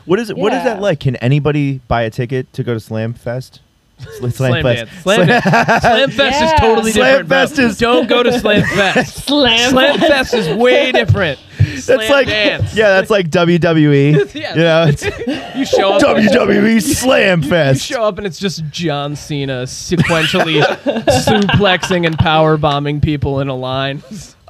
[0.05, 0.37] What is it?
[0.37, 0.99] What is that like?
[1.01, 3.61] Can anybody buy a ticket to go to Slam Fest?
[3.99, 4.89] Sl- Slamdance.
[5.02, 5.44] Slam Dance.
[5.82, 6.55] Slam Fest Yeah.
[6.55, 7.28] is totally Slam different.
[7.28, 7.39] bro.
[7.39, 9.24] Fest is- Don't go to Slam Fest.
[9.27, 11.39] Slam, Slam Fest is way different.
[11.62, 12.74] That's Slam like Dance.
[12.74, 14.34] yeah, that's like WWE.
[14.34, 14.55] Yeah.
[14.55, 15.05] You know, it's
[15.56, 16.02] You show up.
[16.02, 17.84] WWE Slam You Fest.
[17.84, 23.55] show up and it's just John Cena sequentially suplexing and power bombing people in a
[23.55, 24.02] line.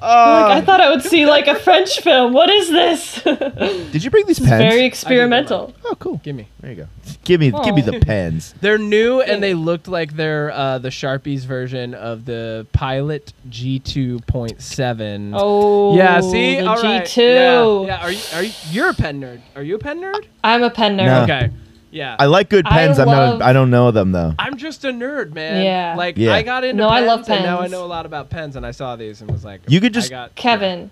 [0.04, 0.46] Oh.
[0.48, 2.32] Like, I thought I would see like a French film.
[2.32, 3.22] What is this?
[3.92, 4.50] Did you bring these pens?
[4.62, 5.72] Very experimental.
[5.84, 6.20] oh, cool.
[6.24, 6.48] Give me.
[6.60, 6.88] There you go.
[7.24, 8.52] Give me, give me the pens.
[8.60, 15.32] They're new and they looked like they're uh, the Sharpies version of the Pilot G2.7.
[15.34, 17.02] Oh, yeah, see, the all right.
[17.04, 17.86] G2.
[17.86, 18.02] Yeah, yeah.
[18.02, 18.20] Are you?
[18.34, 18.52] Are you?
[18.70, 19.40] You're a pen nerd.
[19.54, 20.26] Are you a pen nerd?
[20.42, 21.06] I'm a pen nerd.
[21.06, 21.22] No.
[21.22, 21.50] Okay.
[21.92, 22.16] Yeah.
[22.18, 22.98] I like good pens.
[22.98, 23.48] I'm love- not.
[23.48, 24.34] I don't know them though.
[24.38, 25.64] I'm just a nerd, man.
[25.64, 25.94] Yeah.
[25.96, 26.34] Like Yeah.
[26.34, 27.72] I got into No, I pens, love and now I pens.
[27.72, 29.94] know a lot about pens, and I saw these and was like, You could I
[29.94, 30.90] just- got, Kevin,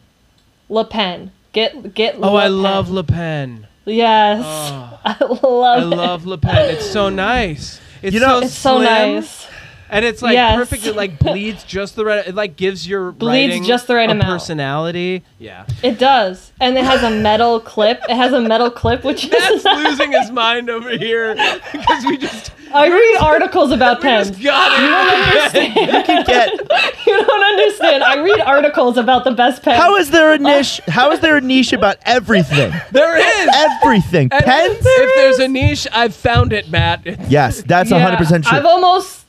[0.68, 1.32] Le Pen.
[1.52, 2.14] Get get.
[2.22, 2.62] Oh, Le I Pen.
[2.62, 3.66] love Le Pen.
[3.86, 5.64] Yes, Oh, I love.
[5.64, 5.84] I it.
[5.96, 6.70] love Le Pen.
[6.76, 7.80] It's so nice.
[8.02, 9.46] It's You know- so It's so slim, nice.
[9.90, 10.56] And it's like Yes.
[10.56, 10.86] perfect.
[10.86, 12.26] It like bleeds just the right.
[12.26, 14.28] It like gives your Bleeds writing just the right a amount.
[14.30, 15.22] personality.
[15.38, 18.00] Yeah, It does, and it has a metal clip.
[18.08, 19.64] It has a metal clip, which Matt's is.
[19.64, 21.34] losing his mind over here
[21.72, 24.30] because we just I read articles about we pens.
[24.30, 24.82] just got it.
[24.82, 25.76] You don't understand.
[25.76, 26.96] You can get.
[27.06, 28.04] You don't understand.
[28.04, 29.78] I read articles about the best pens.
[29.78, 30.80] How is there a niche?
[30.86, 32.72] How is there a niche about everything?
[32.92, 33.48] there is.
[33.52, 34.28] Everything.
[34.30, 34.76] And Pens.
[34.80, 37.00] If there's a niche, I've found it, Matt.
[37.28, 38.56] Yes, that's Yeah, hundred percent true.
[38.56, 39.19] I've almost,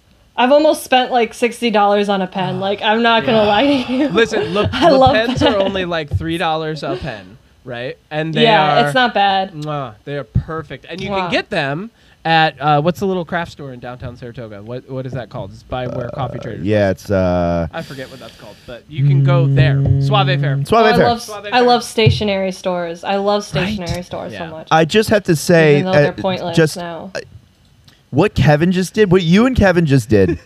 [0.42, 2.60] I've almost spent like sixty dollars on a pen.
[2.68, 4.10] Like I'm not gonna lie to you.
[4.10, 7.98] Listen, look, I the love pens are only like three dollars a pen, right?
[8.10, 8.86] And they yeah, are.
[8.86, 9.52] it's not bad.
[9.54, 11.22] Mwah, they are perfect, and you Wow.
[11.22, 11.92] can get them
[12.24, 14.62] at uh, what's the little craft store in downtown Saratoga?
[14.62, 15.52] What what is that called?
[15.54, 16.66] It's by where Coffee Traders.
[16.66, 17.02] yeah, was.
[17.02, 17.68] it's uh.
[17.74, 19.82] I forget what that's called, but you can go there.
[20.02, 20.64] Soave Faire.
[20.66, 21.06] Suave Oh, I Fair.
[21.08, 21.62] love, Suave I Fair.
[21.64, 23.04] love stationery stores.
[23.04, 24.48] I love stationery stores Yeah.
[24.50, 24.68] so much.
[24.72, 27.12] I just have to say, even though they're uh, pointless just now.
[28.12, 30.38] What Kevin just did, what you and Kevin just did,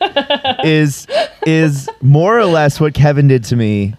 [0.64, 1.06] is
[1.46, 3.94] is more or less what Kevin did to me,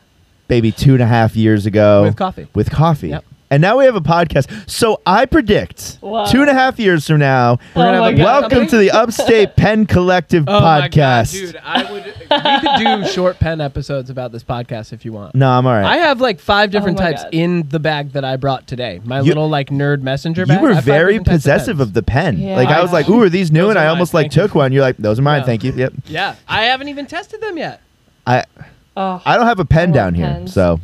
[0.49, 2.47] maybe two and a half years ago With coffee.
[2.53, 3.09] With coffee.
[3.09, 3.25] Yep.
[3.51, 4.69] And now we have a podcast.
[4.69, 6.25] So I predict Wow.
[6.25, 8.77] two and a half years from now, oh We're gonna Oh have a welcome to
[8.77, 10.91] the Upstate Pen Collective Oh my God,
[11.25, 11.31] podcast.
[11.31, 11.55] dude!
[11.63, 12.05] I would.
[12.05, 15.33] We could do short pen episodes about this podcast if you want.
[15.33, 15.83] No, I'm all right.
[15.83, 17.33] I have like five oh different Oh types God.
[17.33, 19.01] in the bag that I brought today.
[19.03, 20.59] My You- little like nerd messenger you bag.
[20.59, 21.87] I were very possessive pens.
[21.87, 22.37] of the pen.
[22.37, 22.55] Yeah.
[22.55, 24.25] Like I was like, "Ooh, are these new?" Those and are I mine, almost like
[24.25, 24.41] thank you.
[24.43, 24.71] took one.
[24.71, 25.45] You're like, "Those are mine, Yeah.
[25.47, 25.93] thank you." Yep.
[26.05, 27.81] Yeah, I haven't even tested them yet.
[28.27, 28.43] I
[28.95, 30.79] Oh, I don't have a pen love down here, so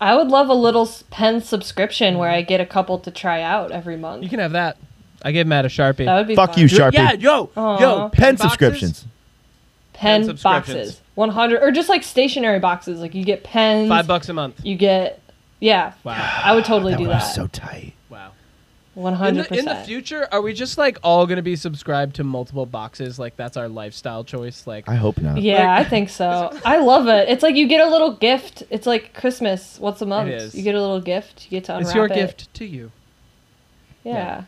[0.00, 3.70] I would love a little pen subscription where I get a couple to try out
[3.70, 4.22] every month.
[4.22, 4.76] You can have that.
[5.22, 6.06] I gave Matt a sharpie.
[6.06, 6.60] that would be Fuck fun.
[6.60, 6.94] you, Sharpie.
[6.94, 7.78] Yeah, yo, Aw.
[7.80, 8.40] yo, pen boxes?
[8.40, 9.04] subscriptions.
[9.92, 13.00] pen Pen boxes, one hundred or just like stationary boxes.
[13.00, 14.58] Like you get pens, Five bucks a month.
[14.64, 15.20] You get,
[15.60, 15.92] yeah.
[16.04, 16.40] Wow.
[16.42, 17.22] I would totally That do one that.
[17.24, 17.92] was so tight.
[19.00, 19.04] Wow.
[19.04, 22.16] One In hundred the, in the future, are we just like all gonna be subscribed
[22.16, 23.18] to multiple boxes?
[23.18, 24.66] Like that's our lifestyle choice.
[24.66, 25.40] Like I hope not.
[25.40, 26.50] Yeah, Like- I think so.
[26.64, 27.28] I love it.
[27.28, 28.62] It's like you get a little gift.
[28.70, 30.30] It's like Christmas once a month.
[30.30, 30.54] is.
[30.54, 31.44] You get a little gift.
[31.46, 31.88] You get to unwrap it.
[31.88, 32.14] it's your it.
[32.14, 32.92] gift to you,
[34.04, 34.44] Yeah.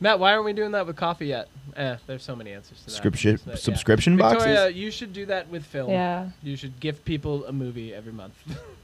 [0.00, 0.18] Matt.
[0.18, 1.48] Why aren't we doing that with coffee yet?
[1.76, 2.90] Eh, there's so many answers to that.
[2.90, 3.56] Subscription So, yeah.
[3.56, 4.76] subscription Victoria, boxes.
[4.76, 5.90] you should do that with film.
[5.90, 6.28] Yeah.
[6.42, 8.34] You should give people a movie every month.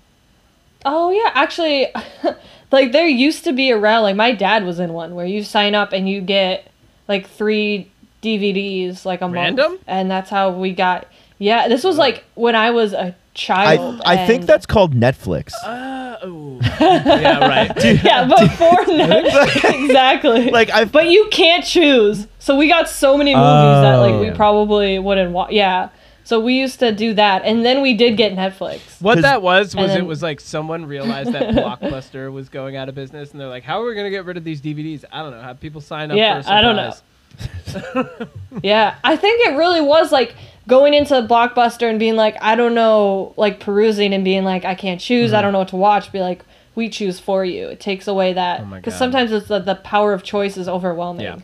[0.91, 1.89] Oh yeah, actually,
[2.73, 4.03] like there used to be around.
[4.05, 6.71] Like my dad was in one where you sign up and you get
[7.09, 7.91] like three
[8.23, 9.73] DVDs like a Random?
[9.73, 11.07] month, and that's how we got.
[11.39, 14.01] Yeah, this was like when I was a child.
[14.05, 15.53] I think and- that's called Netflix.
[15.65, 16.59] uh, ooh.
[16.81, 18.03] yeah, right.
[18.03, 19.85] yeah before Netflix.
[19.85, 20.51] exactly.
[20.51, 22.27] like I But you can't choose.
[22.41, 24.35] So we got so many movies that like we Oh.
[24.35, 25.53] probably wouldn't watch.
[25.53, 25.91] Yeah.
[26.29, 29.01] So we used to do that, and then we did get Netflix.
[29.01, 32.91] What that was was And it was like someone realized that Blockbuster was going out
[32.91, 35.07] of business, and they're like, "How are we gonna get rid of these DVDs?
[35.11, 35.41] I don't know.
[35.41, 38.29] Have people sign up Yeah, for a I don't know.
[38.63, 40.35] Yeah, I think it really was like
[40.67, 44.75] going into Blockbuster and being like, I don't know, like perusing and being like, I
[44.75, 45.31] can't choose.
[45.31, 45.39] Mm-hmm.
[45.39, 46.13] I don't know what to watch.
[46.13, 46.45] Be like,
[46.75, 47.69] we choose for you.
[47.69, 48.99] It takes away that Oh because God.
[48.99, 51.25] sometimes it's the, the power of choice is overwhelming.
[51.25, 51.39] Yeah.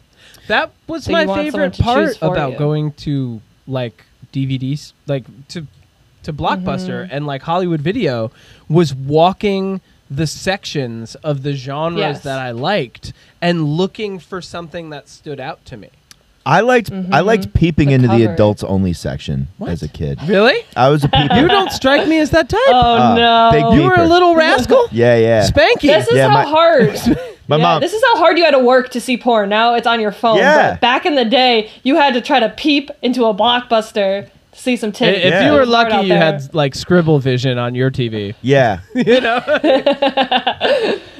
[0.48, 2.59] That was So my you want someone favorite part about you.
[2.59, 4.05] going to like
[4.35, 5.66] DVDs, like to
[6.24, 7.15] to Blockbuster Mm-hmm.
[7.15, 8.31] and like Hollywood Video,
[8.69, 9.81] was walking
[10.11, 12.23] the sections of the genres Yes.
[12.24, 13.12] that I liked
[13.43, 15.90] and looking for something that stood out to me.
[16.47, 18.02] I liked I liked peeping Mm-hmm.
[18.06, 19.70] The into the adults only section What?
[19.70, 20.19] as a kid.
[20.27, 20.62] Really?
[20.77, 21.36] I was a peeper.
[21.36, 22.61] you don't strike me as that type.
[22.69, 23.51] Oh Ah, no!
[23.70, 24.86] big you were a little rascal.
[24.93, 25.47] yeah, yeah.
[25.48, 25.89] Spanky.
[25.89, 26.98] This is Yeah, how my- hard.
[27.49, 27.81] My Yeah, mom.
[27.81, 29.49] This is how hard you had to work to see porn.
[29.49, 30.39] Now it's on your phone.
[30.39, 30.73] Yeah.
[30.73, 34.59] But back in the day, you had to try to peep into a blockbuster to
[34.61, 35.16] see some I- titties.
[35.16, 35.47] If Yeah.
[35.47, 36.19] you were It was hard lucky, you there.
[36.19, 38.35] had like scribble vision on your TV.
[38.43, 38.79] yeah.
[38.95, 39.41] you know,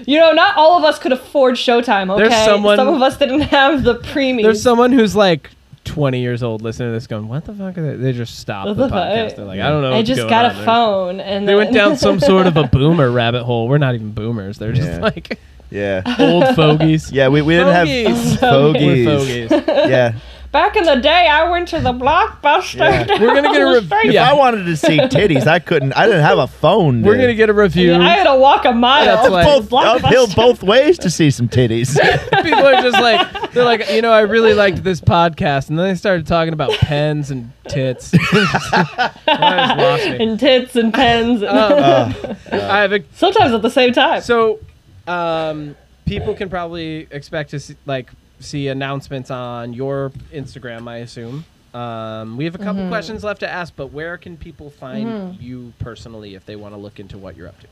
[0.07, 2.11] You know, not all of us could afford Showtime.
[2.11, 4.43] Okay, There's someone- some of us didn't have the premium.
[4.45, 5.51] there's someone who's like
[5.85, 7.97] 20 years old listening to this, going, "What the fuck?" Are they?
[7.97, 9.33] they just stopped What the the podcast.
[9.33, 11.57] Uh, They're like, "I don't know." I just got a there." phone, and They then
[11.59, 13.69] went down some sort of a boomer rabbit hole.
[13.69, 14.57] We're not even boomers.
[14.59, 14.99] They're just Yeah.
[15.01, 15.39] like
[15.75, 16.03] Yeah.
[16.19, 17.11] old fogies.
[17.13, 18.31] Yeah, we, we didn't Fogies.
[18.31, 19.07] have fogies.
[19.07, 19.51] We're fogies.
[19.91, 20.13] Yeah.
[20.53, 22.77] Back in the day, I went to the blockbuster.
[22.79, 23.03] Yeah.
[23.03, 24.07] down We're gonna get a the rev- street.
[24.11, 24.31] If Yeah.
[24.31, 25.93] I wanted to see titties, I couldn't.
[25.95, 27.03] I didn't have a phone.
[27.03, 27.95] We're to- gonna get a review.
[27.95, 29.05] I had to walk a mile.
[29.05, 30.05] That's to like- both Blockbuster.
[30.05, 31.99] uphill both ways to see some titties.
[32.45, 35.89] People are just like, they're like, you know, I really liked this podcast, and then
[35.89, 38.15] they started talking about pens and tits.
[38.15, 40.25] I just lost me.
[40.25, 41.43] and tits and pens.
[41.43, 42.15] and- Um,
[42.53, 44.21] Uh, I have a Sometimes at the same time.
[44.21, 44.61] So,
[45.06, 45.76] um,
[46.06, 48.10] people can probably expect to see, like
[48.40, 51.44] see announcements on your Instagram, I assume.
[51.72, 52.90] Um, we have a couple Mm-hmm.
[52.90, 56.78] questions left to ask, but where can people find you personally if they want to
[56.78, 57.66] look into what you're up to?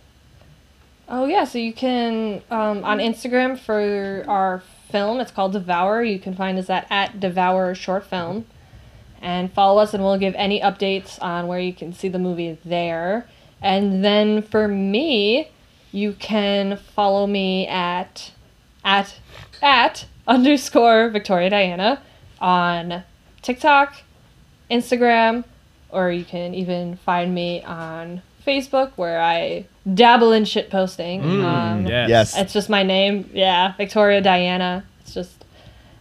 [1.08, 5.20] Oh yeah, so you can um, on Instagram for our film.
[5.20, 6.02] It's called Devour.
[6.02, 8.46] You can find us at at Devour Short Film,
[9.20, 12.58] and follow us, and we'll give any updates on where you can see the movie
[12.64, 13.26] there.
[13.60, 15.50] And then for me,
[15.92, 18.32] you can follow me at
[18.84, 19.14] at
[19.62, 22.02] at underscore Victoria Diana
[22.40, 23.04] on
[23.42, 24.02] TikTok,
[24.70, 25.44] Instagram,
[25.90, 31.22] or you can even find me on Facebook where I dabble in shit posting.
[31.44, 32.08] um, yes.
[32.08, 32.38] Yes.
[32.38, 33.30] It's just my name.
[33.32, 34.84] Yeah, Victoria Diana.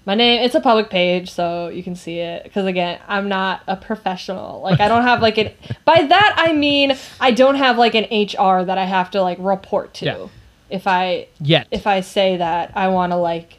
[0.02, 0.42] It's just my name.
[0.42, 2.44] It's a public page, so you can see it.
[2.44, 4.62] Because again, I'm not a professional.
[4.62, 5.52] Like I don't have like an.
[5.86, 9.38] By that I mean I don't have like an HR that I have to like
[9.40, 10.06] report to.
[10.06, 10.28] Yeah.
[10.70, 11.68] If I Yet.
[11.72, 13.58] if I say that I want to like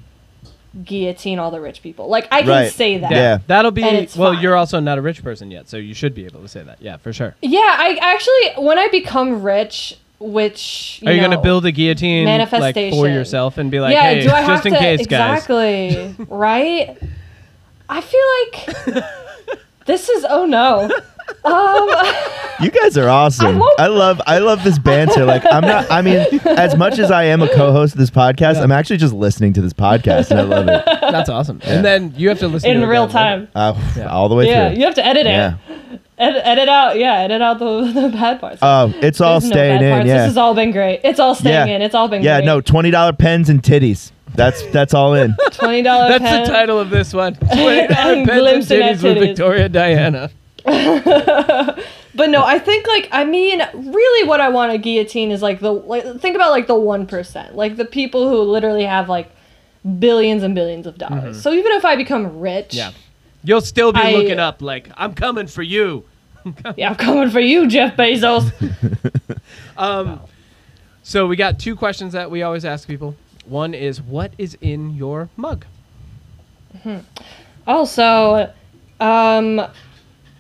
[0.85, 2.73] guillotine all the rich people, like I can Right.
[2.73, 3.11] say that.
[3.11, 3.39] Yeah.
[3.47, 4.07] That'll be well.
[4.33, 4.43] fine.
[4.43, 6.81] You're also not a rich person yet, so you should be able to say that.
[6.81, 7.35] Yeah, for sure.
[7.43, 12.27] Yeah, I actually when I become rich, which you Are you gonna build a guillotine
[12.27, 15.07] like for yourself and be like, yeah, hey, do I have just in to case,
[15.07, 15.39] guys?
[15.45, 16.97] exactly right?
[17.89, 19.05] I feel like
[19.87, 20.91] this is oh no.
[21.45, 21.89] Um,
[22.61, 23.59] You guys are awesome.
[23.59, 25.25] won't- I love I love this banter.
[25.25, 28.61] Like I'm not I mean, as much as I am a co-host of this podcast,
[28.63, 30.85] I'm actually just listening to this podcast and I love it.
[31.01, 31.61] That's awesome.
[31.65, 33.53] And then you have to listen in to it real again, right?
[33.55, 33.77] time.
[33.77, 34.07] Uh, Yeah.
[34.11, 34.79] all the way Yeah, through.
[34.79, 35.55] you have to edit it.
[36.19, 36.25] Yeah.
[36.27, 38.59] Ed- edit out, yeah, edit out the, the bad parts.
[38.63, 39.93] Oh, it's all There's staying bad in.
[39.93, 40.07] parts.
[40.07, 40.17] Yeah.
[40.19, 41.01] This has all been great.
[41.05, 41.77] It's all staying Yeah.
[41.77, 41.83] in.
[41.83, 42.27] It's all been great.
[42.27, 42.39] yeah.
[42.39, 42.47] great.
[42.47, 44.13] No, twenty dollar pens and titties.
[44.35, 45.35] That's that's all in.
[45.53, 46.45] twenty dollar That's pen.
[46.45, 47.35] the title of this one.
[47.53, 49.19] Twenty dollar pens and glimpsing at titties with.
[49.19, 50.31] Victoria Diana.
[52.15, 55.61] But no, I think like I mean, really, what I want to guillotine is like
[55.61, 59.31] the like think about like the one percent, like the people who literally have like
[59.99, 61.41] billions and billions of dollars.
[61.43, 62.77] So even if I become rich, Mm-hmm.
[62.77, 62.91] Yeah,
[63.45, 66.05] you'll still be I- looking up like I'm coming for you.
[66.77, 68.51] yeah, I'm coming for you, Jeff Bezos.
[69.77, 70.21] Um,
[71.03, 73.17] so we got two questions that we always ask people.
[73.47, 75.65] One is, what is in your mug?
[77.67, 78.53] Also,
[79.01, 79.61] um,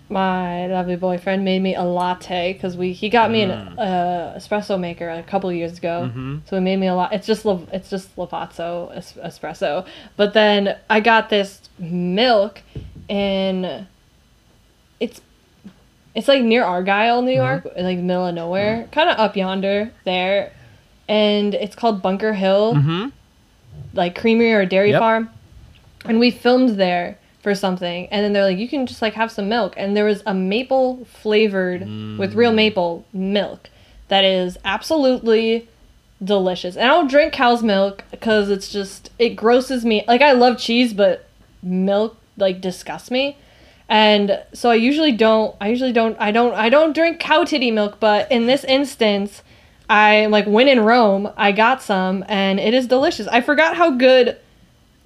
[0.09, 4.79] my lovely boyfriend made me a latte because we he got me an uh, espresso
[4.79, 6.11] maker a couple years ago.
[6.47, 7.13] So he made me a lot.
[7.13, 9.87] It's just it's just Lavazza es- espresso.
[10.17, 12.63] But then I got this milk,
[13.17, 13.87] and
[15.01, 15.21] it's
[16.15, 20.53] it's like near Argyle, New York, like middle of nowhere, kind of up yonder there,
[21.09, 23.09] and it's called Bunker Hill, Mm-hmm.
[23.95, 24.99] like creamery or dairy Yep.
[25.01, 25.31] farm
[26.05, 29.31] and we filmed there for something and then they're like you can just like have
[29.31, 31.81] some milk and there was a maple flavored
[32.19, 33.69] with real maple milk
[34.09, 35.69] that is absolutely
[36.23, 40.31] delicious and i don't drink cow's milk because it's just it grosses me like i
[40.33, 41.27] love cheese but
[41.63, 43.37] milk like disgust me.
[43.89, 47.71] And so i usually don't i usually don't i don't i don't drink cow titty
[47.71, 49.43] milk but in this instance
[49.91, 53.27] i like when in rome i got some and it is delicious.
[53.27, 54.39] I forgot how good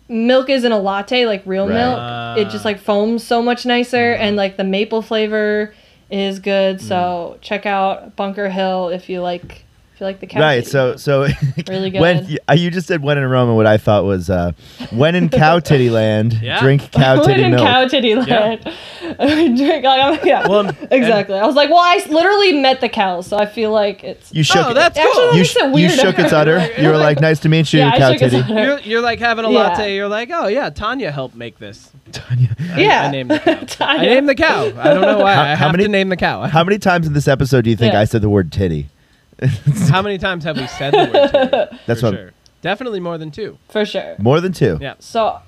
[0.09, 1.75] milk is in a latte, like real Right.
[1.75, 4.37] milk, it just like foams so much nicer, and mm-hmm.
[4.37, 5.75] like the maple flavor
[6.11, 6.81] is good.
[6.81, 6.95] So
[7.33, 7.41] mm-hmm.
[7.41, 9.65] check out Bunker Hill if you like
[9.97, 10.41] if you like the cow.
[10.41, 10.57] right.
[10.57, 11.27] titty So so
[11.69, 12.29] Really when good.
[12.33, 14.53] you, uh, you just said when in Rome, and what I thought was uh,
[14.91, 16.61] when in cow titty land, Yeah.
[16.61, 17.67] drink cow titty When titty in milk.
[17.67, 21.39] cow titty land, drink like I'm, yeah, Well, and- exactly.
[21.39, 24.43] I was like, well, I literally met the cows, so I feel like it's you
[24.43, 24.67] shook.
[24.67, 25.23] Oh, that's Actually, cool.
[25.23, 26.69] that you, makes sh- it you shook its udder.
[26.79, 29.51] You were like, "Nice to meet you, Yeah, cow titty." You're, you're like having a
[29.51, 29.59] Yeah.
[29.69, 29.95] latte.
[29.95, 31.91] You're like, oh yeah, Tanya helped make this.
[32.13, 32.55] Tanya.
[32.77, 33.05] yeah.
[33.09, 33.87] I named the cow.
[33.87, 34.67] I named the cow.
[34.79, 35.35] I don't know why.
[35.35, 36.43] How- I how many- to name the cow.
[36.43, 38.01] How many times in this episode do you think Yeah.
[38.01, 38.89] I said the word titty?
[39.91, 41.79] How many times have we said the word titty?
[41.87, 42.33] That's For what- sure.
[42.63, 43.59] Definitely more than two.
[43.69, 44.17] for sure.
[44.19, 44.79] More than two.
[44.81, 44.95] Yeah.
[44.99, 45.39] So,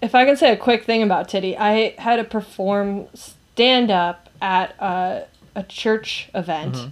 [0.00, 4.30] if I can say a quick thing about Titty, I had to perform stand up
[4.40, 6.76] at a, a church event.
[6.76, 6.88] Mm-hmm.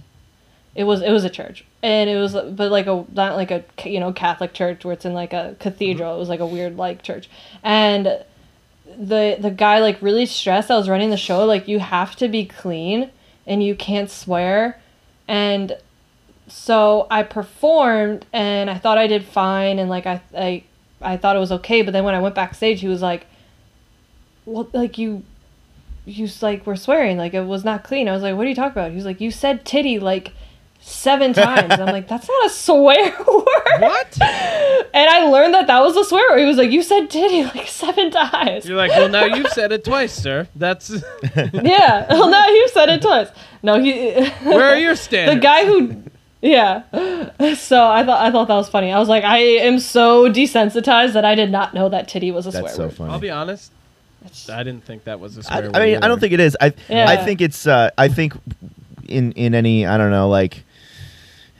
[0.75, 3.63] It was it was a church, and it was but like a not like a
[3.85, 6.11] you know Catholic church where it's in like a cathedral.
[6.11, 6.17] Mm-hmm.
[6.17, 7.27] It was like a weird like church,
[7.63, 8.05] and
[8.85, 10.69] the the guy like really stressed.
[10.69, 13.09] I was running the show like you have to be clean
[13.47, 14.79] and you can't swear,
[15.27, 15.75] and
[16.51, 20.63] so I performed and I thought I did fine and like I I
[21.01, 23.25] I thought it was okay, but then when I went backstage, he was like,
[24.45, 25.23] "Well, like you,
[26.05, 28.55] you like were swearing, like it was not clean." I was like, "What are you
[28.55, 30.33] talking about?" He was like, "You said titty like
[30.81, 34.17] seven times." I'm like, "That's not a swear word." What?
[34.21, 36.39] And I learned that that was a swear word.
[36.39, 39.71] He was like, "You said titty like seven times." You're like, well, now you've said
[39.71, 40.47] it twice, sir.
[40.55, 40.89] That's
[41.53, 42.07] yeah.
[42.09, 43.29] Well, no, you've said it twice.
[43.63, 44.11] No, he.
[44.43, 45.37] where are your standards?
[45.37, 46.03] the guy who
[46.41, 46.83] yeah
[47.55, 51.13] so i thought i thought that was funny i was like i am so desensitized
[51.13, 53.11] that i did not know that titty was a swear so word funny.
[53.11, 53.71] I'll be honest.
[54.51, 56.55] I didn't think that was a swear I word mean, I don't think it is.
[56.61, 57.07] I Yeah.
[57.09, 57.65] I think it's.
[57.67, 58.33] Uh, I think
[59.07, 60.63] in in any I don't know like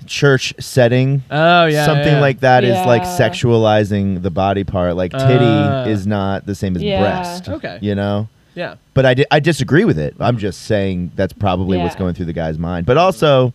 [0.05, 1.23] church setting.
[1.31, 2.21] Oh yeah, Something yeah.
[2.21, 4.95] like that is like sexualizing the body part.
[4.95, 5.85] Like titty Ah.
[5.85, 7.01] is not the same as Yeah.
[7.01, 7.49] breast.
[7.49, 7.79] Okay.
[7.81, 8.27] You know?
[8.55, 8.75] Yeah.
[8.93, 10.15] But I, di- I disagree with it.
[10.19, 12.85] I'm just saying that's probably what's going through the guy's mind.
[12.85, 13.53] But also,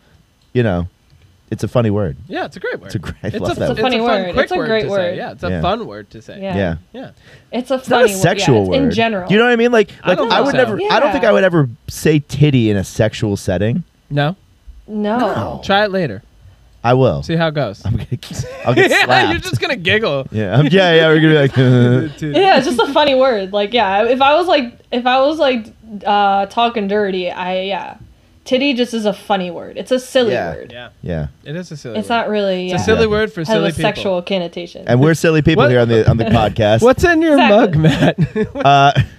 [0.55, 0.89] you know,
[1.51, 2.17] it's a funny word.
[2.27, 2.87] Yeah, it's a great word.
[2.87, 3.79] It's a great- I It's a, it's word.
[3.79, 4.33] funny fun, word.
[4.35, 4.97] quick It's a word great to word.
[5.13, 5.17] Say.
[5.17, 5.61] Yeah, it's a Yeah.
[5.63, 6.41] fun word to say.
[6.43, 6.57] Yeah.
[6.57, 6.77] Yeah.
[6.93, 7.11] Yeah.
[7.53, 8.23] It's a It's not funny a word.
[8.23, 8.83] sexual yeah, it's word.
[8.83, 9.31] in general.
[9.31, 9.73] You know what I mean?
[9.73, 10.57] Like, I like don't I, think would so.
[10.59, 10.79] never.
[10.93, 13.85] I don't think I would ever say titty in a sexual setting.
[14.11, 14.37] No.
[14.87, 15.61] no.
[15.65, 16.23] Try it later.
[16.83, 17.23] I will.
[17.23, 17.83] See how it goes.
[17.87, 18.07] I'm gonna.
[18.67, 19.31] I'll get yeah, slapped.
[19.33, 20.27] you're just gonna giggle.
[20.33, 20.57] yeah.
[20.57, 20.93] I'm- yeah.
[20.95, 21.09] Yeah.
[21.09, 21.57] We're gonna be like.
[22.37, 23.53] Yeah, it's just a funny word.
[23.55, 25.67] Like, yeah, if I was like, if I was like
[26.05, 27.97] uh, talking dirty, I yeah,
[28.45, 29.77] titty just is a funny word.
[29.77, 30.55] It's a silly Yeah.
[30.55, 30.73] word.
[30.73, 31.27] Yeah, yeah.
[31.45, 31.99] it is a silly.
[31.99, 32.15] It's word.
[32.17, 32.67] not really.
[32.67, 33.07] It's yeah, a silly Yeah.
[33.11, 33.83] word for has silly a people.
[33.83, 34.85] sexual connotation.
[34.87, 36.83] And we're silly people here on the on the podcast.
[36.83, 37.79] What's in your Exactly.
[37.83, 39.07] mug, Matt?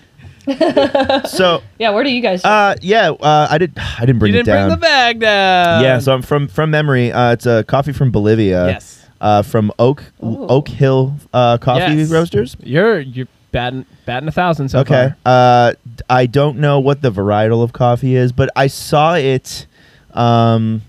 [0.47, 2.45] Uh, so yeah, where do you guys?
[2.45, 3.73] uh, yeah, uh, I did.
[3.77, 4.67] I didn't bring you didn't down.
[4.69, 5.83] bring the bag down.
[5.83, 7.11] yeah, so I'm from from memory.
[7.11, 8.67] Uh, it's a coffee from Bolivia.
[8.67, 10.45] yes, Uh, from Oak Ooh.
[10.47, 12.11] Oak Hill uh, Coffee Yes.
[12.11, 12.55] Roasters.
[12.61, 15.13] you're you're batting batting a thousand so okay.
[15.23, 15.33] far.
[15.33, 15.73] Uh,
[16.09, 19.65] I don't know what the varietal of coffee is, but I saw it.
[20.13, 20.81] Um,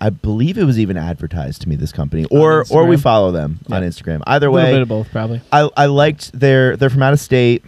[0.00, 1.76] I believe it was even advertised to me.
[1.76, 4.22] This company, or or we follow them on Instagram.
[4.26, 5.40] Either A little way, bit of both, probably.
[5.52, 7.62] I, I liked their they're from out of state.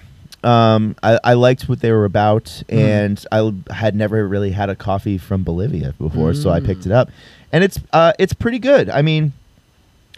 [0.44, 2.78] Um, I, I liked what they were about, Mm-hmm.
[2.78, 6.82] and I l- had never really had a coffee from Bolivia before, so I picked
[6.82, 6.86] Mm.
[6.86, 7.10] it up,
[7.52, 8.88] and it's uh, it's pretty good.
[8.90, 9.32] I mean,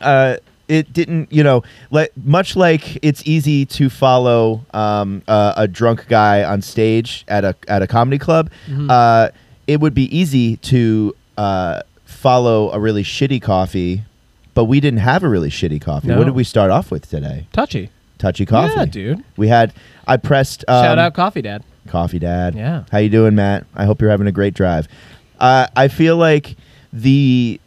[0.00, 0.36] uh,
[0.68, 6.06] it didn't you know like much like it's easy to follow um, uh, a drunk
[6.08, 8.50] guy on stage at a at a comedy club.
[8.68, 8.90] Mhm.
[8.90, 9.30] Uh,
[9.66, 14.02] it would be easy to uh, follow a really shitty coffee.
[14.54, 16.08] But we didn't have a really shitty coffee.
[16.08, 16.18] No.
[16.18, 17.46] What did we start off with today?
[17.52, 17.90] Touchy.
[18.18, 18.74] Touchy coffee.
[18.76, 19.24] Yeah, dude.
[19.36, 19.72] We had.
[20.04, 20.64] I pressed.
[20.66, 21.62] Um, Shout out, Coffee Dad.
[21.86, 22.56] Coffee Dad.
[22.56, 22.82] Yeah.
[22.90, 23.66] How you doing, Matt?
[23.76, 24.88] I hope you're having a great drive.
[25.38, 26.56] Uh, I feel like
[26.92, 27.60] the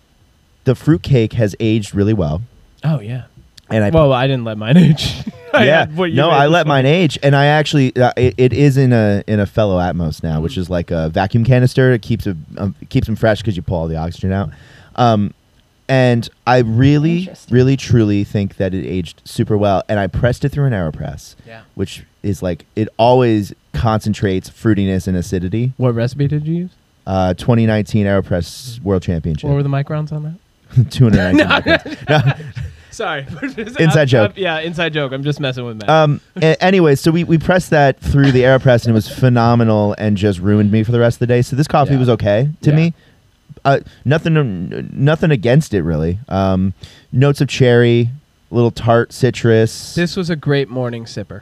[0.66, 2.42] the fruitcake has aged really well,
[2.84, 3.24] Oh yeah.
[3.70, 5.14] and I well, I didn't let mine age.
[5.54, 6.70] Yeah had what you no I let one.
[6.70, 10.24] mine age, and I actually uh, it, it is in a in a fellow Atmos
[10.24, 10.44] now, Mm.
[10.44, 11.92] which is like a vacuum canister.
[11.92, 14.50] It keeps it um, keeps them fresh because you pull all the oxygen out.
[14.96, 15.34] Um,
[15.90, 19.84] and I really, really, truly think that it aged super well.
[19.90, 21.36] And I pressed it through an Aeropress.
[21.46, 21.64] Yeah.
[21.76, 25.74] which is like it always concentrates fruitiness and acidity.
[25.76, 26.72] What recipe did you use?
[27.06, 29.50] Uh, 2019 Aeropress World Championship.
[29.50, 30.36] What were the microns on that?
[30.92, 31.98] 219.
[32.10, 32.22] No.
[32.96, 33.26] Sorry.
[33.80, 34.34] Inside joke.
[34.36, 35.12] yeah, inside joke.
[35.14, 35.90] I'm just messing with Matt.
[35.90, 36.20] Um.
[36.36, 40.18] a- anyway, so we, we pressed that through the Aeropress and it was phenomenal and
[40.18, 41.42] just ruined me for the rest of the day.
[41.42, 42.00] So this coffee Yeah.
[42.00, 42.76] was okay to Yeah.
[42.76, 42.94] me.
[43.64, 46.20] Uh, nothing, nothing against it really.
[46.30, 46.74] Um,
[47.14, 48.10] notes of cherry,
[48.50, 49.96] little tart citrus.
[49.96, 51.42] this was a great morning sipper.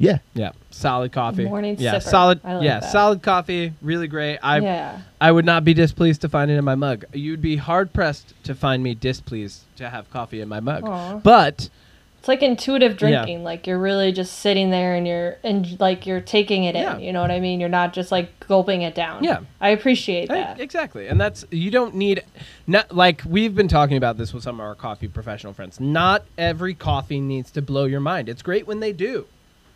[0.00, 1.44] Yeah, Yeah, solid coffee.
[1.44, 2.02] Morning yeah, sipper.
[2.02, 2.40] solid.
[2.42, 2.90] I like yeah, that.
[2.90, 3.72] solid coffee.
[3.82, 4.38] Really great.
[4.42, 5.00] I yeah.
[5.20, 7.04] I would not be displeased to find it in my mug.
[7.12, 10.84] You'd be hard pressed to find me displeased to have coffee in my mug.
[10.84, 11.18] Aw.
[11.18, 11.68] But
[12.18, 12.96] It's like intuitive Yeah.
[13.24, 13.44] drinking.
[13.44, 16.94] Like you're really just sitting there and you're and like you're taking it Yeah.
[16.96, 17.00] in.
[17.00, 17.60] You know what I mean?
[17.60, 19.22] You're not just like gulping it down.
[19.24, 19.40] Yeah.
[19.60, 20.60] I appreciate I- that.
[20.60, 22.22] exactly, and that's you don't need,
[22.66, 25.78] not like we've been talking about this with some of our coffee professional friends.
[25.80, 28.28] Not every coffee needs to blow your mind.
[28.30, 29.26] It's great when they do.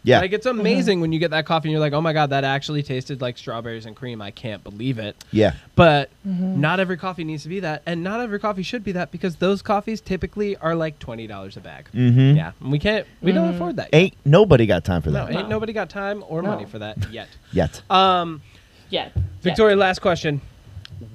[0.05, 0.21] Yeah.
[0.21, 2.45] Like it's amazing when you get that coffee and you're like, oh my god, that
[2.45, 4.23] actually tasted like strawberries and cream.
[4.23, 5.17] I can't believe it.
[5.33, 5.55] yeah.
[5.75, 6.59] But Mm-hmm.
[6.61, 9.37] not every coffee needs to be that, and not every coffee should be that because
[9.37, 11.89] those coffees typically are like twenty dollars a bag.
[11.93, 12.37] Mm-hmm.
[12.37, 13.57] Yeah, and we can't, we don't Mhm.
[13.57, 13.91] afford that.
[13.93, 13.99] Yet.
[13.99, 15.19] Ain't nobody got time for that.
[15.19, 15.57] No, that ain't No.
[15.57, 16.51] nobody got time or No.
[16.51, 17.29] money for that yet.
[17.53, 17.83] yet.
[17.91, 18.41] Um,
[18.89, 19.09] yeah.
[19.43, 20.41] Victoria, last question: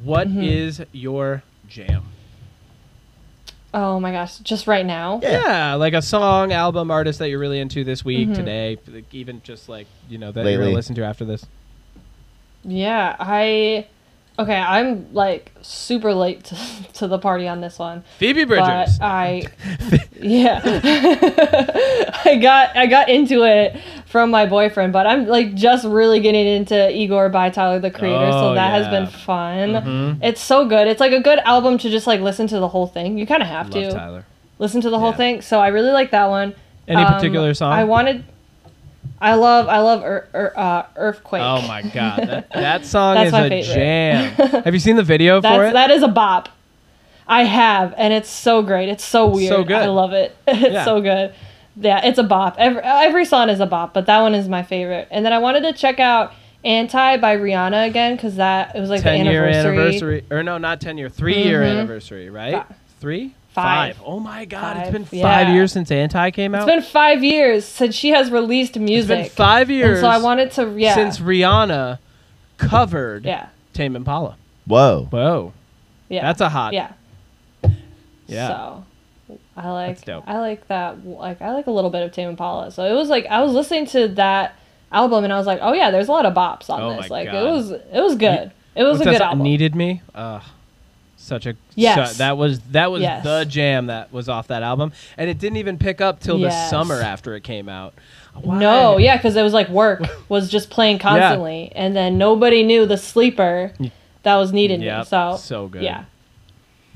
[0.03, 0.85] What is Mhm.
[0.91, 2.03] your jam?
[3.73, 4.37] Oh my gosh!
[4.39, 5.19] Just right now.
[5.21, 5.43] Yeah.
[5.45, 8.35] Yeah, like a song, album, artist that you're really into this week, Mhm.
[8.35, 10.65] today, like, even just like you know that you're Lately.
[10.65, 11.45] gonna listen to after this.
[12.63, 13.85] Yeah, I.
[14.39, 16.57] Okay, I'm like super late to,
[16.93, 18.03] to the party on this one.
[18.19, 18.97] Phoebe Bridgers.
[18.97, 19.43] But I,
[20.19, 20.61] yeah,
[22.25, 26.47] I got I got into it from my boyfriend, but I'm like just really getting
[26.47, 29.69] into Igor by Tyler the Creator, Oh, so that has been fun.
[29.73, 30.19] Mhm.
[30.23, 30.87] It's so good.
[30.87, 33.17] It's like a good album to just like listen to the whole thing.
[33.17, 34.25] You kind of have Love to Tyler.
[34.57, 35.41] listen to the whole thing.
[35.41, 36.55] So I really like that one.
[36.87, 37.71] Any Um, particular song?
[37.73, 38.23] I wanted.
[39.21, 41.41] I love I love Ear Ear- uh, Earfquake.
[41.63, 43.63] Oh my god, that, that song is a favorite.
[43.63, 44.31] jam.
[44.63, 45.73] Have you seen the video for it?
[45.73, 46.49] that is a bop.
[47.27, 48.89] I have, and it's so great.
[48.89, 49.49] It's so weird.
[49.49, 49.75] so good.
[49.75, 50.35] I love it.
[50.47, 50.85] It's Yeah.
[50.85, 51.33] so good.
[51.75, 52.55] Yeah, it's a bop.
[52.57, 55.07] Every every song is a bop, but that one is my favorite.
[55.11, 56.33] And then I wanted to check out
[56.65, 59.77] "Anti" by Rihanna again because that it was like ten the year anniversary.
[59.77, 61.71] anniversary, or no, not ten year, three year Mhm.
[61.71, 62.65] anniversary, right?
[62.99, 63.99] Three, Five.
[64.05, 65.53] Oh my god, It's been five yeah.
[65.53, 66.67] years since Anti came out.
[66.67, 69.17] It's been five years since she has released It's music.
[69.23, 71.99] been five And years so I wanted to yeah since Rihanna
[72.57, 74.37] covered yeah Tame Impala.
[74.65, 75.07] Whoa.
[75.09, 75.53] Whoa,
[76.09, 76.73] yeah that's a hot.
[76.73, 76.91] yeah
[78.27, 78.47] Yeah.
[78.47, 78.85] So
[79.57, 80.23] I like That's dope.
[80.27, 82.71] I like that like I like a little bit of Tame Impala.
[82.71, 84.55] So it was like I was listening to that
[84.91, 87.09] album and I was like, oh yeah, there's a lot of bops on Oh this.
[87.09, 88.51] my Like it was it was good.
[88.75, 89.27] It was What's a that good song?
[89.29, 89.43] album.
[89.43, 90.01] Needed me.
[90.15, 90.43] Ugh.
[91.29, 92.13] Such a Yes.
[92.13, 93.23] su- that was that was Yes.
[93.23, 96.49] the jam that was off that album, and it didn't even pick up till the
[96.69, 97.93] summer after it came out.
[98.33, 98.57] Why?
[98.59, 102.85] No, yeah, because it was like work was just playing constantly, and then nobody knew
[102.85, 103.71] the sleeper
[104.23, 104.87] that was needed me.
[104.87, 105.83] Yep, So so good.
[105.83, 106.05] Yeah,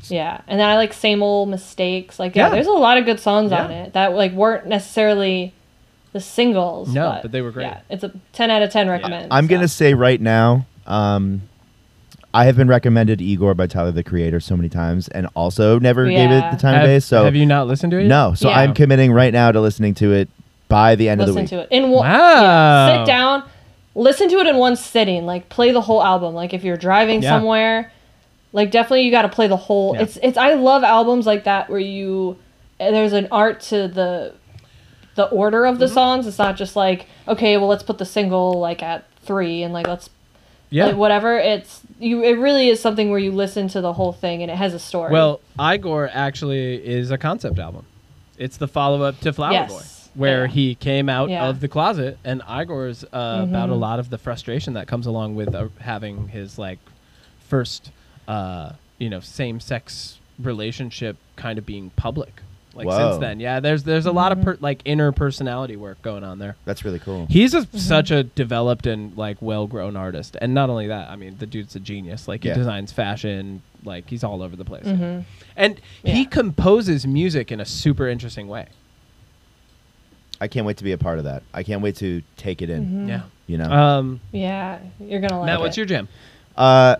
[0.09, 2.19] yeah, and then I like same old mistakes.
[2.19, 2.49] Like yeah, Yeah.
[2.55, 5.53] there's a lot of good songs on it that like weren't necessarily
[6.11, 6.93] the singles.
[6.93, 7.65] No, but, but they were great.
[7.65, 9.31] Yeah, it's a ten out of ten recommend.
[9.31, 9.49] I'm so.
[9.55, 11.41] gonna say right now, um,
[12.33, 16.05] I have been recommended Igor by Tyler the Creator so many times, and also never
[16.07, 16.99] gave it the time have, of day.
[16.99, 18.03] So have you not listened to it?
[18.03, 18.07] yet?
[18.09, 18.59] no, so Yeah.
[18.59, 20.29] I'm committing right now to listening to it
[20.67, 21.43] by the end of the week.
[21.43, 22.07] listen to it in one.
[22.09, 22.41] Wow.
[22.41, 23.43] yeah, sit down,
[23.93, 25.25] listen to it in one sitting.
[25.27, 26.33] Like play the whole album.
[26.33, 27.29] Like if you're driving Yeah.
[27.37, 27.91] somewhere,
[28.51, 29.93] like definitely you got to play the whole.
[29.95, 30.01] Yeah.
[30.01, 30.37] It's it's.
[30.37, 32.37] I love albums like that where you
[32.79, 34.33] eh, there's an art to the
[35.15, 35.93] the order of the Mm-hmm.
[35.93, 36.25] songs.
[36.27, 39.85] It's not just like okay, well let's put the single like at three and like
[39.87, 40.09] let's
[40.73, 40.87] Yeah.
[40.87, 41.37] like whatever.
[41.37, 42.23] It's you.
[42.23, 44.79] It really is something where you listen to the whole thing and it has a
[44.79, 45.11] story.
[45.11, 47.85] Well, Igor actually is a concept album.
[48.37, 49.69] It's the follow up to Flower Yes.
[49.71, 50.51] Boy, where Yeah.
[50.51, 51.47] he came out Yeah.
[51.47, 53.79] of the closet, and Igor's uh, about a Mhm.
[53.79, 56.79] lot of the frustration that comes along with uh, having his like
[57.47, 57.91] first,
[58.27, 62.41] uh, you know, same sex relationship kind of being public.
[62.75, 63.11] Like Whoa.
[63.11, 63.59] since then, yeah.
[63.59, 64.39] There's there's a lot Mm-hmm.
[64.49, 66.55] of per- like inner personality work going on there.
[66.65, 67.27] That's really cool.
[67.29, 67.77] He's a, Mm-hmm.
[67.77, 71.45] such a developed and like well grown artist, and not only that, I mean, the
[71.45, 72.27] dude's a genius.
[72.27, 72.55] Like he Yeah.
[72.55, 75.23] designs fashion, like he's all over the place, Mhm.
[75.55, 78.67] and he composes music in a super interesting way.
[80.41, 81.43] I can't wait to be a part of that.
[81.53, 83.05] I can't wait to take it in.
[83.05, 83.07] Mhm.
[83.07, 83.21] Yeah.
[83.47, 83.71] You know.
[83.71, 85.61] Um, yeah, you're gonna like Matt, it.
[85.61, 86.07] what's your jam?
[86.57, 86.95] Uh,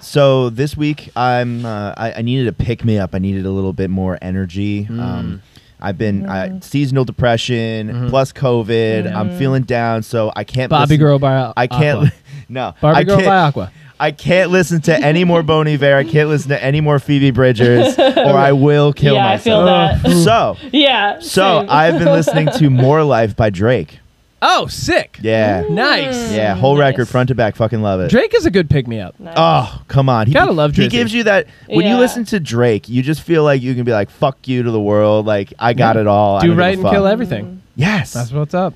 [0.00, 3.14] so this week I'm uh, I, I needed a pick me up.
[3.14, 4.84] I needed a little bit more energy.
[4.86, 5.00] Mm.
[5.00, 5.42] Um,
[5.80, 6.64] I've been I, Mhm.
[6.64, 8.08] seasonal depression Mhm.
[8.10, 9.12] plus COVID.
[9.14, 9.38] I'm Mhm.
[9.38, 10.70] feeling down, so I can't.
[10.70, 11.98] Bobby listen- Girl by I can't.
[12.06, 12.12] Aqua.
[12.48, 13.70] no, Barbie I Girl can't, by Aqua.
[14.00, 15.94] I can't listen to any more Bon Iver.
[15.96, 19.62] I can't listen to any more Phoebe Bridgers, or I will kill yeah, I feel
[19.64, 20.02] myself.
[20.02, 20.10] that.
[20.24, 21.18] So, yeah.
[21.20, 21.64] so.
[21.68, 23.98] I've been listening to More Life by Drake.
[24.46, 25.18] Oh, sick!
[25.22, 26.32] Yeah, Nice.
[26.32, 26.90] yeah, whole Nice.
[26.92, 27.56] record front to back.
[27.56, 28.10] Fucking love it.
[28.10, 29.18] Drake is a good pick me up.
[29.18, 29.34] Nice.
[29.38, 30.26] Oh, come on.
[30.26, 30.92] He, Gotta love Drake.
[30.92, 31.00] He Drizzy.
[31.00, 31.98] gives you that when you Yeah.
[31.98, 34.80] listen to Drake, you just feel like you can be like, fuck you to the
[34.80, 35.24] world.
[35.24, 36.36] Like, I got it all.
[36.36, 36.92] I Do don't give right and fuck.
[36.92, 37.62] kill everything.
[37.74, 38.12] Yes.
[38.12, 38.74] That's what's up.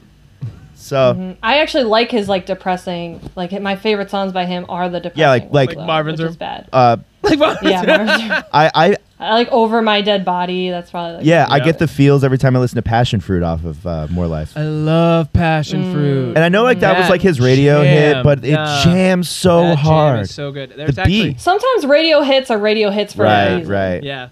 [0.75, 1.37] so, Mhm.
[1.43, 3.21] I actually like his like depressing.
[3.37, 5.21] Like my favorite songs by him are the depressing.
[5.21, 6.31] Yeah, like- ones, like- though, Marvin's which Room?
[6.31, 6.69] is bad.
[6.73, 7.63] uh, Like, what?
[7.63, 8.43] Yeah, Marvin's Room.
[8.55, 10.71] I, I, I like over my dead body.
[10.71, 13.43] That's probably like yeah, I get the feels every time I listen to Passion Fruit
[13.43, 14.53] off of uh, More Life.
[14.57, 15.93] I love passion Mm.
[15.93, 16.29] fruit.
[16.37, 18.83] And I know like that was like his radio hit, jam, but it nah.
[18.85, 20.21] jams so That jam hard.
[20.21, 20.73] is so good.
[20.77, 21.41] There's The actually beat.
[21.41, 23.73] Sometimes radio hits are radio hits for a right, reason.
[23.73, 24.03] right.
[24.03, 24.29] Yeah.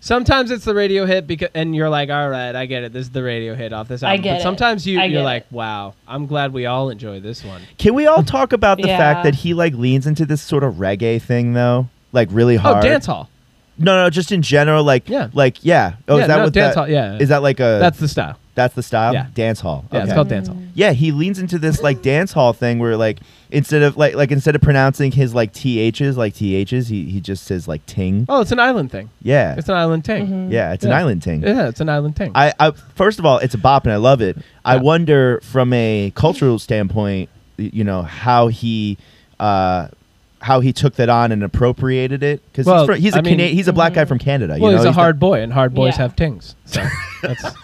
[0.00, 2.92] Sometimes it's the radio hit because, and you're like, all right, I get it.
[2.92, 4.22] This is the radio hit off this I album.
[4.22, 4.42] get but it.
[4.44, 5.52] sometimes you, I you're get like, it.
[5.52, 7.62] wow, I'm glad we all enjoy this one.
[7.78, 8.96] Can we all talk about the Yeah.
[8.96, 11.88] fact that he like leans into this sort of reggae thing though?
[12.12, 12.84] Like really hard.
[12.84, 13.28] Oh, dance hall.
[13.78, 15.28] No, no, just in general, like, Yeah.
[15.32, 15.92] like, yeah.
[16.08, 16.88] Oh, yeah, is that no, what dance that, hall?
[16.88, 17.78] Yeah, Is that like a?
[17.80, 18.36] that's the style.
[18.56, 19.14] that's the style.
[19.14, 19.26] Yeah.
[19.34, 19.84] Dance hall.
[19.92, 20.14] Yeah, it's Okay.
[20.16, 20.56] called dance hall.
[20.74, 23.20] Yeah, he leans into this like dance hall thing where like
[23.52, 27.44] instead of like like instead of pronouncing his like ths like ths, he he just
[27.44, 28.26] says like ting.
[28.28, 29.10] Oh, it's an island thing.
[29.22, 30.26] Yeah, It's an island thing.
[30.26, 30.52] Mhm.
[30.52, 30.98] yeah, it's an Yeah.
[30.98, 31.42] island ting.
[31.42, 32.32] Yeah, it's an island ting.
[32.34, 34.36] I, I first of all, it's a bop and I love it.
[34.64, 34.80] I Yeah.
[34.82, 37.28] wonder from a cultural standpoint,
[37.60, 38.98] y- you know, how he.
[39.38, 39.86] Uh,
[40.40, 43.20] how he took that on and appropriated it because Well, he's, fr- he's a I
[43.22, 44.08] mean- Cana- he's a black guy Mhm.
[44.08, 44.54] from Canada.
[44.54, 44.70] you know?
[44.70, 46.02] he's a not- hard boy, and hard boys Yeah.
[46.02, 46.54] have tings.
[46.64, 46.84] So
[47.22, 47.44] that's.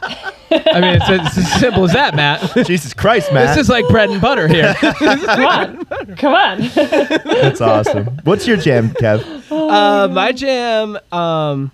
[0.51, 2.41] I mean, it's, it's as simple as that, Matt.
[2.67, 3.49] Jesus Christ, Matt!
[3.49, 4.73] this is like bread and butter here.
[4.81, 5.85] Come on,
[6.17, 6.61] come on.
[6.75, 8.07] That's awesome.
[8.23, 9.25] What's your jam, Kev?
[9.51, 10.97] uh, my jam.
[11.11, 11.73] Um,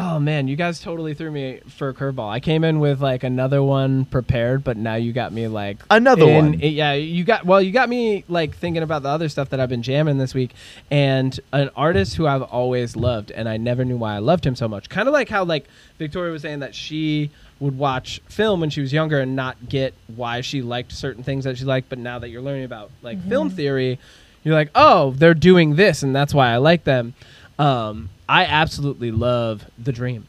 [0.00, 2.28] oh man, you guys totally threw me for a curveball.
[2.30, 6.24] I came in with like another one prepared, but now you got me like Another
[6.28, 6.60] in- one.
[6.60, 9.68] Yeah, you got well, you got me like thinking about the other stuff that I've
[9.68, 10.52] been jamming this week,
[10.90, 14.56] and an artist who I've always loved, and I never knew why I loved him
[14.56, 14.88] so much.
[14.88, 15.66] Kind of like how like
[15.98, 19.92] Victoria was saying that she would watch film when she was younger and not get
[20.16, 23.22] why she liked certain things that she liked, but now that you're learning about like
[23.28, 23.98] film theory,
[24.42, 27.12] you're like, oh, they're doing this, and that's why I like them.
[27.58, 30.26] Um, I absolutely love The Dream.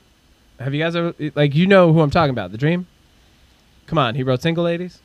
[0.60, 2.52] Have you guys ever like you know who I'm talking about?
[2.52, 2.88] The Dream.
[3.86, 5.00] Come on, he wrote Single Ladies.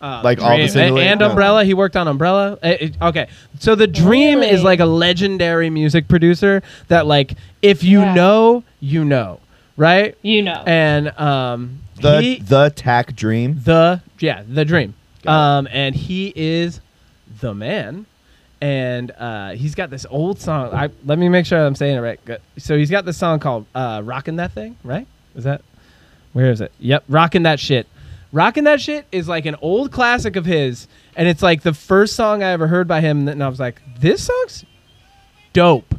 [0.00, 1.10] Uh, Like all the Single and, Ladies?
[1.12, 1.30] and No.
[1.30, 1.64] Umbrella.
[1.64, 2.58] He worked on Umbrella.
[2.62, 3.28] Uh, it- okay,
[3.58, 8.14] so the Dream is like a legendary music producer that like if you Yeah.
[8.14, 9.40] know, you know,
[9.78, 10.14] right?
[10.22, 10.62] You know.
[10.66, 13.60] And um, The he, the Tack Dream.
[13.64, 14.92] the yeah the Dream.
[15.26, 16.80] Um, and he is
[17.40, 18.04] the man.
[18.60, 20.72] And uh, he's got this old song.
[20.72, 22.22] I let me make sure I'm saying it right.
[22.24, 22.40] Good.
[22.58, 25.06] So he's got this song called uh, "Rockin' That Thing," right?
[25.34, 25.62] Is that
[26.32, 26.72] where is it?
[26.78, 27.86] Yep, "Rocking That Shit."
[28.32, 32.16] "Rocking That Shit" is like an old classic of his, and it's like the first
[32.16, 34.64] song I ever heard by him, and I was like, "This song's
[35.52, 35.94] dope."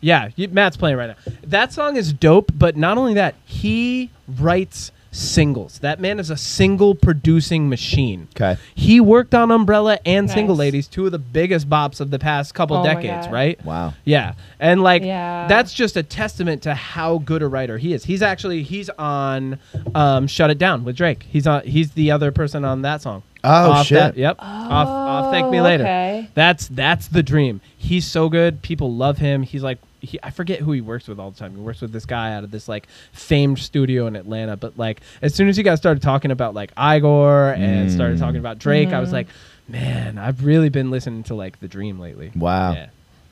[0.00, 1.32] Yeah, y- Matt's playing right now.
[1.44, 5.78] That song is dope, but not only that, he writes singles.
[5.80, 8.28] That man is a single producing machine.
[8.36, 8.60] Okay.
[8.74, 12.54] He worked on Umbrella and Single Ladies, two of the biggest bops of the past
[12.54, 13.62] couple Oh decades, right?
[13.64, 13.94] Wow.
[14.04, 14.34] Yeah.
[14.60, 15.46] And like Yeah.
[15.48, 18.04] that's just a testament to how good a writer he is.
[18.04, 19.58] He's actually he's on
[19.94, 21.24] um, Shut It Down with Drake.
[21.28, 23.22] He's on he's the other person on that song.
[23.44, 23.98] Oh, off shit.
[23.98, 24.36] That, yep.
[24.40, 25.84] off off Thank Me Oh, Later.
[25.84, 26.28] okay.
[26.34, 27.60] That's that's the dream.
[27.76, 28.62] He's so good.
[28.62, 29.42] People love him.
[29.42, 31.54] He's like he, I forget who he works with all the time.
[31.54, 34.56] He works with this guy out of this like famed studio in Atlanta.
[34.56, 38.20] But like as soon as he got started talking about like Igor and started Mm.
[38.20, 38.96] talking about Drake, Mm-hmm.
[38.96, 39.26] I was like,
[39.68, 42.30] man, I've really been listening to like the Dream lately.
[42.34, 42.72] Wow.
[42.72, 42.86] Yeah.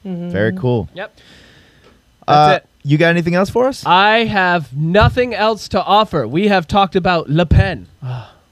[0.05, 0.88] Very cool.
[0.94, 1.16] Yep.
[2.28, 2.68] Uh, it.
[2.84, 3.84] You got anything else for us?
[3.86, 6.26] I have nothing else to offer.
[6.28, 7.86] We have talked about Le Pen.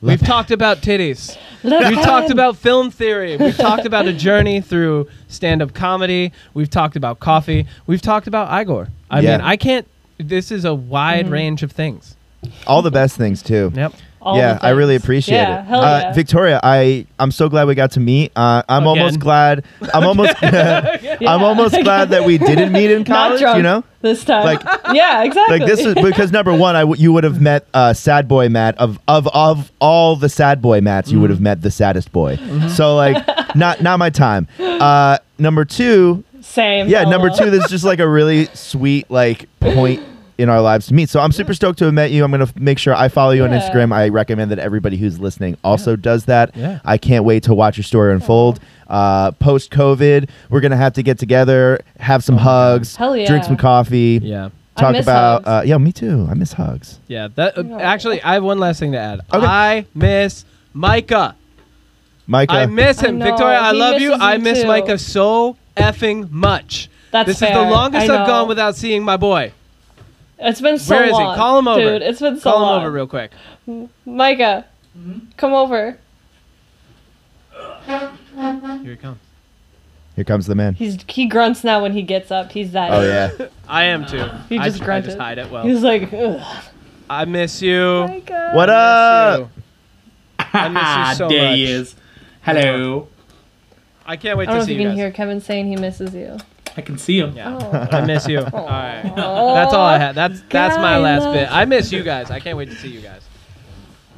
[0.05, 1.37] We've talked about titties.
[1.63, 3.37] We've talked about film theory.
[3.37, 6.33] We've talked about a journey through stand-up comedy.
[6.53, 7.67] We've talked about coffee.
[7.87, 8.89] We've talked about Igor.
[9.11, 9.39] I Yeah.
[9.39, 9.89] mean, I can't.
[10.19, 11.33] This is a wide mm-hmm.
[11.33, 12.17] range of things.
[12.67, 13.73] All the best things too.
[13.75, 13.95] Yep.
[14.25, 15.67] All yeah, the I really appreciate yeah, it.
[15.67, 16.13] Hell uh, yeah.
[16.15, 18.33] Victoria, I I'm so glad we got to meet.
[18.35, 18.89] Uh, I'm Again.
[18.89, 19.65] almost glad.
[19.93, 20.35] I'm almost.
[20.43, 23.41] I'm almost glad that we didn't meet in Not college.
[23.41, 24.45] drunk You know, this time.
[24.45, 24.63] Like-
[24.95, 25.59] yeah, exactly.
[25.59, 28.49] like this is because number one, I w- you would have met uh, sad boy
[28.49, 32.11] Matt of of of all the sad boy Matts, you would have met the saddest
[32.11, 32.37] boy.
[32.69, 33.23] So like,
[33.55, 34.49] not not my time.
[34.59, 36.89] Uh, number two, same.
[36.89, 40.03] yeah, number two, this is just like a really sweet like point
[40.39, 41.09] in our lives to meet.
[41.09, 42.25] So I'm super stoked to have met you.
[42.25, 43.93] I'm gonna f- make sure I follow you on Instagram.
[43.93, 46.57] I recommend that everybody who's listening also does that.
[46.57, 46.81] Yeah.
[46.85, 48.61] I can't wait to watch your story unfold.
[48.89, 53.27] Uh, Post COVID, we're gonna have to get together, have some hugs, Hell yeah.
[53.27, 54.51] drink some coffee, Yeah.
[54.77, 55.45] I talk miss about.
[55.45, 55.65] hugs.
[55.65, 56.27] Uh, yeah, me too.
[56.29, 56.99] I miss hugs.
[57.07, 57.29] Yeah.
[57.37, 57.79] That uh, No.
[57.79, 59.21] actually, I have one last thing to add.
[59.33, 59.47] Okay.
[59.47, 61.37] I miss Micah.
[62.27, 63.59] Micah, I miss him, know, Victoria.
[63.61, 64.13] I he love you.
[64.15, 64.67] I miss too.
[64.67, 66.89] Micah so effing much.
[67.11, 69.53] That's this is the longest I I've gone without seeing my boy.
[70.39, 71.35] It's been so Where is long.
[71.35, 71.37] he?
[71.37, 71.81] Call him over.
[71.81, 72.81] Dude, it's been so Call long.
[72.81, 73.31] him over real quick.
[74.05, 74.67] Micah,
[74.99, 75.31] mm-hmm.
[75.37, 75.99] come over.
[77.87, 78.11] Here
[78.93, 79.19] he comes.
[80.17, 80.75] here comes the man.
[80.75, 82.51] He's he grunts now when he gets up.
[82.53, 82.91] He's that.
[82.93, 84.27] Oh yeah, I am too.
[84.49, 85.05] He just I grunted.
[85.11, 85.65] just hide it well.
[85.65, 86.65] He's like, Ugh.
[87.09, 88.07] I miss you.
[88.09, 88.51] Micah.
[88.55, 89.51] what I miss up?
[90.49, 90.59] you.
[90.61, 91.57] I miss you so there much.
[91.57, 91.95] he is.
[92.43, 93.09] Hello.
[94.07, 94.99] I can't wait I don't know to if see you you can guys.
[94.99, 96.37] hear Kevin saying he misses you.
[96.77, 97.37] I can see him.
[97.37, 97.59] Yeah.
[97.61, 97.89] Oh.
[97.97, 98.39] I miss you.
[98.53, 99.03] all right.
[99.05, 100.15] That's all I had.
[100.15, 101.49] That's that's my I last love bit.
[101.51, 102.31] I miss you guys.
[102.31, 103.23] I can't wait to see you guys.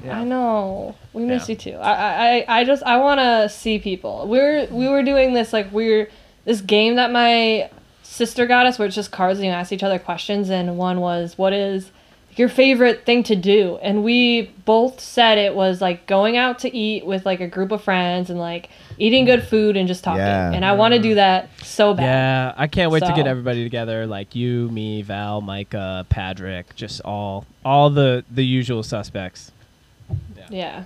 [0.04, 0.20] Yeah.
[0.20, 0.94] I know.
[1.12, 1.52] We miss Yeah.
[1.52, 1.76] you too.
[1.78, 4.26] I I, I just I want to see people.
[4.28, 6.08] We were we were doing this like we're
[6.44, 7.70] this game that my
[8.02, 11.00] sister got us where it's just cards and you ask each other questions and one
[11.00, 11.90] was what is
[12.36, 16.74] your favorite thing to do and we both said it was like going out to
[16.74, 20.20] eat with like a group of friends and like eating good food and just talking
[20.20, 20.52] Yeah.
[20.52, 23.62] and i want to do that so bad Yeah, I can't wait to get everybody
[23.64, 29.52] together, like you, me, Val, Micah, Patrick, just all all the the usual suspects.
[30.50, 30.84] yeah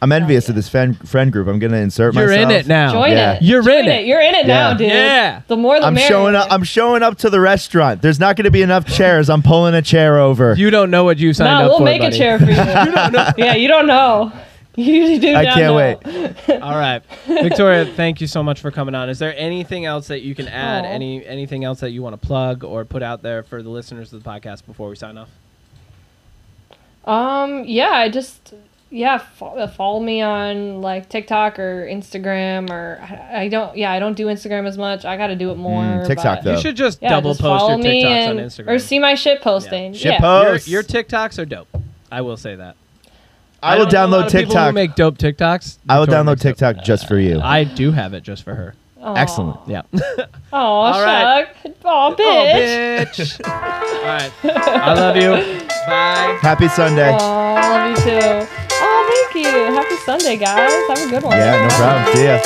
[0.00, 0.50] I'm envious yeah.
[0.52, 1.48] of this friend friend group.
[1.48, 2.30] I'm gonna insert myself.
[2.30, 2.92] You're in it now.
[2.92, 3.32] join Yeah.
[3.34, 4.06] it You're Join in it.
[4.06, 4.54] you're in it Yeah.
[4.54, 5.40] now dude Yeah.
[5.48, 6.08] the more the I'm merrier.
[6.08, 6.46] showing up.
[6.52, 8.00] I'm showing up to the restaurant.
[8.00, 9.28] There's not going to be enough chairs.
[9.28, 10.54] I'm pulling a chair over.
[10.54, 11.62] You don't know what you signed up for.
[11.62, 12.14] no, up we'll for, make buddy.
[12.14, 12.52] a chair for you.
[13.44, 14.30] yeah, you don't know.
[14.88, 15.74] You do I can't know.
[15.74, 16.50] wait.
[16.62, 19.08] All right, Victoria, thank you so much for coming on.
[19.08, 20.84] Is there anything else that you can add?
[20.84, 20.88] Aw.
[20.88, 24.12] Any anything else that you want to plug or put out there for the listeners
[24.12, 25.30] of the podcast before we sign off?
[27.04, 28.54] Um, yeah, I just
[28.90, 33.98] yeah, fo- follow me on like TikTok or Instagram or I, I don't yeah, I
[33.98, 35.04] don't do Instagram as much.
[35.04, 35.82] I got to do it more.
[35.82, 36.54] Mm, TikTok, though.
[36.54, 38.68] You should just Yeah, double just post your TikToks and, on Instagram.
[38.68, 39.92] or see my shit posting.
[39.92, 40.20] Shit yeah.
[40.20, 40.68] post.
[40.68, 41.68] your, your TikToks are dope.
[42.12, 42.76] I will say that.
[43.62, 44.74] I will don't know a lot download of people TikTok.
[44.74, 45.78] make dope TikToks.
[45.88, 46.56] I will Victoria download makes dope.
[46.76, 47.40] TikTok just for you.
[47.40, 48.74] I do have it just for her.
[49.00, 49.14] Aw.
[49.14, 49.58] Excellent.
[49.68, 49.82] Yeah.
[50.50, 51.46] Oh, All right.
[51.62, 51.72] shuck.
[51.84, 53.06] Aw, Oh, bitch.
[53.06, 53.40] bitch.
[53.48, 54.32] All right.
[54.44, 55.30] I love you.
[55.86, 56.38] Bye.
[56.40, 57.10] Happy Sunday.
[57.12, 58.46] Oh, I love you too.
[58.80, 59.52] Oh, thank you.
[59.74, 60.72] Happy Sunday, guys.
[60.88, 61.36] Have a good one.
[61.36, 62.16] Yeah, no problem.
[62.16, 62.40] See ya.